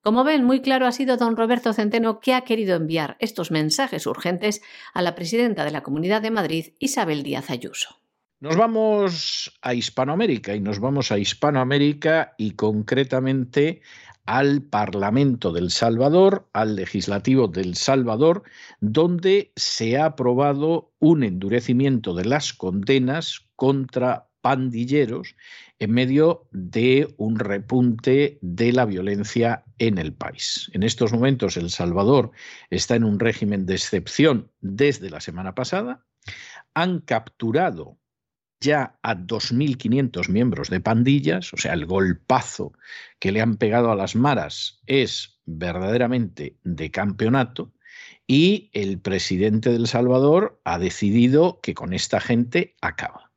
Como 0.08 0.24
ven, 0.24 0.42
muy 0.42 0.62
claro 0.62 0.86
ha 0.86 0.92
sido 0.92 1.18
don 1.18 1.36
Roberto 1.36 1.74
Centeno 1.74 2.18
que 2.20 2.32
ha 2.32 2.40
querido 2.40 2.76
enviar 2.76 3.18
estos 3.20 3.50
mensajes 3.50 4.06
urgentes 4.06 4.62
a 4.94 5.02
la 5.02 5.14
presidenta 5.14 5.66
de 5.66 5.70
la 5.70 5.82
Comunidad 5.82 6.22
de 6.22 6.30
Madrid, 6.30 6.68
Isabel 6.78 7.22
Díaz 7.22 7.50
Ayuso. 7.50 8.00
Nos 8.40 8.56
vamos 8.56 9.58
a 9.60 9.74
Hispanoamérica 9.74 10.54
y 10.54 10.60
nos 10.60 10.80
vamos 10.80 11.12
a 11.12 11.18
Hispanoamérica 11.18 12.32
y 12.38 12.52
concretamente 12.52 13.82
al 14.24 14.62
Parlamento 14.62 15.52
del 15.52 15.70
Salvador, 15.70 16.48
al 16.54 16.74
Legislativo 16.74 17.46
del 17.46 17.74
Salvador, 17.74 18.44
donde 18.80 19.52
se 19.56 19.98
ha 19.98 20.06
aprobado 20.06 20.90
un 21.00 21.22
endurecimiento 21.22 22.14
de 22.14 22.24
las 22.24 22.54
condenas 22.54 23.46
contra 23.56 24.27
pandilleros 24.40 25.36
en 25.78 25.92
medio 25.92 26.48
de 26.50 27.14
un 27.16 27.38
repunte 27.38 28.38
de 28.40 28.72
la 28.72 28.84
violencia 28.84 29.64
en 29.78 29.98
el 29.98 30.12
país. 30.12 30.70
En 30.72 30.82
estos 30.82 31.12
momentos 31.12 31.56
El 31.56 31.70
Salvador 31.70 32.32
está 32.70 32.96
en 32.96 33.04
un 33.04 33.18
régimen 33.18 33.66
de 33.66 33.74
excepción 33.74 34.50
desde 34.60 35.10
la 35.10 35.20
semana 35.20 35.54
pasada. 35.54 36.04
Han 36.74 37.00
capturado 37.00 37.98
ya 38.60 38.98
a 39.02 39.14
2.500 39.14 40.28
miembros 40.28 40.68
de 40.68 40.80
pandillas, 40.80 41.52
o 41.52 41.56
sea, 41.56 41.74
el 41.74 41.86
golpazo 41.86 42.72
que 43.20 43.30
le 43.30 43.40
han 43.40 43.56
pegado 43.56 43.92
a 43.92 43.96
las 43.96 44.16
maras 44.16 44.80
es 44.86 45.40
verdaderamente 45.46 46.56
de 46.64 46.90
campeonato, 46.90 47.72
y 48.26 48.68
el 48.72 49.00
presidente 49.00 49.70
del 49.70 49.86
Salvador 49.86 50.60
ha 50.64 50.78
decidido 50.78 51.60
que 51.62 51.74
con 51.74 51.92
esta 51.92 52.20
gente 52.20 52.74
acaba 52.80 53.27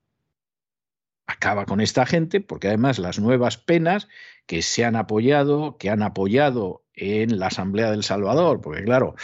acaba 1.31 1.65
con 1.65 1.81
esta 1.81 2.05
gente, 2.05 2.41
porque 2.41 2.67
además 2.67 2.99
las 2.99 3.19
nuevas 3.19 3.57
penas 3.57 4.07
que 4.45 4.61
se 4.61 4.85
han 4.85 4.95
apoyado, 4.95 5.77
que 5.77 5.89
han 5.89 6.03
apoyado 6.03 6.83
en 6.93 7.39
la 7.39 7.47
Asamblea 7.47 7.91
del 7.91 8.03
Salvador, 8.03 8.61
porque 8.61 8.83
claro, 8.83 9.15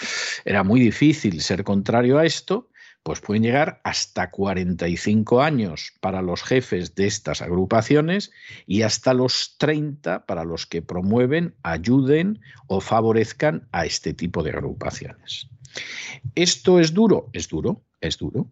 era 0.46 0.64
muy 0.64 0.80
difícil 0.80 1.42
ser 1.42 1.64
contrario 1.64 2.18
a 2.18 2.26
esto, 2.26 2.70
pues 3.04 3.22
pueden 3.22 3.44
llegar 3.44 3.80
hasta 3.84 4.32
45 4.32 5.42
años 5.42 5.94
para 6.02 6.22
los 6.22 6.44
jefes 6.44 6.94
de 6.96 7.08
estas 7.08 7.42
agrupaciones 7.42 8.32
y 8.66 8.82
hasta 8.82 9.14
los 9.14 9.56
30 9.58 10.26
para 10.26 10.44
los 10.44 10.66
que 10.66 10.82
promueven, 10.82 11.56
ayuden 11.64 12.42
o 12.68 12.82
favorezcan 12.82 13.68
a 13.72 13.86
este 13.86 14.14
tipo 14.14 14.44
de 14.44 14.52
agrupaciones. 14.52 15.48
¿Esto 16.36 16.80
es 16.80 16.94
duro? 16.94 17.30
Es 17.32 17.48
duro, 17.48 17.86
es 18.02 18.18
duro. 18.18 18.48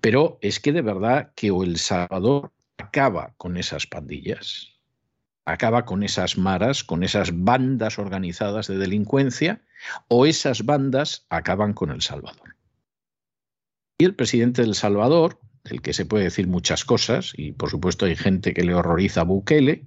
Pero 0.00 0.38
es 0.40 0.58
que 0.60 0.72
de 0.72 0.82
verdad 0.82 1.32
que 1.34 1.50
o 1.50 1.62
El 1.62 1.78
Salvador 1.78 2.52
acaba 2.78 3.34
con 3.36 3.56
esas 3.56 3.86
pandillas, 3.86 4.78
acaba 5.44 5.84
con 5.84 6.02
esas 6.02 6.38
maras, 6.38 6.84
con 6.84 7.02
esas 7.02 7.30
bandas 7.34 7.98
organizadas 7.98 8.66
de 8.66 8.78
delincuencia, 8.78 9.62
o 10.08 10.26
esas 10.26 10.64
bandas 10.64 11.26
acaban 11.28 11.74
con 11.74 11.90
El 11.90 12.02
Salvador. 12.02 12.56
Y 13.98 14.04
el 14.04 14.14
presidente 14.14 14.62
del 14.62 14.74
Salvador, 14.74 15.40
del 15.64 15.82
que 15.82 15.92
se 15.92 16.06
puede 16.06 16.24
decir 16.24 16.46
muchas 16.46 16.84
cosas, 16.84 17.32
y 17.36 17.52
por 17.52 17.70
supuesto 17.70 18.06
hay 18.06 18.14
gente 18.14 18.54
que 18.54 18.62
le 18.62 18.74
horroriza 18.74 19.22
a 19.22 19.24
Bukele, 19.24 19.86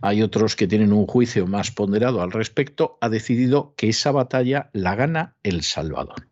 hay 0.00 0.22
otros 0.22 0.56
que 0.56 0.66
tienen 0.66 0.92
un 0.92 1.06
juicio 1.06 1.46
más 1.46 1.70
ponderado 1.70 2.22
al 2.22 2.32
respecto, 2.32 2.98
ha 3.00 3.08
decidido 3.08 3.74
que 3.76 3.88
esa 3.88 4.10
batalla 4.10 4.70
la 4.72 4.94
gana 4.94 5.36
El 5.42 5.62
Salvador. 5.62 6.28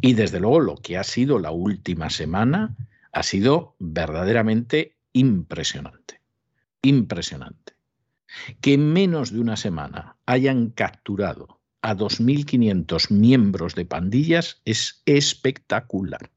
Y 0.00 0.14
desde 0.14 0.40
luego 0.40 0.60
lo 0.60 0.76
que 0.76 0.96
ha 0.96 1.04
sido 1.04 1.38
la 1.38 1.50
última 1.50 2.10
semana 2.10 2.76
ha 3.12 3.22
sido 3.22 3.76
verdaderamente 3.78 4.96
impresionante, 5.12 6.20
impresionante. 6.82 7.74
Que 8.60 8.74
en 8.74 8.92
menos 8.92 9.32
de 9.32 9.40
una 9.40 9.56
semana 9.56 10.16
hayan 10.26 10.70
capturado 10.70 11.60
a 11.82 11.96
2.500 11.96 13.10
miembros 13.10 13.74
de 13.74 13.84
pandillas 13.84 14.60
es 14.64 15.02
espectacular, 15.06 16.30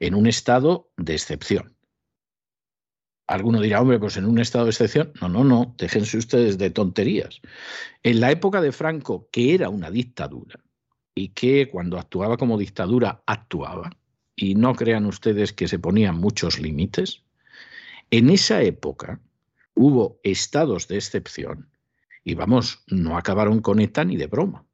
en 0.00 0.14
un 0.14 0.26
estado 0.26 0.90
de 0.96 1.14
excepción. 1.14 1.74
Alguno 3.26 3.60
dirá, 3.60 3.82
hombre, 3.82 3.98
pues 3.98 4.16
en 4.16 4.24
un 4.24 4.38
estado 4.38 4.64
de 4.64 4.70
excepción. 4.70 5.12
No, 5.20 5.28
no, 5.28 5.44
no, 5.44 5.74
déjense 5.76 6.16
ustedes 6.16 6.56
de 6.56 6.70
tonterías. 6.70 7.40
En 8.02 8.20
la 8.20 8.30
época 8.30 8.62
de 8.62 8.72
Franco, 8.72 9.28
que 9.30 9.54
era 9.54 9.68
una 9.68 9.90
dictadura, 9.90 10.60
y 11.14 11.28
que 11.30 11.68
cuando 11.68 11.98
actuaba 11.98 12.38
como 12.38 12.56
dictadura 12.56 13.22
actuaba, 13.26 13.90
y 14.34 14.54
no 14.54 14.74
crean 14.74 15.04
ustedes 15.04 15.52
que 15.52 15.68
se 15.68 15.78
ponían 15.78 16.16
muchos 16.16 16.58
límites, 16.58 17.24
en 18.10 18.30
esa 18.30 18.62
época 18.62 19.20
hubo 19.74 20.18
estados 20.22 20.88
de 20.88 20.96
excepción 20.96 21.70
y 22.24 22.34
vamos, 22.34 22.84
no 22.88 23.16
acabaron 23.16 23.60
con 23.60 23.80
ETA 23.80 24.04
ni 24.04 24.16
de 24.16 24.26
broma. 24.26 24.66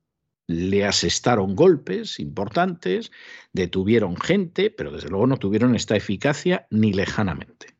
Le 0.46 0.84
asestaron 0.84 1.54
golpes 1.54 2.18
importantes, 2.18 3.12
detuvieron 3.52 4.16
gente, 4.16 4.70
pero 4.70 4.90
desde 4.90 5.08
luego 5.08 5.26
no 5.26 5.36
tuvieron 5.36 5.74
esta 5.74 5.96
eficacia 5.96 6.66
ni 6.70 6.92
lejanamente. 6.92 7.76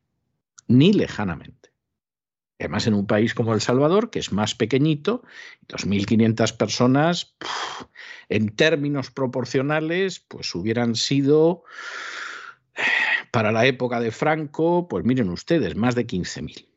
Ni 0.67 0.93
lejanamente. 0.93 1.71
Además, 2.57 2.87
en 2.87 2.93
un 2.93 3.05
país 3.05 3.33
como 3.33 3.53
El 3.53 3.59
Salvador, 3.59 4.09
que 4.09 4.19
es 4.19 4.31
más 4.31 4.55
pequeñito, 4.55 5.23
2.500 5.67 6.55
personas, 6.55 7.35
en 8.29 8.55
términos 8.55 9.11
proporcionales, 9.11 10.19
pues 10.21 10.55
hubieran 10.55 10.95
sido 10.95 11.63
Para 13.35 13.51
la 13.51 13.65
época 13.65 13.99
de 13.99 14.11
Franco, 14.11 14.87
pues 14.87 15.03
miren 15.03 15.27
ustedes, 15.27 15.75
más 15.75 15.93
de 15.93 16.07
15.000. 16.07 16.69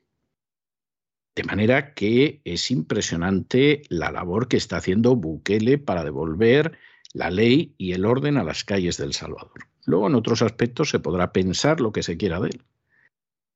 De 1.36 1.44
manera 1.44 1.94
que 1.94 2.40
es 2.42 2.72
impresionante 2.72 3.82
la 3.90 4.10
labor 4.10 4.48
que 4.48 4.56
está 4.56 4.78
haciendo 4.78 5.14
Bukele 5.14 5.78
para 5.78 6.02
devolver 6.02 6.76
la 7.12 7.30
ley 7.30 7.76
y 7.78 7.92
el 7.92 8.04
orden 8.04 8.38
a 8.38 8.42
las 8.42 8.64
calles 8.64 8.96
del 8.96 9.12
Salvador. 9.12 9.68
Luego 9.84 10.08
en 10.08 10.16
otros 10.16 10.42
aspectos 10.42 10.90
se 10.90 10.98
podrá 10.98 11.32
pensar 11.32 11.80
lo 11.80 11.92
que 11.92 12.02
se 12.02 12.16
quiera 12.16 12.40
de 12.40 12.48
él, 12.48 12.64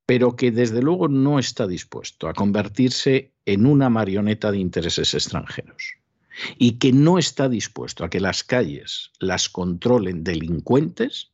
pero 0.06 0.36
que 0.36 0.52
desde 0.52 0.80
luego 0.80 1.08
no 1.08 1.40
está 1.40 1.66
dispuesto 1.66 2.28
a 2.28 2.34
convertirse 2.34 3.32
en 3.46 3.66
una 3.66 3.90
marioneta 3.90 4.52
de 4.52 4.58
intereses 4.58 5.12
extranjeros 5.12 5.94
y 6.56 6.78
que 6.78 6.92
no 6.92 7.18
está 7.18 7.48
dispuesto 7.48 8.04
a 8.04 8.10
que 8.10 8.20
las 8.20 8.44
calles 8.44 9.10
las 9.18 9.48
controlen 9.48 10.22
delincuentes, 10.22 11.32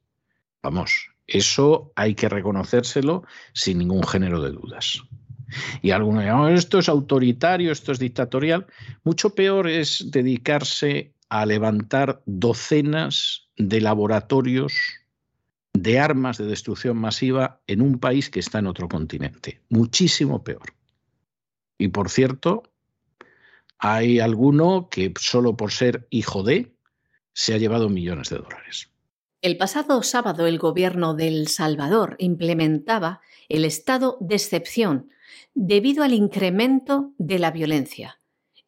vamos, 0.63 1.11
eso 1.29 1.93
hay 1.95 2.15
que 2.15 2.29
reconocérselo 2.29 3.23
sin 3.53 3.79
ningún 3.79 4.03
género 4.03 4.43
de 4.43 4.51
dudas. 4.51 5.03
Y 5.83 5.93
algunos 5.93 6.23
dirán, 6.23 6.41
oh, 6.41 6.49
esto 6.49 6.79
es 6.79 6.89
autoritario, 6.89 7.71
esto 7.71 7.93
es 7.93 7.99
dictatorial. 7.99 8.67
Mucho 9.05 9.35
peor 9.35 9.69
es 9.69 10.11
dedicarse 10.11 11.13
a 11.29 11.47
levantar 11.47 12.23
docenas 12.27 13.49
de 13.57 13.81
laboratorios 13.81 14.75
de 15.75 16.01
armas 16.01 16.39
de 16.39 16.47
destrucción 16.47 16.97
masiva 16.97 17.61
en 17.67 17.83
un 17.83 17.99
país 17.99 18.31
que 18.31 18.41
está 18.41 18.59
en 18.59 18.67
otro 18.67 18.89
continente. 18.89 19.61
Muchísimo 19.69 20.43
peor. 20.43 20.75
Y 21.77 21.89
por 21.89 22.11
cierto, 22.11 22.65
hay 23.79 24.19
alguno 24.19 24.89
que 24.91 25.13
solo 25.19 25.57
por 25.57 25.71
ser 25.71 26.09
hijo 26.11 26.43
de 26.43 26.75
se 27.33 27.55
ha 27.55 27.59
llevado 27.59 27.89
millones 27.89 28.31
de 28.31 28.39
dólares. 28.39 28.91
El 29.41 29.57
pasado 29.57 30.03
sábado 30.03 30.49
el 30.49 30.59
gobierno 30.59 31.15
de 31.15 31.29
El 31.29 31.47
Salvador 31.47 32.17
implementaba 32.19 33.21
el 33.49 33.65
estado 33.65 34.19
de 34.21 34.35
excepción 34.35 35.11
debido 35.55 36.03
al 36.03 36.13
incremento 36.13 37.13
de 37.19 37.39
la 37.39 37.53
violencia. 37.53 38.19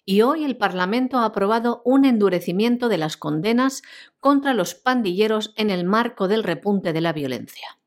Y 0.05 0.23
hoy 0.23 0.45
el 0.45 0.57
Parlamento 0.57 1.18
ha 1.18 1.25
aprobado 1.25 1.83
un 1.85 2.05
endurecimiento 2.05 2.89
de 2.89 2.99
las 2.99 3.16
condenas 3.16 3.83
contra 4.21 4.55
los 4.55 4.77
pandilleros 4.77 5.53
en 5.57 5.71
el 5.71 5.85
marco 5.85 6.29
del 6.29 6.45
repunte 6.45 6.93
de 6.93 7.01
la 7.01 7.12
violencia. 7.12 7.79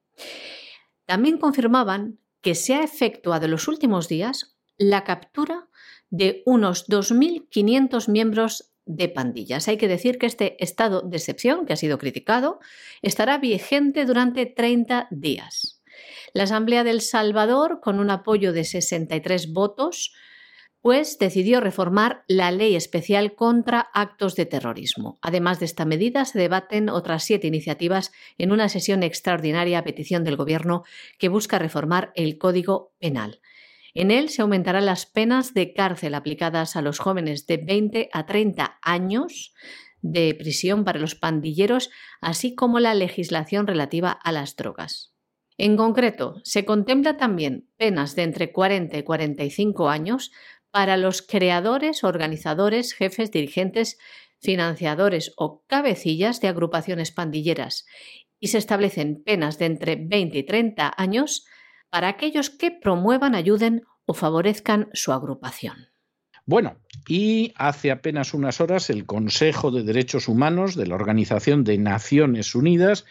También 1.06 1.38
confirmaban 1.38 2.20
que 2.42 2.54
se 2.54 2.76
ha 2.76 2.84
efectuado 2.84 3.46
en 3.46 3.52
los 3.52 3.70
últimos 3.70 4.10
días 4.10 4.58
la 4.78 5.06
captura 5.06 5.70
de 6.10 6.44
unos 6.46 6.90
2.500 6.90 8.10
miembros 8.10 8.73
de 8.86 9.10
pandillas. 9.10 9.68
Hay 9.68 9.78
que 9.78 9.88
decir 9.88 10.18
que 10.18 10.26
este 10.26 10.62
estado 10.64 11.02
de 11.02 11.18
excepción, 11.18 11.66
que 11.66 11.74
ha 11.74 11.78
sido 11.78 11.98
criticado, 11.98 12.60
estará 13.02 13.38
vigente 13.38 14.06
durante 14.06 14.46
30 14.46 15.08
días. 15.12 15.82
La 16.34 16.44
Asamblea 16.44 16.84
del 16.84 17.02
Salvador, 17.02 17.80
con 17.82 18.00
un 18.00 18.10
apoyo 18.10 18.54
de 18.54 18.64
63 18.64 19.54
votos, 19.54 20.14
pues 20.84 21.18
decidió 21.18 21.62
reformar 21.62 22.26
la 22.28 22.52
ley 22.52 22.76
especial 22.76 23.36
contra 23.36 23.80
actos 23.94 24.36
de 24.36 24.46
terrorismo. 24.46 25.18
Además 25.22 25.62
de 25.62 25.66
esta 25.66 25.86
medida, 25.86 26.26
se 26.26 26.38
debaten 26.38 26.90
otras 26.90 27.24
siete 27.24 27.48
iniciativas 27.48 28.12
en 28.38 28.52
una 28.52 28.68
sesión 28.68 29.02
extraordinaria 29.02 29.80
a 29.80 29.84
petición 29.86 30.26
del 30.26 30.36
Gobierno 30.36 30.84
que 31.20 31.30
busca 31.30 31.58
reformar 31.58 32.12
el 32.16 32.38
Código 32.38 32.92
Penal. 33.00 33.40
En 33.94 34.12
él 34.12 34.30
se 34.30 34.42
aumentarán 34.42 34.86
las 34.86 35.06
penas 35.06 35.54
de 35.54 35.74
cárcel 35.74 36.16
aplicadas 36.16 36.76
a 36.76 36.82
los 36.82 37.00
jóvenes 37.00 37.46
de 37.46 37.58
20 37.58 38.10
a 38.12 38.26
30 38.26 38.80
años 38.82 39.54
de 40.02 40.36
prisión 40.38 40.84
para 40.84 41.00
los 41.00 41.16
pandilleros, 41.16 41.90
así 42.20 42.56
como 42.56 42.80
la 42.80 42.94
legislación 42.94 43.68
relativa 43.68 44.12
a 44.12 44.32
las 44.32 44.56
drogas. 44.56 45.14
En 45.58 45.78
concreto, 45.78 46.42
se 46.44 46.66
contempla 46.66 47.18
también 47.18 47.70
penas 47.78 48.16
de 48.16 48.24
entre 48.24 48.52
40 48.52 48.98
y 48.98 49.04
45 49.04 49.90
años 49.90 50.32
para 50.72 50.98
los 50.98 51.22
creadores, 51.22 52.04
organizadores, 52.04 52.94
jefes, 52.94 53.32
dirigentes, 53.32 54.00
financiadores 54.40 55.32
o 55.38 55.64
cabecillas 55.68 56.42
de 56.42 56.50
agrupaciones 56.50 57.12
pandilleras 57.12 57.86
y 58.40 58.48
se 58.50 58.58
establecen 58.58 59.24
penas 59.24 59.58
de 59.58 59.68
entre 59.68 59.96
20 59.96 60.38
y 60.38 60.44
30 60.44 60.94
años 60.98 61.46
para 61.94 62.08
aquellos 62.08 62.50
que 62.50 62.72
promuevan, 62.72 63.36
ayuden 63.36 63.84
o 64.08 64.16
favorezcan 64.16 64.90
su 64.94 65.14
agrupación. 65.14 65.90
Bueno, 66.44 66.78
y 67.08 67.54
hace 67.56 67.92
apenas 67.92 68.34
unas 68.34 68.60
horas 68.62 68.90
el 68.90 69.06
Consejo 69.06 69.70
de 69.70 69.84
Derechos 69.84 70.28
Humanos 70.28 70.76
de 70.76 70.88
la 70.88 70.96
Organización 70.96 71.64
de 71.64 71.78
Naciones 71.78 72.56
Unidas 72.56 73.06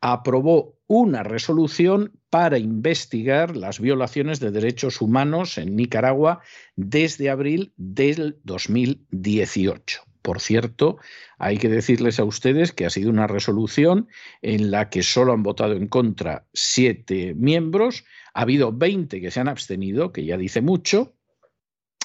aprobó 0.00 0.78
una 0.86 1.24
resolución 1.24 2.12
para 2.30 2.58
investigar 2.58 3.56
las 3.56 3.80
violaciones 3.80 4.38
de 4.38 4.52
derechos 4.52 5.00
humanos 5.00 5.58
en 5.58 5.74
Nicaragua 5.74 6.40
desde 6.76 7.30
abril 7.30 7.72
del 7.76 8.38
2018. 8.44 10.02
Por 10.22 10.40
cierto, 10.40 10.98
hay 11.38 11.56
que 11.56 11.70
decirles 11.70 12.20
a 12.20 12.24
ustedes 12.24 12.72
que 12.72 12.84
ha 12.84 12.90
sido 12.90 13.08
una 13.08 13.26
resolución 13.26 14.08
en 14.42 14.70
la 14.70 14.90
que 14.90 15.02
solo 15.02 15.32
han 15.32 15.42
votado 15.42 15.72
en 15.72 15.88
contra 15.88 16.46
siete 16.52 17.34
miembros, 17.34 18.04
ha 18.34 18.42
habido 18.42 18.72
20 18.72 19.20
que 19.20 19.30
se 19.30 19.40
han 19.40 19.48
abstenido, 19.48 20.12
que 20.12 20.24
ya 20.24 20.36
dice 20.36 20.60
mucho, 20.60 21.14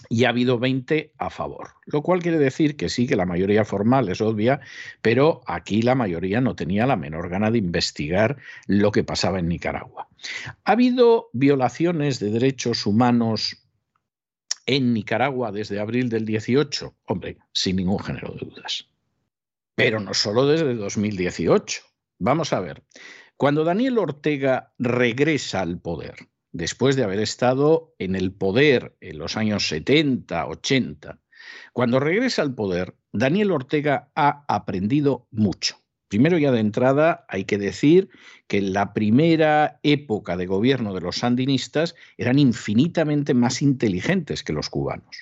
y 0.10 0.26
ha 0.26 0.30
habido 0.30 0.60
20 0.60 1.14
a 1.18 1.30
favor, 1.30 1.72
lo 1.86 2.02
cual 2.02 2.22
quiere 2.22 2.38
decir 2.38 2.76
que 2.76 2.90
sí, 2.90 3.08
que 3.08 3.16
la 3.16 3.26
mayoría 3.26 3.66
formal 3.66 4.10
es 4.10 4.22
obvia, 4.22 4.60
pero 5.02 5.42
aquí 5.46 5.82
la 5.82 5.96
mayoría 5.96 6.42
no 6.42 6.56
tenía 6.56 6.86
la 6.86 6.96
menor 6.96 7.30
gana 7.30 7.52
de 7.52 7.58
investigar 7.60 8.38
lo 8.68 8.92
que 8.92 9.04
pasaba 9.04 9.40
en 9.40 9.48
Nicaragua. 9.48 10.08
Ha 10.66 10.72
habido 10.72 11.30
violaciones 11.34 12.20
de 12.20 12.32
derechos 12.32 12.86
humanos 12.86 13.64
en 14.66 14.94
Nicaragua 14.94 15.52
desde 15.52 15.80
abril 15.80 16.10
del 16.10 16.26
18, 16.26 16.96
hombre, 17.06 17.38
sin 17.52 17.78
ningún 17.78 18.00
género 18.00 18.34
de 18.34 18.46
dudas. 18.46 18.88
Pero 19.76 20.00
no 20.00 20.14
solo 20.14 20.46
desde 20.46 20.76
2018. 20.76 21.82
Vamos 22.20 22.54
a 22.54 22.60
ver, 22.60 22.84
cuando 23.44 23.66
Daniel 23.66 23.98
Ortega 23.98 24.72
regresa 24.80 25.60
al 25.60 25.78
poder, 25.78 26.30
después 26.54 26.96
de 26.96 27.04
haber 27.04 27.20
estado 27.20 27.94
en 28.00 28.16
el 28.16 28.32
poder 28.32 28.96
en 29.02 29.18
los 29.18 29.36
años 29.36 29.68
70, 29.68 30.48
80, 30.48 31.20
cuando 31.74 32.00
regresa 32.00 32.42
al 32.42 32.56
poder, 32.56 32.96
Daniel 33.12 33.52
Ortega 33.52 34.10
ha 34.16 34.46
aprendido 34.48 35.28
mucho. 35.30 35.76
Primero 36.08 36.38
ya 36.38 36.54
de 36.54 36.62
entrada 36.62 37.26
hay 37.28 37.44
que 37.44 37.58
decir 37.58 38.08
que 38.48 38.60
en 38.60 38.72
la 38.72 38.94
primera 38.94 39.78
época 39.84 40.38
de 40.38 40.46
gobierno 40.46 40.94
de 40.94 41.02
los 41.02 41.18
sandinistas 41.18 41.96
eran 42.18 42.40
infinitamente 42.40 43.34
más 43.34 43.62
inteligentes 43.62 44.42
que 44.42 44.54
los 44.54 44.70
cubanos. 44.70 45.18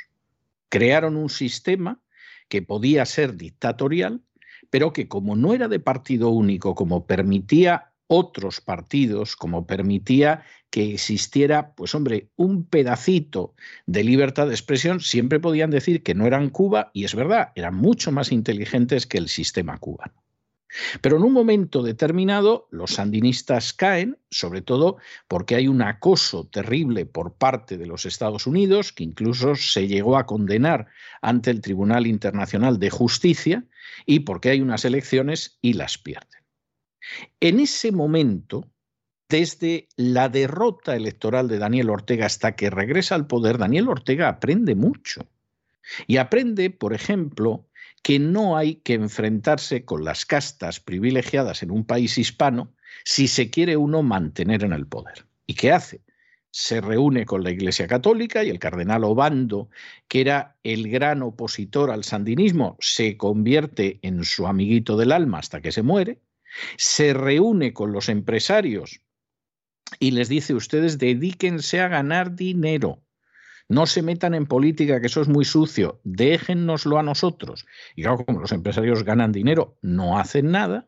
Crearon 0.70 1.16
un 1.18 1.30
sistema 1.32 2.04
que 2.50 2.62
podía 2.62 3.04
ser 3.08 3.36
dictatorial, 3.36 4.22
pero 4.70 4.94
que 4.94 5.08
como 5.08 5.36
no 5.36 5.56
era 5.56 5.68
de 5.68 5.80
partido 5.80 6.30
único, 6.30 6.76
como 6.76 7.08
permitía 7.08 7.91
otros 8.14 8.60
partidos, 8.60 9.38
como 9.38 9.66
permitía 9.66 10.44
que 10.70 10.94
existiera, 10.94 11.74
pues 11.76 11.96
hombre, 11.96 12.28
un 12.36 12.66
pedacito 12.66 13.56
de 13.86 14.04
libertad 14.04 14.48
de 14.48 14.54
expresión, 14.54 15.00
siempre 15.00 15.40
podían 15.40 15.72
decir 15.72 16.04
que 16.04 16.14
no 16.14 16.28
eran 16.28 16.50
Cuba, 16.50 16.92
y 16.94 17.06
es 17.06 17.16
verdad, 17.16 17.54
eran 17.56 17.76
mucho 17.76 18.12
más 18.12 18.34
inteligentes 18.34 19.08
que 19.08 19.18
el 19.18 19.30
sistema 19.30 19.78
cubano. 19.78 20.14
Pero 21.00 21.16
en 21.16 21.24
un 21.24 21.32
momento 21.32 21.84
determinado 21.84 22.68
los 22.70 22.92
sandinistas 22.92 23.72
caen, 23.72 24.18
sobre 24.30 24.62
todo 24.62 24.98
porque 25.30 25.56
hay 25.56 25.70
un 25.70 25.82
acoso 25.82 26.46
terrible 26.48 27.06
por 27.06 27.36
parte 27.36 27.78
de 27.78 27.86
los 27.86 28.06
Estados 28.06 28.46
Unidos, 28.46 28.92
que 28.92 29.06
incluso 29.06 29.56
se 29.56 29.88
llegó 29.88 30.18
a 30.18 30.26
condenar 30.26 30.88
ante 31.22 31.50
el 31.50 31.62
Tribunal 31.62 32.08
Internacional 32.08 32.78
de 32.78 32.90
Justicia, 32.90 33.64
y 34.06 34.20
porque 34.20 34.50
hay 34.50 34.60
unas 34.60 34.84
elecciones 34.84 35.58
y 35.62 35.74
las 35.74 35.98
pierden. 35.98 36.41
En 37.40 37.60
ese 37.60 37.92
momento, 37.92 38.70
desde 39.30 39.88
la 39.96 40.30
derrota 40.30 40.96
electoral 40.96 41.48
de 41.48 41.58
Daniel 41.58 41.90
Ortega 41.90 42.26
hasta 42.26 42.56
que 42.56 42.70
regresa 42.70 43.16
al 43.16 43.28
poder, 43.28 43.58
Daniel 43.58 43.88
Ortega 43.88 44.28
aprende 44.28 44.76
mucho. 44.76 45.28
Y 46.08 46.18
aprende, 46.18 46.70
por 46.70 46.94
ejemplo, 46.94 47.66
que 48.04 48.20
no 48.20 48.58
hay 48.58 48.76
que 48.76 48.94
enfrentarse 48.94 49.86
con 49.86 50.04
las 50.04 50.26
castas 50.26 50.80
privilegiadas 50.80 51.64
en 51.64 51.72
un 51.72 51.86
país 51.86 52.18
hispano 52.18 52.74
si 53.04 53.28
se 53.28 53.50
quiere 53.50 53.78
uno 53.78 54.04
mantener 54.04 54.64
en 54.64 54.74
el 54.74 54.88
poder. 54.88 55.26
¿Y 55.48 55.54
qué 55.54 55.72
hace? 55.72 56.02
Se 56.52 56.82
reúne 56.82 57.26
con 57.26 57.44
la 57.44 57.52
Iglesia 57.52 57.88
Católica 57.88 58.44
y 58.44 58.50
el 58.50 58.60
cardenal 58.60 59.06
Obando, 59.06 59.70
que 60.08 60.22
era 60.22 60.58
el 60.64 60.90
gran 60.90 61.22
opositor 61.22 61.92
al 61.92 62.04
sandinismo, 62.04 62.76
se 62.80 63.16
convierte 63.16 64.00
en 64.02 64.24
su 64.26 64.48
amiguito 64.48 64.98
del 64.98 65.14
alma 65.14 65.40
hasta 65.40 65.62
que 65.62 65.72
se 65.72 65.82
muere. 65.82 66.20
Se 66.78 67.14
reúne 67.14 67.74
con 67.74 67.92
los 67.92 68.10
empresarios 68.10 69.02
y 70.00 70.12
les 70.12 70.30
dice, 70.30 70.54
ustedes 70.54 70.98
dedíquense 70.98 71.82
a 71.82 71.88
ganar 71.88 72.36
dinero 72.36 73.04
no 73.72 73.86
se 73.86 74.02
metan 74.02 74.34
en 74.34 74.48
política, 74.48 75.00
que 75.00 75.08
eso 75.08 75.22
es 75.22 75.30
muy 75.30 75.46
sucio, 75.46 76.02
déjennoslo 76.04 77.00
a 77.00 77.04
nosotros. 77.04 77.66
Y 77.96 78.02
claro, 78.02 78.26
como 78.26 78.42
los 78.42 78.52
empresarios 78.52 79.04
ganan 79.04 79.32
dinero, 79.32 79.78
no 79.82 80.20
hacen 80.20 80.52
nada. 80.52 80.88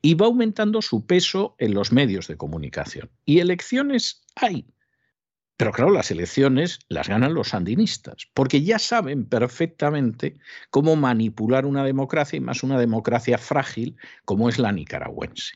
y 0.00 0.14
va 0.14 0.24
aumentando 0.24 0.80
su 0.80 1.04
peso 1.04 1.54
en 1.58 1.74
los 1.74 1.92
medios 1.92 2.28
de 2.28 2.38
comunicación. 2.38 3.10
Y 3.26 3.40
elecciones 3.40 4.24
hay. 4.34 4.64
Pero 5.56 5.72
claro, 5.72 5.90
las 5.90 6.10
elecciones 6.10 6.80
las 6.88 7.08
ganan 7.08 7.34
los 7.34 7.48
sandinistas, 7.48 8.28
porque 8.34 8.62
ya 8.62 8.78
saben 8.78 9.24
perfectamente 9.24 10.38
cómo 10.70 10.96
manipular 10.96 11.64
una 11.64 11.82
democracia 11.84 12.36
y 12.36 12.40
más 12.40 12.62
una 12.62 12.78
democracia 12.78 13.38
frágil 13.38 13.96
como 14.24 14.48
es 14.48 14.58
la 14.58 14.72
nicaragüense. 14.72 15.54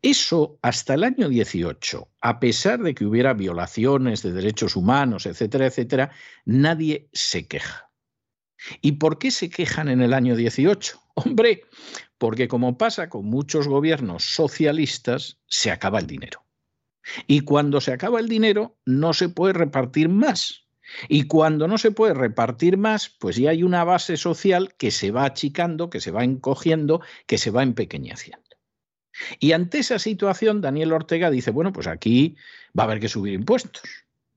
Eso 0.00 0.58
hasta 0.62 0.94
el 0.94 1.04
año 1.04 1.28
18, 1.28 2.08
a 2.22 2.40
pesar 2.40 2.80
de 2.80 2.94
que 2.94 3.04
hubiera 3.04 3.34
violaciones 3.34 4.22
de 4.22 4.32
derechos 4.32 4.76
humanos, 4.76 5.26
etcétera, 5.26 5.66
etcétera, 5.66 6.10
nadie 6.46 7.10
se 7.12 7.46
queja. 7.46 7.90
¿Y 8.80 8.92
por 8.92 9.18
qué 9.18 9.30
se 9.30 9.50
quejan 9.50 9.88
en 9.88 10.00
el 10.00 10.14
año 10.14 10.36
18? 10.36 11.00
Hombre, 11.14 11.62
porque 12.16 12.48
como 12.48 12.78
pasa 12.78 13.08
con 13.08 13.26
muchos 13.26 13.68
gobiernos 13.68 14.24
socialistas, 14.24 15.38
se 15.46 15.70
acaba 15.70 15.98
el 15.98 16.06
dinero. 16.06 16.47
Y 17.26 17.40
cuando 17.40 17.80
se 17.80 17.92
acaba 17.92 18.20
el 18.20 18.28
dinero, 18.28 18.76
no 18.84 19.12
se 19.12 19.28
puede 19.28 19.52
repartir 19.52 20.08
más. 20.08 20.68
Y 21.08 21.24
cuando 21.24 21.68
no 21.68 21.78
se 21.78 21.90
puede 21.90 22.14
repartir 22.14 22.76
más, 22.76 23.10
pues 23.10 23.36
ya 23.36 23.50
hay 23.50 23.62
una 23.62 23.84
base 23.84 24.16
social 24.16 24.74
que 24.76 24.90
se 24.90 25.10
va 25.10 25.24
achicando, 25.24 25.90
que 25.90 26.00
se 26.00 26.10
va 26.10 26.24
encogiendo, 26.24 27.02
que 27.26 27.38
se 27.38 27.50
va 27.50 27.62
empequeñeciendo. 27.62 28.48
Y 29.38 29.52
ante 29.52 29.78
esa 29.78 29.98
situación, 29.98 30.60
Daniel 30.60 30.92
Ortega 30.92 31.30
dice, 31.30 31.50
bueno, 31.50 31.72
pues 31.72 31.86
aquí 31.86 32.36
va 32.78 32.84
a 32.84 32.86
haber 32.86 33.00
que 33.00 33.08
subir 33.08 33.34
impuestos. 33.34 33.82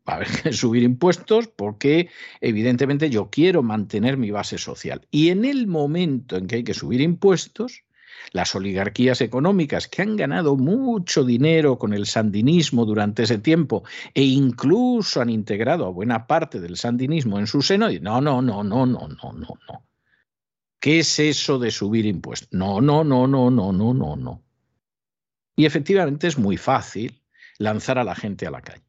Va 0.08 0.14
a 0.14 0.16
haber 0.18 0.30
que 0.30 0.54
subir 0.54 0.84
impuestos 0.84 1.48
porque 1.48 2.10
evidentemente 2.42 3.10
yo 3.10 3.30
quiero 3.30 3.62
mantener 3.62 4.18
mi 4.18 4.32
base 4.32 4.58
social. 4.58 5.08
Y 5.12 5.30
en 5.30 5.46
el 5.46 5.68
momento 5.68 6.38
en 6.38 6.48
que 6.48 6.58
hay 6.58 6.64
que 6.64 6.74
subir 6.74 7.02
impuestos, 7.02 7.84
las 8.32 8.56
oligarquías 8.56 9.22
económicas 9.22 9.88
que 9.88 10.02
han 10.02 10.16
ganado 10.16 10.56
mucho 10.56 11.24
dinero 11.24 11.78
con 11.78 11.94
el 11.94 12.06
sandinismo 12.06 12.86
durante 12.86 13.24
ese 13.24 13.38
tiempo 13.38 13.84
e 14.14 14.24
incluso 14.24 15.22
han 15.22 15.30
integrado 15.30 15.86
a 15.86 15.90
buena 15.90 16.28
parte 16.28 16.60
del 16.60 16.78
sandinismo 16.78 17.40
en 17.40 17.48
su 17.48 17.62
seno, 17.62 17.92
y 17.92 18.00
no, 18.00 18.22
no, 18.22 18.42
no, 18.42 18.64
no, 18.64 18.86
no, 18.86 19.08
no, 19.08 19.34
no, 19.34 19.48
no. 19.68 19.86
¿Qué 20.80 21.00
es 21.00 21.20
eso 21.20 21.60
de 21.60 21.70
subir 21.70 22.06
impuestos? 22.06 22.50
No, 22.52 22.82
no, 22.82 23.04
no, 23.04 23.28
no, 23.28 23.52
no, 23.52 23.72
no, 23.72 23.94
no, 23.94 24.16
no. 24.16 24.44
Y 25.56 25.66
efectivamente 25.66 26.28
es 26.28 26.38
muy 26.40 26.58
fácil 26.58 27.22
lanzar 27.60 28.00
a 28.00 28.04
la 28.04 28.16
gente 28.16 28.48
a 28.48 28.52
la 28.52 28.62
calle. 28.62 28.84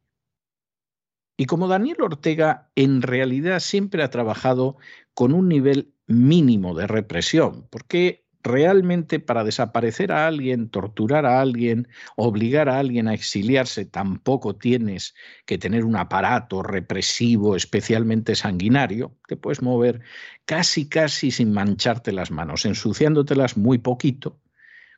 Y 1.37 1.45
como 1.45 1.67
Daniel 1.67 2.01
Ortega 2.01 2.71
en 2.75 3.01
realidad 3.01 3.59
siempre 3.59 4.03
ha 4.03 4.09
trabajado 4.09 4.77
con 5.13 5.33
un 5.33 5.47
nivel 5.47 5.93
mínimo 6.07 6.73
de 6.75 6.87
represión, 6.87 7.67
porque 7.69 8.22
realmente 8.43 9.19
para 9.19 9.43
desaparecer 9.43 10.11
a 10.11 10.27
alguien, 10.27 10.69
torturar 10.69 11.25
a 11.25 11.41
alguien, 11.41 11.87
obligar 12.15 12.69
a 12.69 12.77
alguien 12.77 13.07
a 13.07 13.13
exiliarse, 13.13 13.85
tampoco 13.85 14.55
tienes 14.55 15.15
que 15.45 15.57
tener 15.57 15.85
un 15.85 15.95
aparato 15.95 16.61
represivo 16.61 17.55
especialmente 17.55 18.35
sanguinario, 18.35 19.17
te 19.27 19.37
puedes 19.37 19.61
mover 19.61 20.01
casi 20.45 20.87
casi 20.89 21.31
sin 21.31 21.53
mancharte 21.53 22.11
las 22.11 22.31
manos, 22.31 22.65
ensuciándotelas 22.65 23.57
muy 23.57 23.77
poquito. 23.77 24.39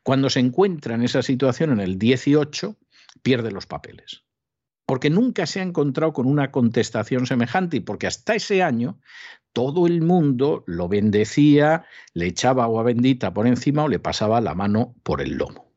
Cuando 0.02 0.28
se 0.30 0.40
encuentra 0.40 0.94
en 0.94 1.02
esa 1.02 1.22
situación 1.22 1.72
en 1.72 1.80
el 1.80 1.98
18, 1.98 2.76
pierde 3.22 3.50
los 3.50 3.66
papeles 3.66 4.25
porque 4.86 5.10
nunca 5.10 5.46
se 5.46 5.60
ha 5.60 5.64
encontrado 5.64 6.12
con 6.12 6.26
una 6.26 6.52
contestación 6.52 7.26
semejante 7.26 7.78
y 7.78 7.80
porque 7.80 8.06
hasta 8.06 8.36
ese 8.36 8.62
año 8.62 9.00
todo 9.52 9.86
el 9.86 10.02
mundo 10.02 10.62
lo 10.66 10.88
bendecía, 10.88 11.84
le 12.14 12.26
echaba 12.26 12.64
agua 12.64 12.84
bendita 12.84 13.34
por 13.34 13.46
encima 13.46 13.84
o 13.84 13.88
le 13.88 13.98
pasaba 13.98 14.40
la 14.40 14.54
mano 14.54 14.94
por 15.02 15.20
el 15.20 15.32
lomo. 15.32 15.72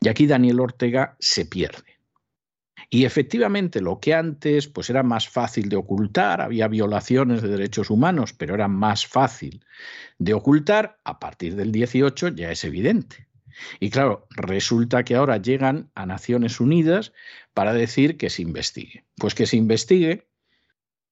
Y 0.00 0.08
aquí 0.08 0.26
Daniel 0.26 0.60
Ortega 0.60 1.16
se 1.18 1.46
pierde. 1.46 1.94
Y 2.90 3.06
efectivamente 3.06 3.80
lo 3.80 3.98
que 3.98 4.14
antes 4.14 4.68
pues 4.68 4.90
era 4.90 5.02
más 5.02 5.28
fácil 5.28 5.68
de 5.68 5.76
ocultar, 5.76 6.42
había 6.42 6.68
violaciones 6.68 7.40
de 7.40 7.48
derechos 7.48 7.88
humanos, 7.88 8.34
pero 8.34 8.54
era 8.54 8.68
más 8.68 9.06
fácil 9.06 9.64
de 10.18 10.34
ocultar, 10.34 10.98
a 11.04 11.18
partir 11.18 11.56
del 11.56 11.72
18 11.72 12.28
ya 12.28 12.50
es 12.50 12.62
evidente. 12.64 13.26
Y 13.80 13.90
claro, 13.90 14.26
resulta 14.30 15.04
que 15.04 15.16
ahora 15.16 15.36
llegan 15.38 15.90
a 15.94 16.06
Naciones 16.06 16.60
Unidas 16.60 17.12
para 17.52 17.72
decir 17.72 18.16
que 18.16 18.30
se 18.30 18.42
investigue. 18.42 19.04
Pues 19.16 19.34
que 19.34 19.46
se 19.46 19.56
investigue, 19.56 20.28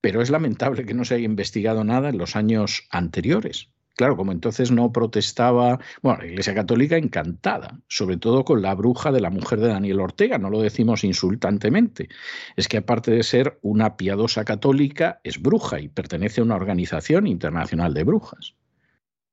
pero 0.01 0.23
es 0.23 0.31
lamentable 0.31 0.85
que 0.85 0.95
no 0.95 1.05
se 1.05 1.15
haya 1.15 1.25
investigado 1.25 1.85
nada 1.85 2.09
en 2.09 2.19
los 2.19 2.37
años 2.37 2.87
anteriores. 2.91 3.71
Claro, 3.95 4.17
como 4.17 4.33
entonces 4.33 4.71
no 4.71 4.91
protestaba, 4.91 5.79
bueno, 6.01 6.21
la 6.21 6.27
Iglesia 6.27 6.55
Católica 6.55 6.97
encantada, 6.97 7.79
sobre 7.89 8.17
todo 8.17 8.45
con 8.45 8.63
la 8.63 8.75
bruja 8.75 9.13
de 9.13 9.21
la 9.21 9.29
mujer 9.29 9.61
de 9.61 9.69
Daniel 9.69 10.01
Ortega, 10.01 10.39
no 10.39 10.49
lo 10.49 10.63
decimos 10.63 11.05
insultantemente, 11.05 12.09
es 12.57 12.69
que 12.69 12.79
aparte 12.79 13.11
de 13.11 13.23
ser 13.23 13.59
una 13.61 13.97
piadosa 13.99 14.45
católica, 14.45 15.21
es 15.25 15.41
bruja 15.43 15.79
y 15.79 15.89
pertenece 15.89 16.41
a 16.41 16.45
una 16.45 16.57
organización 16.57 17.27
internacional 17.27 17.93
de 17.93 18.05
brujas. 18.05 18.55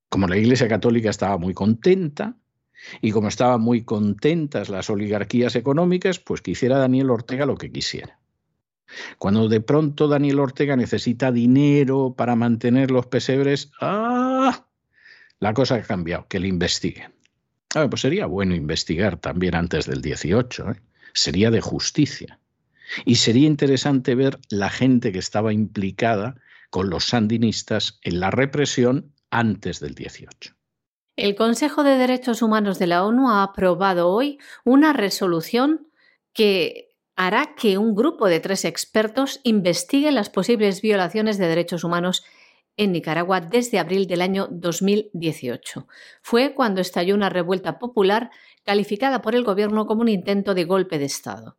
Como 0.09 0.27
la 0.27 0.37
Iglesia 0.37 0.67
Católica 0.67 1.09
estaba 1.09 1.37
muy 1.37 1.53
contenta, 1.53 2.35
y 3.01 3.11
como 3.11 3.27
estaban 3.27 3.61
muy 3.61 3.83
contentas 3.83 4.69
las 4.69 4.89
oligarquías 4.89 5.55
económicas, 5.55 6.19
pues 6.19 6.41
quisiera 6.41 6.77
Daniel 6.77 7.09
Ortega 7.09 7.45
lo 7.45 7.57
que 7.57 7.71
quisiera. 7.71 8.19
Cuando 9.17 9.47
de 9.47 9.61
pronto 9.61 10.07
Daniel 10.07 10.39
Ortega 10.39 10.75
necesita 10.75 11.31
dinero 11.31 12.15
para 12.17 12.35
mantener 12.35 12.91
los 12.91 13.05
pesebres, 13.05 13.71
¡ah! 13.81 14.65
La 15.39 15.53
cosa 15.53 15.75
ha 15.75 15.81
cambiado, 15.83 16.27
que 16.27 16.39
le 16.39 16.47
investiguen. 16.47 17.13
pues 17.89 18.01
sería 18.01 18.25
bueno 18.25 18.55
investigar 18.55 19.17
también 19.17 19.55
antes 19.55 19.85
del 19.85 20.01
18, 20.01 20.71
¿eh? 20.71 20.81
sería 21.13 21.51
de 21.51 21.61
justicia. 21.61 22.39
Y 23.05 23.15
sería 23.15 23.47
interesante 23.47 24.15
ver 24.15 24.39
la 24.49 24.69
gente 24.69 25.11
que 25.11 25.19
estaba 25.19 25.53
implicada 25.53 26.35
con 26.71 26.89
los 26.89 27.05
sandinistas 27.05 27.99
en 28.03 28.19
la 28.19 28.31
represión 28.31 29.13
antes 29.29 29.79
del 29.79 29.93
18. 29.93 30.58
El 31.19 31.35
Consejo 31.35 31.83
de 31.83 31.97
Derechos 31.97 32.41
Humanos 32.41 32.79
de 32.79 32.87
la 32.87 33.03
ONU 33.03 33.29
ha 33.29 33.43
aprobado 33.43 34.07
hoy 34.07 34.39
una 34.63 34.93
resolución 34.93 35.89
que 36.31 36.95
hará 37.17 37.55
que 37.57 37.77
un 37.77 37.93
grupo 37.93 38.29
de 38.29 38.39
tres 38.39 38.63
expertos 38.63 39.41
investigue 39.43 40.13
las 40.13 40.29
posibles 40.29 40.81
violaciones 40.81 41.37
de 41.37 41.49
derechos 41.49 41.83
humanos 41.83 42.23
en 42.77 42.93
Nicaragua 42.93 43.41
desde 43.41 43.79
abril 43.79 44.07
del 44.07 44.21
año 44.21 44.47
2018. 44.49 45.89
Fue 46.21 46.53
cuando 46.53 46.79
estalló 46.79 47.15
una 47.15 47.27
revuelta 47.27 47.79
popular 47.79 48.31
calificada 48.63 49.21
por 49.21 49.35
el 49.35 49.43
gobierno 49.43 49.87
como 49.87 49.99
un 49.99 50.07
intento 50.07 50.53
de 50.53 50.63
golpe 50.63 50.99
de 50.99 51.05
Estado. 51.05 51.57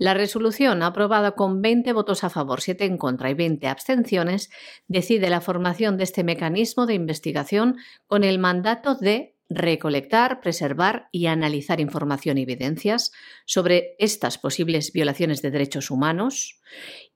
La 0.00 0.14
resolución, 0.14 0.82
aprobada 0.82 1.32
con 1.32 1.60
20 1.60 1.92
votos 1.92 2.24
a 2.24 2.30
favor, 2.30 2.62
7 2.62 2.86
en 2.86 2.96
contra 2.96 3.28
y 3.28 3.34
20 3.34 3.66
abstenciones, 3.66 4.48
decide 4.88 5.28
la 5.28 5.42
formación 5.42 5.98
de 5.98 6.04
este 6.04 6.24
mecanismo 6.24 6.86
de 6.86 6.94
investigación 6.94 7.76
con 8.06 8.24
el 8.24 8.38
mandato 8.38 8.94
de 8.94 9.36
recolectar, 9.50 10.40
preservar 10.40 11.10
y 11.12 11.26
analizar 11.26 11.80
información 11.80 12.38
y 12.38 12.44
evidencias 12.44 13.12
sobre 13.44 13.94
estas 13.98 14.38
posibles 14.38 14.90
violaciones 14.94 15.42
de 15.42 15.50
derechos 15.50 15.90
humanos 15.90 16.62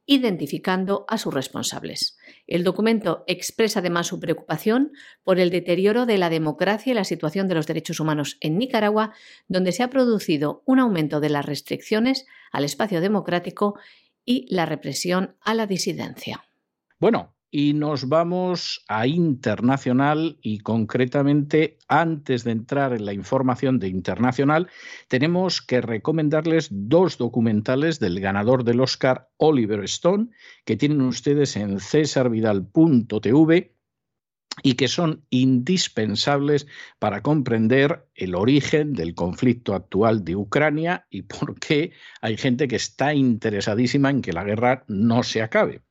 identificando 0.04 1.06
a 1.08 1.16
sus 1.16 1.32
responsables. 1.32 2.18
El 2.46 2.62
documento 2.62 3.24
expresa 3.26 3.80
además 3.80 4.06
su 4.06 4.20
preocupación 4.20 4.92
por 5.22 5.38
el 5.38 5.50
deterioro 5.50 6.06
de 6.06 6.18
la 6.18 6.30
democracia 6.30 6.90
y 6.90 6.94
la 6.94 7.04
situación 7.04 7.48
de 7.48 7.54
los 7.54 7.66
derechos 7.66 8.00
humanos 8.00 8.36
en 8.40 8.58
Nicaragua, 8.58 9.14
donde 9.48 9.72
se 9.72 9.82
ha 9.82 9.90
producido 9.90 10.62
un 10.66 10.78
aumento 10.78 11.20
de 11.20 11.30
las 11.30 11.46
restricciones 11.46 12.26
al 12.52 12.64
espacio 12.64 13.00
democrático 13.00 13.78
y 14.24 14.46
la 14.54 14.66
represión 14.66 15.36
a 15.40 15.54
la 15.54 15.66
disidencia. 15.66 16.44
Bueno, 16.98 17.33
y 17.56 17.72
nos 17.72 18.08
vamos 18.08 18.84
a 18.88 19.06
internacional 19.06 20.38
y 20.42 20.58
concretamente 20.58 21.78
antes 21.86 22.42
de 22.42 22.50
entrar 22.50 22.92
en 22.92 23.04
la 23.04 23.12
información 23.12 23.78
de 23.78 23.86
internacional 23.86 24.68
tenemos 25.06 25.62
que 25.62 25.80
recomendarles 25.80 26.66
dos 26.72 27.16
documentales 27.16 28.00
del 28.00 28.18
ganador 28.18 28.64
del 28.64 28.80
Oscar 28.80 29.28
Oliver 29.36 29.84
Stone 29.84 30.30
que 30.64 30.76
tienen 30.76 31.00
ustedes 31.02 31.54
en 31.54 31.78
cesarvidal.tv 31.78 33.76
y 34.64 34.74
que 34.74 34.88
son 34.88 35.24
indispensables 35.30 36.66
para 36.98 37.22
comprender 37.22 38.08
el 38.16 38.34
origen 38.34 38.94
del 38.94 39.14
conflicto 39.14 39.76
actual 39.76 40.24
de 40.24 40.34
Ucrania 40.34 41.06
y 41.08 41.22
por 41.22 41.60
qué 41.60 41.92
hay 42.20 42.36
gente 42.36 42.66
que 42.66 42.74
está 42.74 43.14
interesadísima 43.14 44.10
en 44.10 44.22
que 44.22 44.32
la 44.32 44.42
guerra 44.42 44.84
no 44.88 45.22
se 45.22 45.40
acabe. 45.40 45.82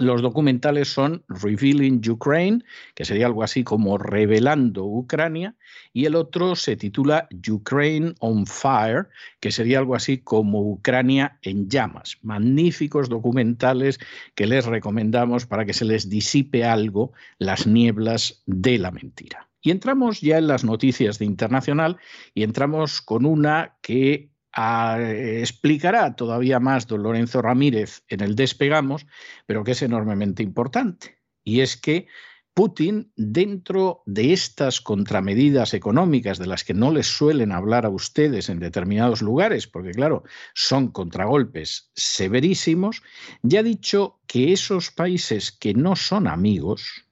Los 0.00 0.22
documentales 0.22 0.88
son 0.88 1.24
Revealing 1.28 2.02
Ukraine, 2.08 2.64
que 2.94 3.04
sería 3.04 3.26
algo 3.26 3.44
así 3.44 3.62
como 3.62 3.96
Revelando 3.96 4.84
Ucrania, 4.84 5.54
y 5.92 6.06
el 6.06 6.16
otro 6.16 6.56
se 6.56 6.76
titula 6.76 7.28
Ukraine 7.48 8.14
on 8.18 8.44
Fire, 8.46 9.08
que 9.38 9.52
sería 9.52 9.78
algo 9.78 9.94
así 9.94 10.18
como 10.18 10.60
Ucrania 10.68 11.38
en 11.42 11.68
llamas. 11.68 12.18
Magníficos 12.22 13.08
documentales 13.08 14.00
que 14.34 14.46
les 14.46 14.66
recomendamos 14.66 15.46
para 15.46 15.64
que 15.64 15.72
se 15.72 15.84
les 15.84 16.08
disipe 16.08 16.64
algo 16.64 17.12
las 17.38 17.66
nieblas 17.66 18.42
de 18.46 18.78
la 18.78 18.90
mentira. 18.90 19.48
Y 19.62 19.70
entramos 19.70 20.20
ya 20.20 20.38
en 20.38 20.48
las 20.48 20.64
noticias 20.64 21.18
de 21.18 21.24
internacional 21.24 21.98
y 22.34 22.42
entramos 22.42 23.00
con 23.00 23.24
una 23.24 23.76
que 23.80 24.33
ah, 24.54 24.98
explicará 25.00 26.16
todavía 26.16 26.60
más 26.60 26.86
don 26.86 27.02
Lorenzo 27.02 27.42
Ramírez 27.42 28.02
en 28.08 28.20
el 28.20 28.34
Despegamos, 28.34 29.06
pero 29.46 29.64
que 29.64 29.72
es 29.72 29.82
enormemente 29.82 30.42
importante. 30.42 31.18
Y 31.42 31.60
es 31.60 31.76
que 31.76 32.06
Putin, 32.54 33.10
dentro 33.16 34.04
de 34.06 34.32
estas 34.32 34.80
contramedidas 34.80 35.74
económicas 35.74 36.38
de 36.38 36.46
las 36.46 36.62
que 36.62 36.72
no 36.72 36.92
les 36.92 37.08
suelen 37.08 37.50
hablar 37.50 37.84
a 37.84 37.88
ustedes 37.88 38.48
en 38.48 38.60
determinados 38.60 39.22
lugares, 39.22 39.66
porque 39.66 39.90
claro, 39.90 40.22
son 40.54 40.92
contragolpes 40.92 41.90
severísimos, 41.96 43.02
ya 43.42 43.58
ha 43.58 43.62
dicho 43.64 44.20
que 44.28 44.52
esos 44.52 44.92
países 44.92 45.50
que 45.50 45.74
no 45.74 45.96
son 45.96 46.28
amigos 46.28 47.08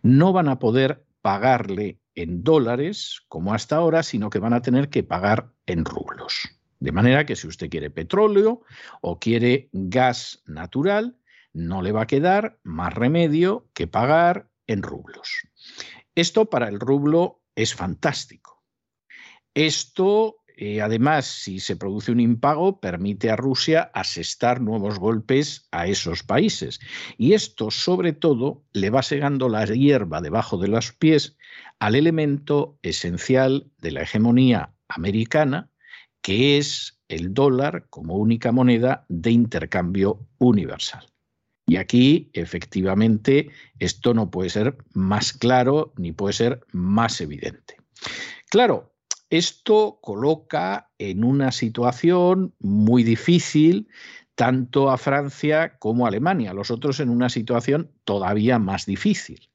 no 0.00 0.32
van 0.32 0.48
a 0.48 0.58
poder 0.58 1.04
pagarle 1.20 2.00
en 2.14 2.42
dólares, 2.42 3.20
como 3.28 3.52
hasta 3.52 3.76
ahora, 3.76 4.02
sino 4.02 4.30
que 4.30 4.38
van 4.38 4.54
a 4.54 4.62
tener 4.62 4.88
que 4.88 5.02
pagar 5.02 5.52
en 5.66 5.84
rublos. 5.84 6.55
De 6.78 6.92
manera 6.92 7.24
que 7.24 7.36
si 7.36 7.46
usted 7.46 7.70
quiere 7.70 7.90
petróleo 7.90 8.62
o 9.00 9.18
quiere 9.18 9.68
gas 9.72 10.42
natural, 10.46 11.16
no 11.52 11.80
le 11.80 11.92
va 11.92 12.02
a 12.02 12.06
quedar 12.06 12.58
más 12.62 12.92
remedio 12.92 13.68
que 13.72 13.86
pagar 13.86 14.50
en 14.66 14.82
rublos. 14.82 15.48
Esto 16.14 16.50
para 16.50 16.68
el 16.68 16.80
rublo 16.80 17.42
es 17.54 17.74
fantástico. 17.74 18.62
Esto, 19.54 20.36
eh, 20.56 20.82
además, 20.82 21.24
si 21.24 21.60
se 21.60 21.76
produce 21.76 22.12
un 22.12 22.20
impago, 22.20 22.78
permite 22.78 23.30
a 23.30 23.36
Rusia 23.36 23.90
asestar 23.94 24.60
nuevos 24.60 24.98
golpes 24.98 25.66
a 25.70 25.86
esos 25.86 26.22
países. 26.22 26.78
Y 27.16 27.32
esto, 27.32 27.70
sobre 27.70 28.12
todo, 28.12 28.64
le 28.72 28.90
va 28.90 29.02
segando 29.02 29.48
la 29.48 29.64
hierba 29.64 30.20
debajo 30.20 30.58
de 30.58 30.68
los 30.68 30.92
pies 30.92 31.38
al 31.78 31.94
elemento 31.94 32.78
esencial 32.82 33.70
de 33.78 33.92
la 33.92 34.02
hegemonía 34.02 34.74
americana, 34.88 35.70
que 36.26 36.58
es 36.58 36.98
el 37.06 37.34
dólar 37.34 37.86
como 37.88 38.16
única 38.16 38.50
moneda 38.50 39.06
de 39.08 39.30
intercambio 39.30 40.26
universal. 40.38 41.06
Y 41.68 41.76
aquí, 41.76 42.30
efectivamente, 42.32 43.50
esto 43.78 44.12
no 44.12 44.28
puede 44.28 44.50
ser 44.50 44.76
más 44.92 45.32
claro 45.32 45.92
ni 45.96 46.10
puede 46.10 46.32
ser 46.32 46.66
más 46.72 47.20
evidente. 47.20 47.76
Claro, 48.50 48.92
esto 49.30 50.00
coloca 50.02 50.90
en 50.98 51.22
una 51.22 51.52
situación 51.52 52.52
muy 52.58 53.04
difícil 53.04 53.86
tanto 54.34 54.90
a 54.90 54.98
Francia 54.98 55.78
como 55.78 56.06
a 56.06 56.08
Alemania, 56.08 56.52
los 56.52 56.72
otros 56.72 56.98
en 56.98 57.10
una 57.10 57.28
situación 57.28 57.92
todavía 58.02 58.58
más 58.58 58.84
difícil. 58.84 59.48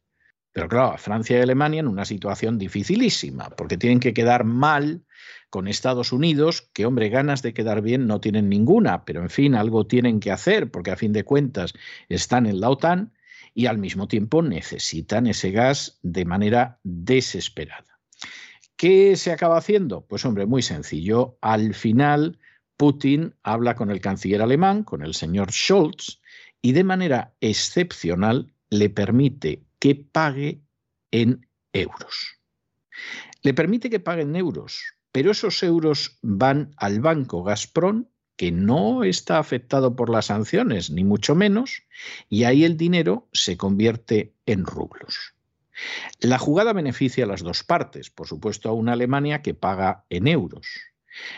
Pero 0.53 0.69
claro, 0.69 0.97
Francia 0.97 1.37
y 1.37 1.41
Alemania 1.41 1.81
en 1.81 1.89
una 1.89 2.05
situación 2.05 2.57
dificilísima, 2.57 3.49
porque 3.49 3.75
tienen 3.77 3.99
que 3.99 4.13
quedar 4.13 4.45
mal 4.45 5.03
con 5.51 5.67
Estados 5.67 6.13
Unidos, 6.13 6.63
que 6.73 6.85
hombre, 6.85 7.09
ganas 7.09 7.41
de 7.43 7.53
quedar 7.53 7.81
bien 7.81 8.07
no 8.07 8.21
tienen 8.21 8.49
ninguna, 8.49 9.03
pero 9.05 9.21
en 9.21 9.29
fin, 9.29 9.53
algo 9.53 9.85
tienen 9.85 10.21
que 10.21 10.31
hacer, 10.31 10.71
porque 10.71 10.91
a 10.91 10.95
fin 10.95 11.11
de 11.11 11.25
cuentas 11.25 11.73
están 12.09 12.45
en 12.47 12.61
la 12.61 12.69
OTAN 12.69 13.13
y 13.53 13.65
al 13.65 13.77
mismo 13.77 14.07
tiempo 14.07 14.41
necesitan 14.41 15.27
ese 15.27 15.51
gas 15.51 15.99
de 16.01 16.23
manera 16.23 16.79
desesperada. 16.83 17.99
¿Qué 18.77 19.17
se 19.17 19.33
acaba 19.33 19.57
haciendo? 19.57 20.05
Pues 20.07 20.25
hombre, 20.25 20.45
muy 20.45 20.61
sencillo. 20.61 21.37
Al 21.41 21.75
final, 21.75 22.39
Putin 22.77 23.35
habla 23.43 23.75
con 23.75 23.91
el 23.91 23.99
canciller 23.99 24.41
alemán, 24.41 24.83
con 24.83 25.03
el 25.03 25.13
señor 25.13 25.51
Scholz, 25.51 26.21
y 26.61 26.71
de 26.71 26.85
manera 26.85 27.35
excepcional 27.41 28.53
le 28.69 28.89
permite 28.89 29.65
que 29.79 29.95
pague 29.95 30.61
en 31.11 31.45
euros. 31.73 32.39
Le 33.41 33.53
permite 33.53 33.89
que 33.89 33.99
pague 33.99 34.21
en 34.21 34.35
euros, 34.35 34.81
pero 35.11 35.31
esos 35.31 35.61
euros 35.63 36.17
van 36.21 36.73
al 36.77 37.01
banco 37.01 37.43
Gazprom, 37.43 38.05
que 38.35 38.51
no 38.51 39.03
está 39.03 39.37
afectado 39.37 39.95
por 39.95 40.09
las 40.09 40.27
sanciones, 40.27 40.89
ni 40.89 41.03
mucho 41.03 41.35
menos, 41.35 41.83
y 42.29 42.45
ahí 42.45 42.63
el 42.63 42.77
dinero 42.77 43.27
se 43.33 43.57
convierte 43.57 44.33
en 44.45 44.65
rublos. 44.65 45.35
La 46.19 46.37
jugada 46.37 46.73
beneficia 46.73 47.25
a 47.25 47.27
las 47.27 47.41
dos 47.41 47.63
partes, 47.63 48.09
por 48.09 48.27
supuesto 48.27 48.69
a 48.69 48.73
una 48.73 48.93
Alemania 48.93 49.41
que 49.41 49.53
paga 49.53 50.05
en 50.09 50.27
euros. 50.27 50.67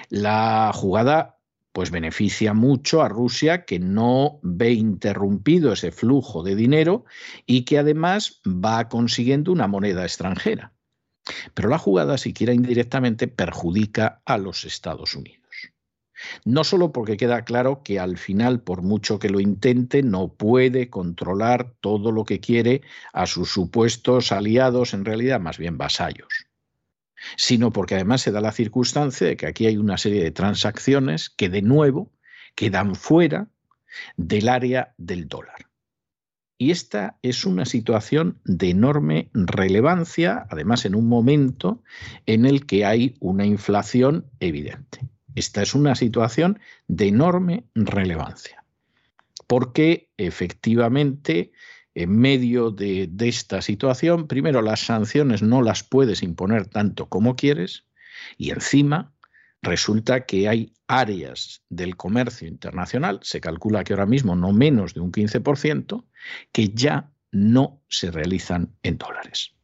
La 0.10 0.72
jugada 0.74 1.40
pues 1.72 1.90
beneficia 1.90 2.54
mucho 2.54 3.02
a 3.02 3.10
Rusia 3.10 3.66
que 3.66 3.80
no 3.80 4.40
ve 4.44 4.74
interrumpido 4.74 5.74
ese 5.74 5.92
flujo 5.92 6.44
de 6.44 6.56
dinero 6.56 7.04
y 7.48 7.66
que 7.66 7.80
además 7.80 8.42
va 8.46 8.88
consiguiendo 8.90 9.52
una 9.52 9.68
moneda 9.68 10.04
extranjera. 10.04 10.73
Pero 11.54 11.70
la 11.70 11.78
jugada, 11.78 12.18
siquiera 12.18 12.54
indirectamente, 12.54 13.28
perjudica 13.28 14.22
a 14.26 14.38
los 14.38 14.66
Estados 14.66 15.16
Unidos. 15.16 15.42
No 16.46 16.64
solo 16.64 16.92
porque 16.92 17.18
queda 17.18 17.44
claro 17.44 17.82
que 17.84 18.00
al 18.00 18.18
final, 18.18 18.62
por 18.62 18.82
mucho 18.82 19.20
que 19.20 19.30
lo 19.30 19.40
intente, 19.40 20.04
no 20.04 20.30
puede 20.34 20.90
controlar 20.90 21.74
todo 21.82 22.12
lo 22.12 22.24
que 22.24 22.40
quiere 22.40 22.82
a 23.12 23.26
sus 23.26 23.50
supuestos 23.50 24.32
aliados, 24.32 24.94
en 24.94 25.06
realidad 25.06 25.40
más 25.40 25.58
bien 25.58 25.78
vasallos 25.78 26.48
sino 27.38 27.72
porque 27.72 27.96
además 27.96 28.22
se 28.22 28.32
da 28.32 28.42
la 28.42 28.52
circunstancia 28.52 29.28
de 29.28 29.38
que 29.38 29.48
aquí 29.48 29.66
hay 29.66 29.78
una 29.78 29.98
serie 29.98 30.24
de 30.24 30.32
transacciones 30.32 31.30
que 31.30 31.50
de 31.50 31.62
nuevo 31.62 32.12
quedan 32.56 32.96
fuera 32.96 33.48
del 34.18 34.50
área 34.50 34.94
del 34.98 35.28
dólar. 35.28 35.68
Y 36.64 36.72
esta 36.72 37.18
es 37.22 37.46
una 37.46 37.66
situación 37.66 38.40
de 38.46 38.70
enorme 38.70 39.30
relevancia, 39.34 40.48
además 40.50 40.86
en 40.86 40.96
un 40.96 41.10
momento 41.10 41.84
en 42.26 42.46
el 42.46 42.66
que 42.66 42.86
hay 42.86 43.18
una 43.20 43.46
inflación 43.46 44.28
evidente. 44.40 45.10
Esta 45.36 45.62
es 45.62 45.76
una 45.76 45.94
situación 45.96 46.60
de 46.88 47.10
enorme 47.10 47.66
relevancia, 47.76 48.64
porque 49.46 50.10
efectivamente 50.16 51.52
en 51.96 52.18
medio 52.18 52.72
de, 52.72 53.12
esta 53.20 53.62
situación, 53.62 54.30
primero 54.30 54.62
las 54.62 54.80
sanciones 54.86 55.42
no 55.42 55.62
las 55.62 55.84
puedes 55.84 56.24
imponer 56.24 56.68
tanto 56.68 57.10
como 57.10 57.36
quieres 57.36 57.88
y 58.38 58.52
encima 58.52 59.13
resulta 59.64 60.26
que 60.26 60.48
hay 60.48 60.74
áreas 60.88 61.64
del 61.70 61.96
comercio 61.96 62.48
internacional, 62.48 63.20
se 63.24 63.42
calcula 63.42 63.84
que 63.84 63.94
ahora 63.94 64.06
mismo 64.06 64.36
no 64.36 64.52
menos 64.52 64.94
de 64.94 65.00
un 65.00 65.12
15%, 65.12 66.06
que 66.52 66.70
ya 66.70 67.12
no 67.32 67.82
se 67.90 68.12
realizan 68.12 68.76
en 68.84 68.98
dólares. 68.98 69.56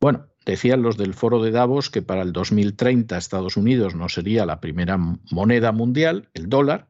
Bueno, 0.00 0.26
decían 0.46 0.82
los 0.82 0.96
del 0.96 1.14
foro 1.14 1.42
de 1.42 1.50
Davos 1.50 1.90
que 1.90 2.02
para 2.02 2.22
el 2.22 2.32
2030 2.32 3.16
Estados 3.16 3.56
Unidos 3.56 3.94
no 3.94 4.08
sería 4.08 4.46
la 4.46 4.60
primera 4.60 4.98
moneda 5.30 5.72
mundial, 5.72 6.30
el 6.34 6.48
dólar, 6.48 6.88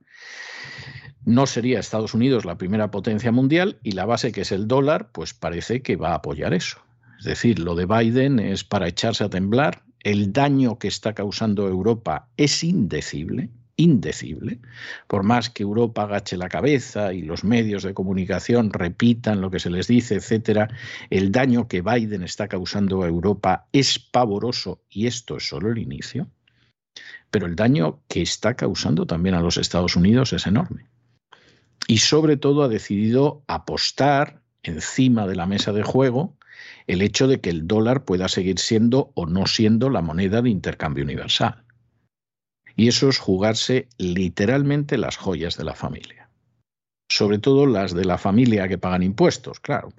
no 1.24 1.46
sería 1.46 1.80
Estados 1.80 2.14
Unidos 2.14 2.44
la 2.44 2.56
primera 2.56 2.90
potencia 2.90 3.32
mundial 3.32 3.78
y 3.82 3.92
la 3.92 4.06
base 4.06 4.32
que 4.32 4.42
es 4.42 4.52
el 4.52 4.68
dólar, 4.68 5.10
pues 5.12 5.34
parece 5.34 5.82
que 5.82 5.96
va 5.96 6.12
a 6.12 6.16
apoyar 6.16 6.54
eso. 6.54 6.80
Es 7.18 7.24
decir, 7.24 7.58
lo 7.58 7.74
de 7.74 7.84
Biden 7.84 8.38
es 8.38 8.64
para 8.64 8.88
echarse 8.88 9.24
a 9.24 9.28
temblar. 9.28 9.82
El 10.02 10.32
daño 10.32 10.78
que 10.78 10.88
está 10.88 11.14
causando 11.14 11.68
Europa 11.68 12.28
es 12.36 12.64
indecible, 12.64 13.50
indecible. 13.76 14.60
Por 15.06 15.22
más 15.22 15.50
que 15.50 15.62
Europa 15.62 16.02
agache 16.02 16.36
la 16.36 16.48
cabeza 16.48 17.12
y 17.12 17.22
los 17.22 17.44
medios 17.44 17.82
de 17.82 17.94
comunicación 17.94 18.72
repitan 18.72 19.40
lo 19.40 19.50
que 19.50 19.60
se 19.60 19.70
les 19.70 19.86
dice, 19.86 20.16
etcétera, 20.16 20.68
el 21.10 21.32
daño 21.32 21.68
que 21.68 21.82
Biden 21.82 22.22
está 22.22 22.48
causando 22.48 23.02
a 23.02 23.08
Europa 23.08 23.66
es 23.72 23.98
pavoroso 23.98 24.82
y 24.88 25.06
esto 25.06 25.36
es 25.36 25.48
solo 25.48 25.70
el 25.70 25.78
inicio. 25.78 26.28
Pero 27.30 27.46
el 27.46 27.54
daño 27.54 28.00
que 28.08 28.22
está 28.22 28.54
causando 28.54 29.06
también 29.06 29.34
a 29.34 29.40
los 29.40 29.56
Estados 29.56 29.96
Unidos 29.96 30.32
es 30.32 30.46
enorme 30.46 30.90
y 31.90 31.98
sobre 31.98 32.36
todo 32.36 32.62
ha 32.62 32.68
decidido 32.68 33.42
apostar 33.46 34.42
encima 34.62 35.26
de 35.26 35.36
la 35.36 35.46
mesa 35.46 35.72
de 35.72 35.82
juego 35.82 36.36
el 36.86 37.02
hecho 37.02 37.28
de 37.28 37.40
que 37.40 37.50
el 37.50 37.66
dólar 37.66 38.04
pueda 38.04 38.28
seguir 38.28 38.58
siendo 38.58 39.12
o 39.14 39.26
no 39.26 39.46
siendo 39.46 39.90
la 39.90 40.02
moneda 40.02 40.42
de 40.42 40.50
intercambio 40.50 41.04
universal. 41.04 41.64
Y 42.76 42.88
eso 42.88 43.08
es 43.08 43.18
jugarse 43.18 43.88
literalmente 43.98 44.96
las 44.98 45.16
joyas 45.16 45.56
de 45.56 45.64
la 45.64 45.74
familia. 45.74 46.30
Sobre 47.08 47.38
todo 47.38 47.66
las 47.66 47.94
de 47.94 48.04
la 48.04 48.18
familia 48.18 48.68
que 48.68 48.78
pagan 48.78 49.02
impuestos, 49.02 49.60
claro. 49.60 49.92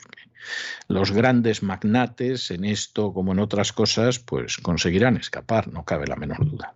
Los 0.88 1.12
grandes 1.12 1.62
magnates 1.62 2.52
en 2.52 2.66
esto 2.66 3.14
como 3.14 3.34
en 3.34 3.40
otras 3.40 3.74
cosas 3.74 4.20
pues 4.20 4.58
conseguirán 4.58 5.18
escapar, 5.18 5.68
no 5.68 5.86
cabe 5.86 6.08
la 6.08 6.16
menor 6.16 6.50
duda. 6.50 6.76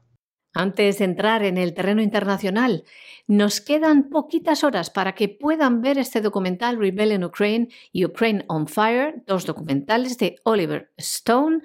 Antes 0.58 1.00
de 1.00 1.06
entrar 1.06 1.44
en 1.44 1.58
el 1.58 1.74
terreno 1.74 2.02
internacional, 2.02 2.86
nos 3.28 3.60
quedan 3.60 4.10
poquitas 4.10 4.64
horas 4.64 4.90
para 4.90 5.14
que 5.14 5.28
puedan 5.28 5.82
ver 5.82 5.98
este 5.98 6.22
documental 6.22 6.80
Rebel 6.80 7.12
in 7.12 7.26
Ukraine 7.26 7.68
y 7.92 8.06
Ukraine 8.06 8.46
on 8.48 8.68
Fire, 8.68 9.22
dos 9.28 9.46
documentales 9.46 10.18
de 10.18 10.38
Oliver 10.44 10.94
Stone, 10.96 11.60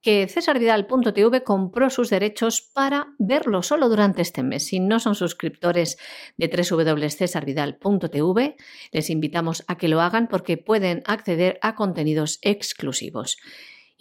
que 0.00 0.26
cesarvidal.tv 0.26 1.44
compró 1.44 1.90
sus 1.90 2.08
derechos 2.08 2.62
para 2.62 3.08
verlo 3.18 3.62
solo 3.62 3.90
durante 3.90 4.22
este 4.22 4.42
mes. 4.42 4.64
Si 4.64 4.80
no 4.80 5.00
son 5.00 5.14
suscriptores 5.14 5.98
de 6.38 6.48
www.cesarvidal.tv, 6.48 8.56
les 8.90 9.10
invitamos 9.10 9.64
a 9.66 9.76
que 9.76 9.88
lo 9.88 10.00
hagan 10.00 10.28
porque 10.28 10.56
pueden 10.56 11.02
acceder 11.04 11.58
a 11.60 11.74
contenidos 11.74 12.38
exclusivos. 12.40 13.36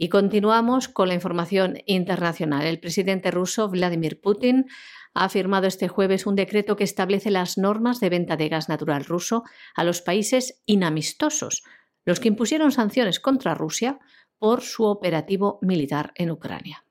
Y 0.01 0.07
continuamos 0.07 0.87
con 0.87 1.09
la 1.09 1.13
información 1.13 1.79
internacional. 1.85 2.65
El 2.65 2.79
presidente 2.79 3.31
ruso 3.31 3.67
Vladimir 3.67 4.21
Putin 4.21 4.67
ha 5.13 5.27
firmado 5.27 5.67
este 5.67 5.89
jueves 5.89 6.25
un 6.25 6.35
decreto 6.35 6.77
que 6.77 6.85
establece 6.85 7.31
las 7.31 7.57
normas 7.57 7.99
de 7.99 8.07
venta 8.07 8.37
de 8.37 8.47
gas 8.47 8.69
natural 8.69 9.03
ruso 9.03 9.43
a 9.75 9.83
los 9.83 10.01
países 10.01 10.61
inamistosos, 10.65 11.63
los 12.05 12.21
que 12.21 12.29
impusieron 12.29 12.71
sanciones 12.71 13.19
contra 13.19 13.55
Rusia 13.55 13.99
por 14.37 14.61
su 14.61 14.85
operativo 14.85 15.59
militar 15.61 16.13
en 16.15 16.31
Ucrania. 16.31 16.85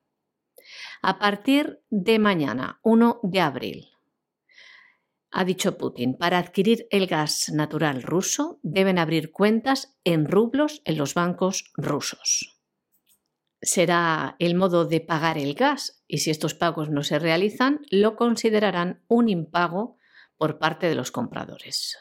A 1.01 1.19
partir 1.19 1.81
de 1.89 2.19
mañana, 2.19 2.79
1 2.83 3.21
de 3.23 3.41
abril, 3.41 3.89
ha 5.31 5.47
dicho 5.47 5.79
Putin, 5.79 6.19
para 6.19 6.37
adquirir 6.37 6.87
el 6.91 7.07
gas 7.07 7.49
natural 7.55 8.03
ruso 8.03 8.61
deben 8.63 8.99
abrir 8.99 9.33
cuentas 9.33 9.97
en 10.05 10.27
rublos 10.27 10.83
en 10.85 10.99
los 10.99 11.15
bancos 11.15 11.73
rusos 11.75 12.58
será 13.61 14.37
el 14.39 14.55
modo 14.55 14.85
de 14.85 15.01
pagar 15.01 15.39
el 15.39 15.55
gas 15.55 16.03
y 16.07 16.19
si 16.19 16.31
estos 16.31 16.55
pagos 16.55 16.91
no 16.91 17.03
se 17.03 17.19
realizan, 17.19 17.81
lo 17.91 18.17
considerarán 18.17 19.03
un 19.09 19.29
impago 19.29 19.97
por 20.37 20.59
parte 20.59 20.89
de 20.89 20.95
los 20.95 21.11
compradores. 21.11 21.99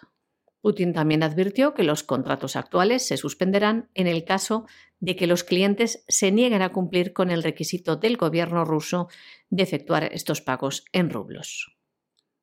Putin 0.61 0.93
también 0.93 1.23
advirtió 1.23 1.73
que 1.73 1.83
los 1.83 2.03
contratos 2.03 2.55
actuales 2.55 3.07
se 3.07 3.17
suspenderán 3.17 3.89
en 3.93 4.07
el 4.07 4.25
caso 4.25 4.65
de 4.99 5.15
que 5.15 5.27
los 5.27 5.43
clientes 5.43 6.03
se 6.07 6.31
nieguen 6.31 6.61
a 6.61 6.69
cumplir 6.69 7.13
con 7.13 7.31
el 7.31 7.43
requisito 7.43 7.95
del 7.95 8.17
gobierno 8.17 8.65
ruso 8.65 9.07
de 9.49 9.63
efectuar 9.63 10.05
estos 10.11 10.41
pagos 10.41 10.85
en 10.91 11.09
rublos. 11.09 11.77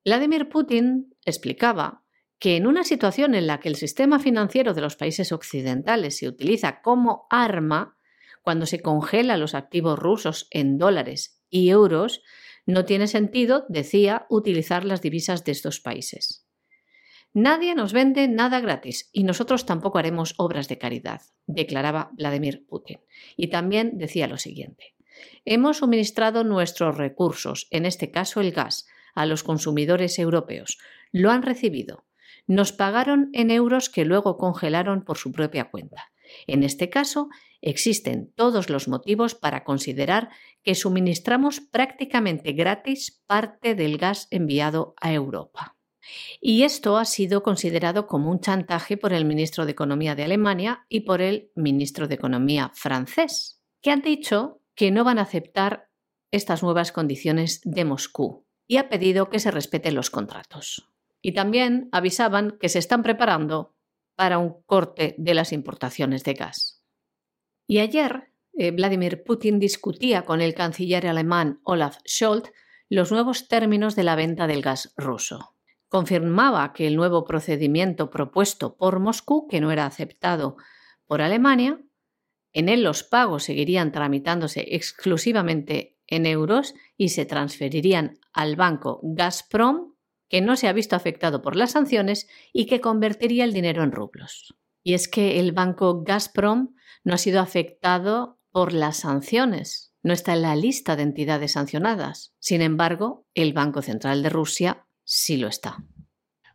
Vladimir 0.04 0.48
Putin 0.48 1.14
explicaba 1.24 2.04
que 2.38 2.56
en 2.56 2.66
una 2.66 2.84
situación 2.84 3.34
en 3.34 3.46
la 3.46 3.58
que 3.58 3.68
el 3.68 3.76
sistema 3.76 4.18
financiero 4.18 4.74
de 4.74 4.80
los 4.80 4.96
países 4.96 5.32
occidentales 5.32 6.18
se 6.18 6.28
utiliza 6.28 6.82
como 6.82 7.26
arma, 7.30 7.96
cuando 8.44 8.66
se 8.66 8.80
congela 8.80 9.38
los 9.38 9.54
activos 9.54 9.98
rusos 9.98 10.48
en 10.50 10.76
dólares 10.76 11.40
y 11.48 11.70
euros, 11.70 12.22
no 12.66 12.84
tiene 12.84 13.06
sentido, 13.06 13.64
decía, 13.70 14.26
utilizar 14.28 14.84
las 14.84 15.00
divisas 15.00 15.44
de 15.44 15.52
estos 15.52 15.80
países. 15.80 16.46
Nadie 17.32 17.74
nos 17.74 17.94
vende 17.94 18.28
nada 18.28 18.60
gratis 18.60 19.08
y 19.12 19.24
nosotros 19.24 19.64
tampoco 19.64 19.98
haremos 19.98 20.34
obras 20.36 20.68
de 20.68 20.78
caridad, 20.78 21.22
declaraba 21.46 22.10
Vladimir 22.12 22.66
Putin. 22.68 23.00
Y 23.36 23.48
también 23.48 23.96
decía 23.96 24.28
lo 24.28 24.36
siguiente. 24.36 24.94
Hemos 25.46 25.78
suministrado 25.78 26.44
nuestros 26.44 26.98
recursos, 26.98 27.66
en 27.70 27.86
este 27.86 28.10
caso 28.10 28.42
el 28.42 28.52
gas, 28.52 28.86
a 29.14 29.24
los 29.24 29.42
consumidores 29.42 30.18
europeos. 30.18 30.78
Lo 31.12 31.30
han 31.30 31.42
recibido. 31.42 32.04
Nos 32.46 32.72
pagaron 32.72 33.30
en 33.32 33.50
euros 33.50 33.88
que 33.88 34.04
luego 34.04 34.36
congelaron 34.36 35.02
por 35.02 35.16
su 35.16 35.32
propia 35.32 35.70
cuenta. 35.70 36.12
En 36.46 36.62
este 36.62 36.90
caso, 36.90 37.28
existen 37.64 38.32
todos 38.36 38.68
los 38.68 38.88
motivos 38.88 39.34
para 39.34 39.64
considerar 39.64 40.28
que 40.62 40.74
suministramos 40.74 41.60
prácticamente 41.60 42.52
gratis 42.52 43.22
parte 43.26 43.74
del 43.74 43.96
gas 43.96 44.28
enviado 44.30 44.94
a 45.00 45.12
Europa. 45.12 45.76
Y 46.40 46.64
esto 46.64 46.98
ha 46.98 47.06
sido 47.06 47.42
considerado 47.42 48.06
como 48.06 48.30
un 48.30 48.40
chantaje 48.40 48.98
por 48.98 49.14
el 49.14 49.24
ministro 49.24 49.64
de 49.64 49.72
Economía 49.72 50.14
de 50.14 50.24
Alemania 50.24 50.84
y 50.90 51.00
por 51.00 51.22
el 51.22 51.50
ministro 51.54 52.06
de 52.06 52.16
Economía 52.16 52.70
francés, 52.74 53.62
que 53.80 53.90
han 53.90 54.02
dicho 54.02 54.60
que 54.74 54.90
no 54.90 55.02
van 55.02 55.18
a 55.18 55.22
aceptar 55.22 55.88
estas 56.30 56.62
nuevas 56.62 56.92
condiciones 56.92 57.62
de 57.64 57.86
Moscú 57.86 58.44
y 58.66 58.76
ha 58.76 58.90
pedido 58.90 59.30
que 59.30 59.38
se 59.38 59.50
respeten 59.50 59.94
los 59.94 60.10
contratos. 60.10 60.90
Y 61.22 61.32
también 61.32 61.88
avisaban 61.92 62.58
que 62.60 62.68
se 62.68 62.78
están 62.78 63.02
preparando 63.02 63.74
para 64.14 64.38
un 64.38 64.62
corte 64.66 65.14
de 65.16 65.34
las 65.34 65.52
importaciones 65.52 66.24
de 66.24 66.34
gas. 66.34 66.73
Y 67.66 67.78
ayer 67.78 68.30
eh, 68.56 68.70
Vladimir 68.70 69.24
Putin 69.24 69.58
discutía 69.58 70.22
con 70.22 70.40
el 70.40 70.54
canciller 70.54 71.06
alemán 71.06 71.60
Olaf 71.64 71.98
Scholz 72.06 72.52
los 72.88 73.10
nuevos 73.10 73.48
términos 73.48 73.96
de 73.96 74.04
la 74.04 74.16
venta 74.16 74.46
del 74.46 74.62
gas 74.62 74.92
ruso. 74.96 75.56
Confirmaba 75.88 76.72
que 76.72 76.86
el 76.86 76.96
nuevo 76.96 77.24
procedimiento 77.24 78.10
propuesto 78.10 78.76
por 78.76 79.00
Moscú, 79.00 79.48
que 79.48 79.60
no 79.60 79.72
era 79.72 79.86
aceptado 79.86 80.56
por 81.06 81.22
Alemania, 81.22 81.80
en 82.52 82.68
él 82.68 82.84
los 82.84 83.02
pagos 83.02 83.44
seguirían 83.44 83.90
tramitándose 83.90 84.74
exclusivamente 84.76 85.98
en 86.06 86.26
euros 86.26 86.74
y 86.96 87.08
se 87.08 87.24
transferirían 87.24 88.18
al 88.32 88.56
banco 88.56 89.00
Gazprom 89.02 89.94
que 90.28 90.40
no 90.40 90.56
se 90.56 90.68
ha 90.68 90.72
visto 90.72 90.96
afectado 90.96 91.42
por 91.42 91.56
las 91.56 91.72
sanciones 91.72 92.28
y 92.52 92.66
que 92.66 92.80
convertiría 92.80 93.44
el 93.44 93.52
dinero 93.52 93.82
en 93.82 93.92
rublos. 93.92 94.54
Y 94.82 94.94
es 94.94 95.08
que 95.08 95.40
el 95.40 95.52
banco 95.52 96.02
Gazprom 96.02 96.73
no 97.04 97.14
ha 97.14 97.18
sido 97.18 97.40
afectado 97.40 98.38
por 98.50 98.72
las 98.72 98.98
sanciones, 98.98 99.92
no 100.02 100.12
está 100.12 100.34
en 100.34 100.42
la 100.42 100.56
lista 100.56 100.96
de 100.96 101.02
entidades 101.02 101.52
sancionadas. 101.52 102.34
Sin 102.38 102.62
embargo, 102.62 103.26
el 103.34 103.52
Banco 103.52 103.82
Central 103.82 104.22
de 104.22 104.30
Rusia 104.30 104.86
sí 105.04 105.36
lo 105.36 105.48
está. 105.48 105.84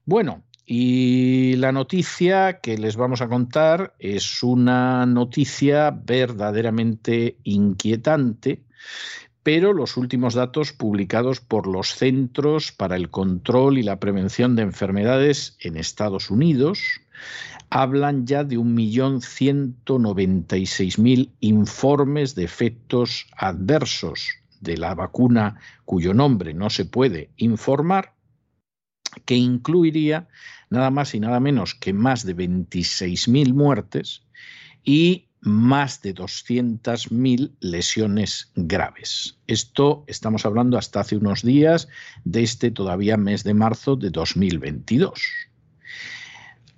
Bueno, 0.05 0.43
y 0.65 1.55
la 1.55 1.71
noticia 1.71 2.59
que 2.61 2.77
les 2.77 2.95
vamos 2.95 3.21
a 3.21 3.27
contar 3.27 3.95
es 3.99 4.43
una 4.43 5.05
noticia 5.05 5.91
verdaderamente 5.91 7.37
inquietante 7.43 8.63
pero 9.43 9.73
los 9.73 9.97
últimos 9.97 10.33
datos 10.33 10.73
publicados 10.73 11.39
por 11.39 11.65
los 11.65 11.95
Centros 11.95 12.71
para 12.71 12.95
el 12.95 13.09
Control 13.09 13.77
y 13.77 13.83
la 13.83 13.99
Prevención 13.99 14.55
de 14.55 14.63
Enfermedades 14.63 15.57
en 15.59 15.77
Estados 15.77 16.29
Unidos 16.29 17.01
hablan 17.69 18.25
ya 18.25 18.43
de 18.43 18.57
1.196.000 18.57 21.31
informes 21.39 22.35
de 22.35 22.43
efectos 22.43 23.27
adversos 23.37 24.27
de 24.59 24.75
la 24.77 24.93
vacuna 24.95 25.59
cuyo 25.85 26.13
nombre 26.13 26.53
no 26.53 26.69
se 26.69 26.83
puede 26.85 27.29
informar, 27.37 28.15
que 29.25 29.35
incluiría 29.35 30.27
nada 30.69 30.91
más 30.91 31.15
y 31.15 31.19
nada 31.19 31.39
menos 31.39 31.75
que 31.75 31.93
más 31.93 32.25
de 32.25 32.35
26.000 32.35 33.53
muertes 33.53 34.23
y 34.83 35.29
más 35.41 36.01
de 36.01 36.13
200.000 36.13 37.51
lesiones 37.61 38.51
graves. 38.55 39.37
Esto 39.47 40.03
estamos 40.07 40.45
hablando 40.45 40.77
hasta 40.77 40.99
hace 40.99 41.15
unos 41.15 41.43
días 41.43 41.87
de 42.25 42.43
este 42.43 42.71
todavía 42.71 43.17
mes 43.17 43.43
de 43.43 43.53
marzo 43.53 43.95
de 43.95 44.09
2022. 44.09 45.48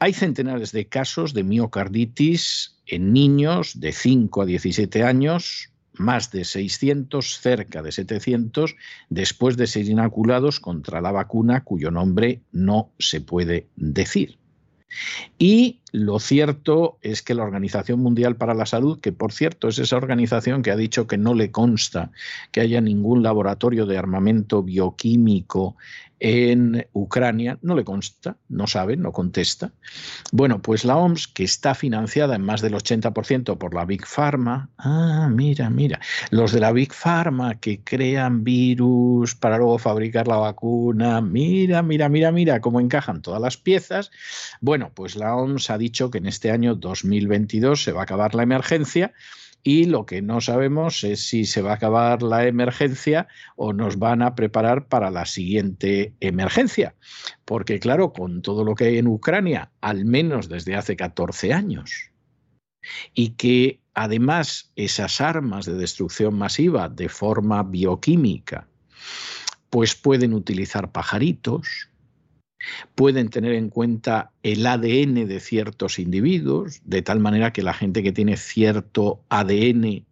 Hay 0.04 0.14
centenares 0.14 0.72
de 0.72 0.88
casos 0.88 1.36
de 1.36 1.44
miocarditis 1.44 2.76
en 2.88 3.14
niños 3.14 3.80
de 3.80 3.92
5 3.92 4.42
a 4.42 4.46
17 4.48 5.04
años, 5.04 5.70
más 5.94 6.32
de 6.32 6.44
600, 6.44 7.40
cerca 7.40 7.84
de 7.84 7.92
700, 7.92 8.76
después 9.12 9.58
de 9.58 9.68
ser 9.68 9.86
inoculados 9.86 10.60
contra 10.60 11.02
la 11.02 11.12
vacuna 11.12 11.64
cuyo 11.64 11.92
nombre 11.92 12.42
no 12.52 12.90
se 12.98 13.22
puede 13.22 13.68
decir. 13.76 14.40
Y 15.38 15.81
lo 15.92 16.20
cierto 16.20 16.98
es 17.02 17.22
que 17.22 17.34
la 17.34 17.44
Organización 17.44 18.00
Mundial 18.00 18.38
para 18.38 18.54
la 18.54 18.66
Salud, 18.66 19.00
que 19.00 19.12
por 19.12 19.34
cierto 19.34 19.68
es 19.68 19.78
esa 19.78 19.98
organización 19.98 20.62
que 20.62 20.72
ha 20.72 20.78
dicho 20.78 21.08
que 21.08 21.18
no 21.18 21.34
le 21.34 21.52
consta 21.52 22.12
que 22.52 22.62
haya 22.62 22.80
ningún 22.80 23.24
laboratorio 23.24 23.86
de 23.86 23.98
armamento 23.98 24.64
bioquímico 24.64 25.76
en 26.22 26.88
Ucrania, 26.94 27.58
no 27.64 27.76
le 27.76 27.84
consta, 27.84 28.38
no 28.48 28.68
sabe, 28.68 28.96
no 28.96 29.12
contesta. 29.12 29.72
Bueno, 30.32 30.62
pues 30.62 30.86
la 30.86 30.96
OMS, 30.96 31.28
que 31.28 31.44
está 31.44 31.74
financiada 31.74 32.36
en 32.36 32.44
más 32.44 32.62
del 32.62 32.76
80% 32.76 33.58
por 33.58 33.74
la 33.74 33.86
Big 33.86 34.06
Pharma, 34.06 34.70
ah, 34.78 35.28
mira, 35.32 35.72
mira, 35.72 36.00
los 36.30 36.52
de 36.52 36.60
la 36.60 36.72
Big 36.74 36.94
Pharma 36.94 37.60
que 37.60 37.82
crean 37.84 38.44
virus 38.44 39.34
para 39.34 39.58
luego 39.58 39.80
fabricar 39.80 40.28
la 40.28 40.36
vacuna, 40.36 41.22
mira, 41.22 41.82
mira, 41.82 42.08
mira, 42.08 42.32
mira 42.32 42.62
cómo 42.62 42.80
encajan 42.80 43.24
todas 43.24 43.42
las 43.42 43.58
piezas. 43.58 44.12
Bueno, 44.62 44.92
pues 44.94 45.16
la 45.16 45.36
OMS 45.36 45.72
ha 45.72 45.80
dicho 45.82 46.10
que 46.10 46.20
en 46.20 46.28
este 46.28 46.52
año 46.52 46.76
2022 46.76 47.84
se 47.84 47.92
va 47.92 48.02
a 48.02 48.04
acabar 48.04 48.36
la 48.36 48.44
emergencia 48.44 49.14
y 49.64 49.86
lo 49.86 50.06
que 50.06 50.22
no 50.22 50.42
sabemos 50.42 51.04
es 51.04 51.28
si 51.28 51.46
se 51.46 51.62
va 51.62 51.72
a 51.72 51.76
acabar 51.76 52.24
la 52.24 52.48
emergencia 52.48 53.28
o 53.56 53.74
nos 53.74 54.00
van 54.00 54.22
a 54.22 54.34
preparar 54.34 54.88
para 54.88 55.12
la 55.12 55.26
siguiente 55.26 56.16
emergencia. 56.20 56.96
Porque 57.46 57.80
claro, 57.80 58.14
con 58.14 58.42
todo 58.42 58.64
lo 58.64 58.76
que 58.76 58.86
hay 58.86 58.98
en 58.98 59.08
Ucrania, 59.08 59.72
al 59.82 60.06
menos 60.06 60.50
desde 60.50 60.76
hace 60.76 60.96
14 60.96 61.54
años, 61.54 62.12
y 63.14 63.32
que 63.32 63.82
además 63.94 64.72
esas 64.76 65.22
armas 65.22 65.66
de 65.66 65.74
destrucción 65.74 66.36
masiva 66.36 66.90
de 66.90 67.10
forma 67.10 67.62
bioquímica, 67.62 68.68
pues 69.70 69.96
pueden 69.96 70.34
utilizar 70.34 70.92
pajaritos, 70.92 71.91
Pueden 72.96 73.30
tener 73.30 73.54
en 73.54 73.70
cuenta 73.70 74.32
el 74.44 74.66
ADN 74.66 75.28
de 75.28 75.40
ciertos 75.40 76.00
individuos, 76.00 76.82
de 76.86 77.02
tal 77.02 77.20
manera 77.20 77.54
que 77.54 77.64
la 77.64 77.74
gente 77.74 78.04
que 78.04 78.12
tiene 78.12 78.38
cierto 78.38 79.24
ADN 79.30 80.06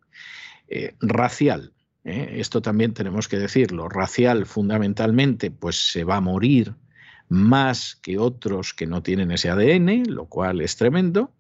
eh, 0.67 0.95
racial, 0.99 1.73
eh, 2.03 2.35
esto 2.39 2.61
también 2.61 2.93
tenemos 2.93 3.27
que 3.27 3.37
decirlo, 3.37 3.89
racial 3.89 4.45
fundamentalmente, 4.45 5.51
pues 5.51 5.91
se 5.91 6.03
va 6.03 6.17
a 6.17 6.21
morir 6.21 6.73
más 7.27 7.95
que 8.01 8.17
otros 8.17 8.73
que 8.73 8.87
no 8.87 9.03
tienen 9.03 9.31
ese 9.31 9.49
ADN, 9.49 10.05
lo 10.07 10.25
cual 10.25 10.61
es 10.61 10.75
tremendo. 10.75 11.31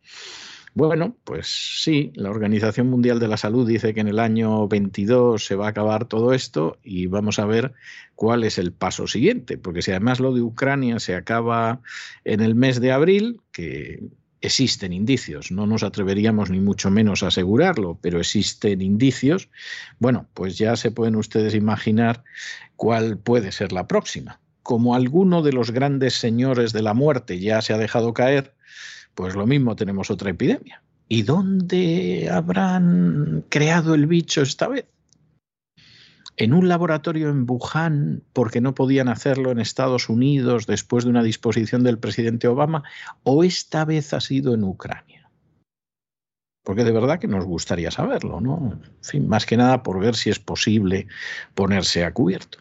Bueno, 0.79 1.17
pues 1.25 1.81
sí, 1.83 2.13
la 2.15 2.29
Organización 2.29 2.89
Mundial 2.89 3.19
de 3.19 3.27
la 3.27 3.35
Salud 3.35 3.67
dice 3.67 3.93
que 3.93 3.99
en 3.99 4.07
el 4.07 4.17
año 4.17 4.65
22 4.69 5.43
se 5.43 5.55
va 5.55 5.65
a 5.65 5.69
acabar 5.71 6.05
todo 6.05 6.31
esto 6.31 6.77
y 6.81 7.07
vamos 7.07 7.37
a 7.37 7.45
ver 7.45 7.73
cuál 8.15 8.45
es 8.45 8.57
el 8.57 8.71
paso 8.71 9.05
siguiente, 9.05 9.57
porque 9.57 9.81
si 9.81 9.91
además 9.91 10.21
lo 10.21 10.33
de 10.33 10.39
Ucrania 10.39 11.01
se 11.01 11.15
acaba 11.15 11.81
en 12.23 12.39
el 12.39 12.55
mes 12.55 12.79
de 12.79 12.93
abril, 12.93 13.41
que 13.51 14.07
existen 14.39 14.93
indicios, 14.93 15.51
no 15.51 15.67
nos 15.67 15.83
atreveríamos 15.83 16.49
ni 16.49 16.61
mucho 16.61 16.89
menos 16.89 17.23
a 17.23 17.27
asegurarlo, 17.27 17.99
pero 18.01 18.21
existen 18.21 18.81
indicios, 18.81 19.49
bueno, 19.99 20.29
pues 20.33 20.57
ya 20.57 20.77
se 20.77 20.91
pueden 20.91 21.17
ustedes 21.17 21.55
imaginar 21.55 22.23
cuál 22.77 23.17
puede 23.17 23.51
ser 23.51 23.73
la 23.73 23.85
próxima. 23.85 24.39
Como 24.63 24.95
alguno 24.95 25.41
de 25.41 25.51
los 25.51 25.71
grandes 25.71 26.13
señores 26.13 26.71
de 26.71 26.83
la 26.83 26.93
muerte 26.93 27.37
ya 27.37 27.61
se 27.61 27.73
ha 27.73 27.77
dejado 27.77 28.13
caer, 28.13 28.53
pues 29.19 29.35
lo 29.35 29.45
mismo 29.45 29.75
tenemos 29.75 30.09
otra 30.11 30.29
epidemia. 30.29 30.81
¿Y 31.09 31.23
dónde 31.23 32.29
habrán 32.31 33.43
creado 33.49 33.93
el 33.93 34.07
bicho 34.07 34.41
esta 34.41 34.69
vez? 34.69 34.85
en 36.37 36.53
un 36.53 36.69
laboratorio 36.69 37.29
en 37.29 37.45
Wuhan 37.45 38.23
porque 38.31 38.61
no 38.61 38.73
podían 38.73 39.09
hacerlo 39.09 39.51
en 39.51 39.59
Estados 39.59 40.07
Unidos 40.07 40.67
después 40.67 41.03
de 41.03 41.09
una 41.09 41.21
disposición 41.21 41.83
del 41.83 41.99
presidente 41.99 42.47
Obama 42.47 42.83
o 43.23 43.43
esta 43.43 43.83
vez 43.83 44.13
ha 44.13 44.21
sido 44.21 44.53
en 44.53 44.63
Ucrania. 44.63 45.29
Porque 46.63 46.85
de 46.85 46.93
verdad 46.93 47.19
que 47.19 47.27
nos 47.27 47.43
gustaría 47.43 47.91
saberlo, 47.91 48.39
¿no? 48.39 48.71
En 48.71 49.03
fin, 49.03 49.27
más 49.27 49.45
que 49.45 49.57
nada 49.57 49.83
por 49.83 49.99
ver 49.99 50.15
si 50.15 50.29
es 50.29 50.39
posible 50.39 51.07
ponerse 51.55 52.05
a 52.05 52.13
cubierto. 52.13 52.59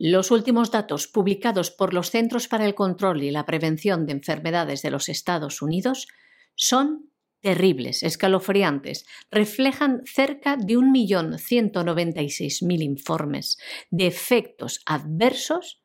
Los 0.00 0.30
últimos 0.30 0.70
datos 0.70 1.08
publicados 1.08 1.72
por 1.72 1.92
los 1.92 2.10
Centros 2.10 2.46
para 2.46 2.64
el 2.64 2.76
Control 2.76 3.24
y 3.24 3.32
la 3.32 3.44
Prevención 3.44 4.06
de 4.06 4.12
Enfermedades 4.12 4.80
de 4.82 4.92
los 4.92 5.08
Estados 5.08 5.60
Unidos 5.60 6.06
son 6.54 7.10
terribles, 7.40 8.04
escalofriantes, 8.04 9.06
reflejan 9.30 10.02
cerca 10.04 10.56
de 10.56 10.76
1.196.000 10.76 12.82
informes 12.82 13.58
de 13.90 14.06
efectos 14.06 14.82
adversos 14.86 15.82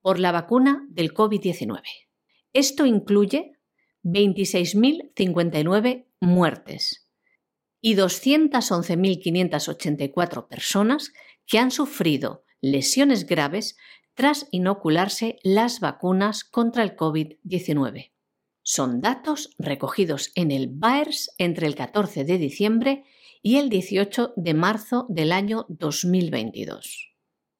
por 0.00 0.18
la 0.18 0.32
vacuna 0.32 0.86
del 0.88 1.12
COVID-19. 1.12 1.82
Esto 2.54 2.86
incluye 2.86 3.58
26.059 4.02 6.06
muertes 6.20 7.10
y 7.82 7.96
211.584 7.96 10.48
personas 10.48 11.12
que 11.46 11.58
han 11.58 11.70
sufrido 11.70 12.44
lesiones 12.64 13.26
graves 13.26 13.76
tras 14.14 14.46
inocularse 14.50 15.36
las 15.42 15.80
vacunas 15.80 16.44
contra 16.44 16.82
el 16.82 16.96
COVID-19. 16.96 18.12
Son 18.62 19.00
datos 19.00 19.50
recogidos 19.58 20.32
en 20.34 20.50
el 20.50 20.68
BAERS 20.68 21.34
entre 21.36 21.66
el 21.66 21.74
14 21.74 22.24
de 22.24 22.38
diciembre 22.38 23.04
y 23.42 23.56
el 23.58 23.68
18 23.68 24.32
de 24.36 24.54
marzo 24.54 25.06
del 25.10 25.32
año 25.32 25.66
2022. 25.68 27.14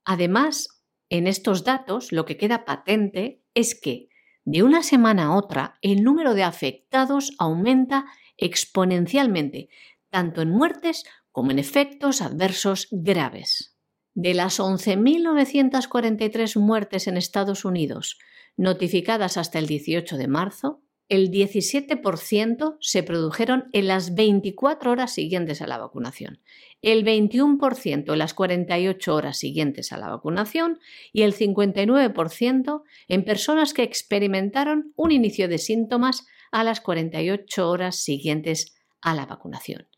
Además, 0.04 0.82
en 1.10 1.26
estos 1.26 1.64
datos 1.64 2.10
lo 2.10 2.24
que 2.24 2.38
queda 2.38 2.64
patente 2.64 3.42
es 3.52 3.78
que 3.78 4.08
de 4.44 4.62
una 4.62 4.82
semana 4.82 5.24
a 5.24 5.36
otra 5.36 5.78
el 5.82 6.02
número 6.02 6.32
de 6.32 6.44
afectados 6.44 7.32
aumenta 7.38 8.06
exponencialmente, 8.38 9.68
tanto 10.08 10.40
en 10.40 10.50
muertes 10.50 11.04
como 11.30 11.50
en 11.50 11.58
efectos 11.58 12.22
adversos 12.22 12.88
graves. 12.90 13.73
De 14.14 14.32
las 14.32 14.60
11.943 14.60 16.58
muertes 16.60 17.08
en 17.08 17.16
Estados 17.16 17.64
Unidos 17.64 18.18
notificadas 18.56 19.36
hasta 19.36 19.58
el 19.58 19.66
18 19.66 20.16
de 20.16 20.28
marzo, 20.28 20.80
el 21.08 21.30
17% 21.30 22.76
se 22.80 23.02
produjeron 23.02 23.68
en 23.72 23.88
las 23.88 24.14
24 24.14 24.92
horas 24.92 25.12
siguientes 25.12 25.60
a 25.60 25.66
la 25.66 25.78
vacunación, 25.78 26.40
el 26.80 27.04
21% 27.04 28.12
en 28.12 28.18
las 28.18 28.32
48 28.32 29.14
horas 29.14 29.36
siguientes 29.36 29.92
a 29.92 29.98
la 29.98 30.08
vacunación 30.08 30.78
y 31.12 31.22
el 31.22 31.34
59% 31.34 32.82
en 33.08 33.24
personas 33.24 33.74
que 33.74 33.82
experimentaron 33.82 34.92
un 34.96 35.12
inicio 35.12 35.48
de 35.48 35.58
síntomas 35.58 36.24
a 36.52 36.64
las 36.64 36.80
48 36.80 37.68
horas 37.68 37.96
siguientes 37.96 38.74
a 39.02 39.14
la 39.14 39.26
vacunación. 39.26 39.88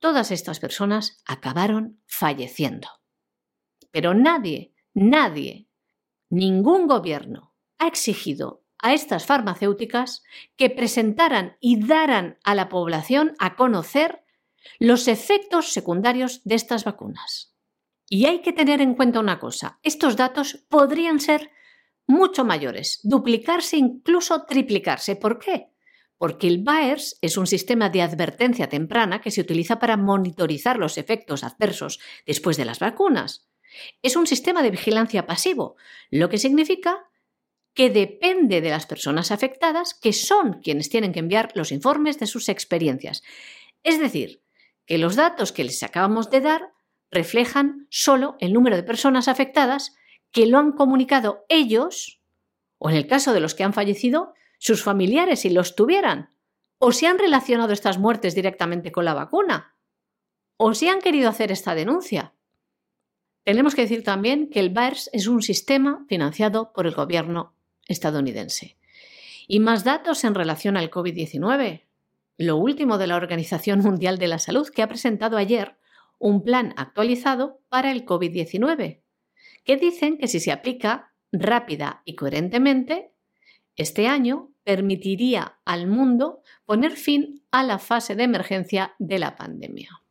Todas 0.00 0.30
estas 0.30 0.60
personas 0.60 1.22
acabaron 1.24 2.00
falleciendo. 2.06 2.88
Pero 3.90 4.14
nadie, 4.14 4.72
nadie, 4.94 5.68
ningún 6.30 6.86
gobierno 6.86 7.54
ha 7.78 7.86
exigido 7.86 8.62
a 8.78 8.94
estas 8.94 9.26
farmacéuticas 9.26 10.22
que 10.56 10.70
presentaran 10.70 11.56
y 11.60 11.86
daran 11.86 12.38
a 12.44 12.54
la 12.54 12.68
población 12.68 13.34
a 13.38 13.56
conocer 13.56 14.22
los 14.78 15.08
efectos 15.08 15.72
secundarios 15.72 16.42
de 16.44 16.54
estas 16.54 16.84
vacunas. 16.84 17.54
Y 18.08 18.26
hay 18.26 18.40
que 18.42 18.52
tener 18.52 18.80
en 18.80 18.94
cuenta 18.94 19.20
una 19.20 19.38
cosa, 19.38 19.78
estos 19.82 20.16
datos 20.16 20.64
podrían 20.68 21.20
ser 21.20 21.50
mucho 22.06 22.44
mayores, 22.44 23.00
duplicarse, 23.02 23.76
incluso 23.76 24.44
triplicarse. 24.44 25.16
¿Por 25.16 25.38
qué? 25.38 25.72
Porque 26.18 26.46
el 26.46 26.62
BAERS 26.62 27.18
es 27.20 27.36
un 27.36 27.46
sistema 27.46 27.90
de 27.90 28.02
advertencia 28.02 28.68
temprana 28.68 29.20
que 29.20 29.30
se 29.30 29.40
utiliza 29.40 29.78
para 29.78 29.96
monitorizar 29.96 30.78
los 30.78 30.98
efectos 30.98 31.44
adversos 31.44 32.00
después 32.24 32.56
de 32.56 32.64
las 32.64 32.78
vacunas. 32.78 33.48
Es 34.02 34.16
un 34.16 34.26
sistema 34.26 34.62
de 34.62 34.70
vigilancia 34.70 35.26
pasivo, 35.26 35.76
lo 36.10 36.28
que 36.28 36.38
significa 36.38 37.06
que 37.74 37.90
depende 37.90 38.60
de 38.62 38.70
las 38.70 38.86
personas 38.86 39.30
afectadas, 39.30 39.92
que 39.92 40.12
son 40.12 40.60
quienes 40.62 40.88
tienen 40.88 41.12
que 41.12 41.18
enviar 41.20 41.52
los 41.54 41.72
informes 41.72 42.18
de 42.18 42.26
sus 42.26 42.48
experiencias. 42.48 43.22
Es 43.82 44.00
decir, 44.00 44.42
que 44.86 44.98
los 44.98 45.14
datos 45.14 45.52
que 45.52 45.64
les 45.64 45.82
acabamos 45.82 46.30
de 46.30 46.40
dar 46.40 46.72
reflejan 47.10 47.86
solo 47.90 48.36
el 48.40 48.52
número 48.52 48.76
de 48.76 48.82
personas 48.82 49.28
afectadas 49.28 49.94
que 50.30 50.46
lo 50.46 50.58
han 50.58 50.72
comunicado 50.72 51.44
ellos, 51.48 52.20
o 52.78 52.90
en 52.90 52.96
el 52.96 53.06
caso 53.06 53.32
de 53.32 53.40
los 53.40 53.54
que 53.54 53.64
han 53.64 53.72
fallecido, 53.72 54.34
sus 54.58 54.82
familiares 54.82 55.40
si 55.40 55.50
los 55.50 55.76
tuvieran, 55.76 56.30
o 56.78 56.92
si 56.92 57.06
han 57.06 57.18
relacionado 57.18 57.72
estas 57.72 57.98
muertes 57.98 58.34
directamente 58.34 58.92
con 58.92 59.04
la 59.04 59.14
vacuna, 59.14 59.76
o 60.56 60.74
si 60.74 60.88
han 60.88 61.00
querido 61.00 61.28
hacer 61.28 61.52
esta 61.52 61.74
denuncia. 61.74 62.32
Tenemos 63.46 63.76
que 63.76 63.82
decir 63.82 64.02
también 64.02 64.50
que 64.50 64.58
el 64.58 64.70
BAERS 64.70 65.08
es 65.12 65.28
un 65.28 65.40
sistema 65.40 66.04
financiado 66.08 66.72
por 66.72 66.84
el 66.84 66.94
gobierno 66.94 67.54
estadounidense. 67.86 68.76
Y 69.46 69.60
más 69.60 69.84
datos 69.84 70.24
en 70.24 70.34
relación 70.34 70.76
al 70.76 70.90
COVID-19. 70.90 71.84
Lo 72.38 72.56
último 72.56 72.98
de 72.98 73.06
la 73.06 73.14
Organización 73.14 73.78
Mundial 73.82 74.18
de 74.18 74.26
la 74.26 74.40
Salud, 74.40 74.68
que 74.68 74.82
ha 74.82 74.88
presentado 74.88 75.36
ayer 75.36 75.76
un 76.18 76.42
plan 76.42 76.74
actualizado 76.76 77.60
para 77.68 77.92
el 77.92 78.04
COVID-19, 78.04 79.02
que 79.62 79.76
dicen 79.76 80.18
que 80.18 80.26
si 80.26 80.40
se 80.40 80.50
aplica 80.50 81.12
rápida 81.30 82.02
y 82.04 82.16
coherentemente, 82.16 83.12
este 83.76 84.08
año 84.08 84.50
permitiría 84.64 85.60
al 85.64 85.86
mundo 85.86 86.42
poner 86.64 86.96
fin 86.96 87.44
a 87.52 87.62
la 87.62 87.78
fase 87.78 88.16
de 88.16 88.24
emergencia 88.24 88.96
de 88.98 89.20
la 89.20 89.36
pandemia. 89.36 90.02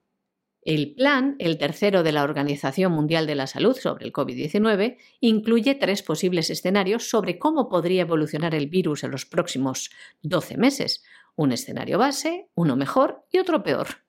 El 0.66 0.96
plan, 0.96 1.36
el 1.38 1.60
tercero 1.60 2.02
de 2.02 2.12
la 2.12 2.24
Organización 2.24 2.92
Mundial 2.92 3.28
de 3.28 3.36
la 3.36 3.46
Salud 3.46 3.78
sobre 3.78 4.04
el 4.04 4.12
COVID-19, 4.12 4.98
incluye 5.20 5.76
tres 5.76 6.02
posibles 6.02 6.50
escenarios 6.50 7.08
sobre 7.08 7.38
cómo 7.38 7.70
podría 7.70 8.02
evolucionar 8.02 8.56
el 8.56 8.66
virus 8.66 9.04
en 9.04 9.12
los 9.12 9.28
próximos 9.28 9.92
12 10.24 10.58
meses. 10.58 11.04
Un 11.36 11.52
escenario 11.52 12.00
base, 12.00 12.50
uno 12.56 12.76
mejor 12.76 13.28
y 13.32 13.38
otro 13.38 13.62
peor. 13.62 14.06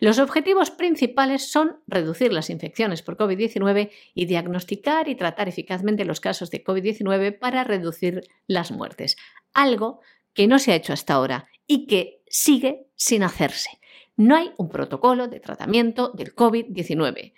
Los 0.00 0.18
objetivos 0.18 0.70
principales 0.70 1.52
son 1.52 1.82
reducir 1.86 2.32
las 2.32 2.48
infecciones 2.48 3.02
por 3.02 3.18
COVID-19 3.18 3.90
y 4.14 4.24
diagnosticar 4.24 5.06
y 5.06 5.16
tratar 5.16 5.50
eficazmente 5.50 6.06
los 6.06 6.20
casos 6.20 6.50
de 6.50 6.64
COVID-19 6.64 7.38
para 7.38 7.62
reducir 7.62 8.22
las 8.46 8.70
muertes, 8.70 9.18
algo 9.52 10.00
que 10.32 10.46
no 10.46 10.58
se 10.58 10.72
ha 10.72 10.76
hecho 10.76 10.94
hasta 10.94 11.12
ahora 11.12 11.48
y 11.66 11.86
que 11.86 12.22
sigue 12.26 12.86
sin 12.96 13.22
hacerse 13.22 13.79
no 14.20 14.36
hay 14.36 14.52
un 14.58 14.68
protocolo 14.68 15.28
de 15.28 15.40
tratamiento 15.40 16.10
del 16.10 16.34
COVID-19 16.34 17.32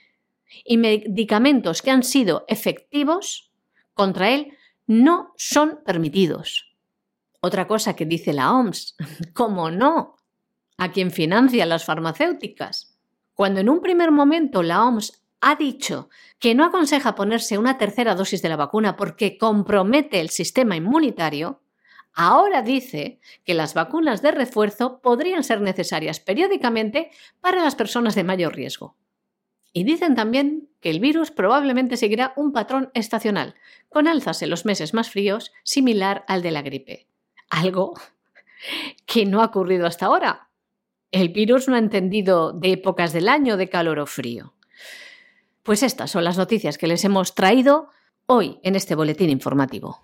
y 0.64 0.76
medicamentos 0.76 1.80
que 1.80 1.92
han 1.92 2.02
sido 2.02 2.44
efectivos 2.48 3.52
contra 3.94 4.30
él 4.30 4.58
no 4.88 5.32
son 5.36 5.78
permitidos. 5.86 6.74
Otra 7.40 7.68
cosa 7.68 7.94
que 7.94 8.04
dice 8.04 8.32
la 8.32 8.52
OMS, 8.52 8.96
¿cómo 9.32 9.70
no? 9.70 10.16
¿A 10.76 10.90
quién 10.90 11.12
financia 11.12 11.66
las 11.66 11.84
farmacéuticas? 11.84 12.98
Cuando 13.32 13.60
en 13.60 13.68
un 13.68 13.80
primer 13.80 14.10
momento 14.10 14.64
la 14.64 14.84
OMS 14.84 15.22
ha 15.40 15.54
dicho 15.54 16.08
que 16.40 16.56
no 16.56 16.64
aconseja 16.64 17.14
ponerse 17.14 17.58
una 17.58 17.78
tercera 17.78 18.16
dosis 18.16 18.42
de 18.42 18.48
la 18.48 18.56
vacuna 18.56 18.96
porque 18.96 19.38
compromete 19.38 20.20
el 20.20 20.30
sistema 20.30 20.74
inmunitario, 20.74 21.61
ahora 22.14 22.62
dice 22.62 23.20
que 23.44 23.54
las 23.54 23.74
vacunas 23.74 24.22
de 24.22 24.30
refuerzo 24.30 25.00
podrían 25.00 25.44
ser 25.44 25.60
necesarias 25.60 26.20
periódicamente 26.20 27.10
para 27.40 27.62
las 27.62 27.74
personas 27.74 28.14
de 28.14 28.24
mayor 28.24 28.54
riesgo. 28.54 28.96
Y 29.72 29.84
dicen 29.84 30.14
también 30.14 30.68
que 30.80 30.90
el 30.90 31.00
virus 31.00 31.30
probablemente 31.30 31.96
seguirá 31.96 32.34
un 32.36 32.52
patrón 32.52 32.90
estacional, 32.94 33.54
con 33.88 34.06
alzas 34.06 34.42
en 34.42 34.50
los 34.50 34.64
meses 34.64 34.92
más 34.92 35.10
fríos 35.10 35.52
similar 35.62 36.24
al 36.28 36.42
de 36.42 36.50
la 36.50 36.62
gripe. 36.62 37.06
Algo 37.48 37.94
que 39.06 39.24
no 39.24 39.40
ha 39.40 39.46
ocurrido 39.46 39.86
hasta 39.86 40.06
ahora. 40.06 40.48
El 41.10 41.30
virus 41.30 41.68
no 41.68 41.74
ha 41.74 41.78
entendido 41.78 42.52
de 42.52 42.72
épocas 42.72 43.12
del 43.12 43.28
año 43.28 43.56
de 43.56 43.68
calor 43.68 43.98
o 43.98 44.06
frío. 44.06 44.54
Pues 45.62 45.82
estas 45.82 46.10
son 46.10 46.24
las 46.24 46.38
noticias 46.38 46.78
que 46.78 46.86
les 46.86 47.04
hemos 47.04 47.34
traído 47.34 47.88
hoy 48.26 48.58
en 48.62 48.74
este 48.74 48.94
boletín 48.94 49.30
informativo. 49.30 50.00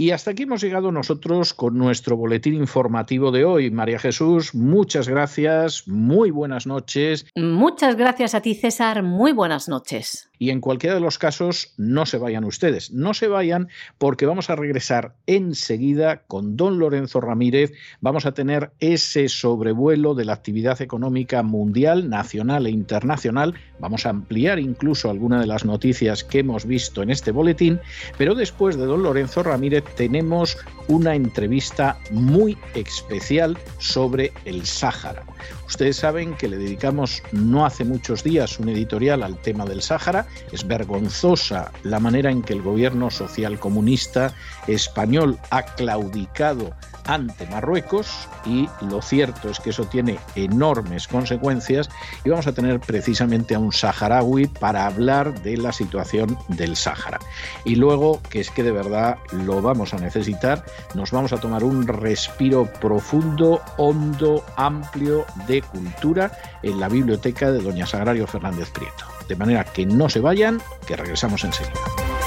Y 0.00 0.12
hasta 0.12 0.30
aquí 0.30 0.44
hemos 0.44 0.60
llegado 0.62 0.92
nosotros 0.92 1.54
con 1.54 1.76
nuestro 1.76 2.16
boletín 2.16 2.54
informativo 2.54 3.32
de 3.32 3.44
hoy. 3.44 3.72
María 3.72 3.98
Jesús, 3.98 4.54
muchas 4.54 5.08
gracias, 5.08 5.88
muy 5.88 6.30
buenas 6.30 6.68
noches. 6.68 7.26
Muchas 7.34 7.96
gracias 7.96 8.32
a 8.36 8.40
ti, 8.40 8.54
César, 8.54 9.02
muy 9.02 9.32
buenas 9.32 9.68
noches. 9.68 10.27
Y 10.38 10.50
en 10.50 10.60
cualquiera 10.60 10.94
de 10.94 11.00
los 11.00 11.18
casos, 11.18 11.74
no 11.76 12.06
se 12.06 12.18
vayan 12.18 12.44
ustedes, 12.44 12.92
no 12.92 13.14
se 13.14 13.28
vayan 13.28 13.68
porque 13.98 14.26
vamos 14.26 14.50
a 14.50 14.56
regresar 14.56 15.14
enseguida 15.26 16.22
con 16.26 16.56
don 16.56 16.78
Lorenzo 16.78 17.20
Ramírez. 17.20 17.72
Vamos 18.00 18.26
a 18.26 18.32
tener 18.32 18.70
ese 18.80 19.28
sobrevuelo 19.28 20.14
de 20.14 20.24
la 20.24 20.34
actividad 20.34 20.80
económica 20.80 21.42
mundial, 21.42 22.08
nacional 22.08 22.66
e 22.66 22.70
internacional. 22.70 23.54
Vamos 23.80 24.06
a 24.06 24.10
ampliar 24.10 24.58
incluso 24.58 25.10
alguna 25.10 25.40
de 25.40 25.46
las 25.46 25.64
noticias 25.64 26.24
que 26.24 26.40
hemos 26.40 26.66
visto 26.66 27.02
en 27.02 27.10
este 27.10 27.32
boletín. 27.32 27.80
Pero 28.16 28.34
después 28.34 28.76
de 28.76 28.86
don 28.86 29.02
Lorenzo 29.02 29.42
Ramírez 29.42 29.84
tenemos 29.96 30.56
una 30.88 31.14
entrevista 31.14 31.98
muy 32.10 32.56
especial 32.74 33.58
sobre 33.78 34.32
el 34.44 34.64
Sáhara. 34.64 35.24
Ustedes 35.68 35.98
saben 35.98 36.34
que 36.34 36.48
le 36.48 36.56
dedicamos 36.56 37.22
no 37.30 37.66
hace 37.66 37.84
muchos 37.84 38.24
días 38.24 38.58
un 38.58 38.70
editorial 38.70 39.22
al 39.22 39.36
tema 39.36 39.66
del 39.66 39.82
Sáhara. 39.82 40.26
Es 40.50 40.66
vergonzosa 40.66 41.70
la 41.82 42.00
manera 42.00 42.30
en 42.30 42.40
que 42.40 42.54
el 42.54 42.62
gobierno 42.62 43.10
social 43.10 43.60
comunista 43.60 44.32
español 44.66 45.38
ha 45.50 45.62
claudicado 45.62 46.74
ante 47.08 47.46
Marruecos 47.46 48.28
y 48.44 48.68
lo 48.82 49.00
cierto 49.02 49.48
es 49.48 49.58
que 49.60 49.70
eso 49.70 49.84
tiene 49.84 50.18
enormes 50.36 51.08
consecuencias 51.08 51.88
y 52.22 52.28
vamos 52.28 52.46
a 52.46 52.52
tener 52.52 52.80
precisamente 52.80 53.54
a 53.54 53.58
un 53.58 53.72
saharaui 53.72 54.46
para 54.46 54.86
hablar 54.86 55.42
de 55.42 55.56
la 55.56 55.72
situación 55.72 56.38
del 56.48 56.76
Sáhara. 56.76 57.18
Y 57.64 57.76
luego, 57.76 58.20
que 58.28 58.40
es 58.40 58.50
que 58.50 58.62
de 58.62 58.72
verdad 58.72 59.16
lo 59.32 59.62
vamos 59.62 59.94
a 59.94 59.98
necesitar, 59.98 60.64
nos 60.94 61.10
vamos 61.10 61.32
a 61.32 61.38
tomar 61.38 61.64
un 61.64 61.86
respiro 61.86 62.70
profundo, 62.80 63.62
hondo, 63.78 64.44
amplio 64.56 65.24
cultura 65.62 66.32
en 66.62 66.80
la 66.80 66.88
biblioteca 66.88 67.50
de 67.50 67.60
doña 67.60 67.86
Sagrario 67.86 68.26
Fernández 68.26 68.70
Prieto. 68.70 69.04
De 69.28 69.36
manera 69.36 69.64
que 69.64 69.86
no 69.86 70.08
se 70.08 70.20
vayan, 70.20 70.60
que 70.86 70.96
regresamos 70.96 71.44
enseguida. 71.44 72.17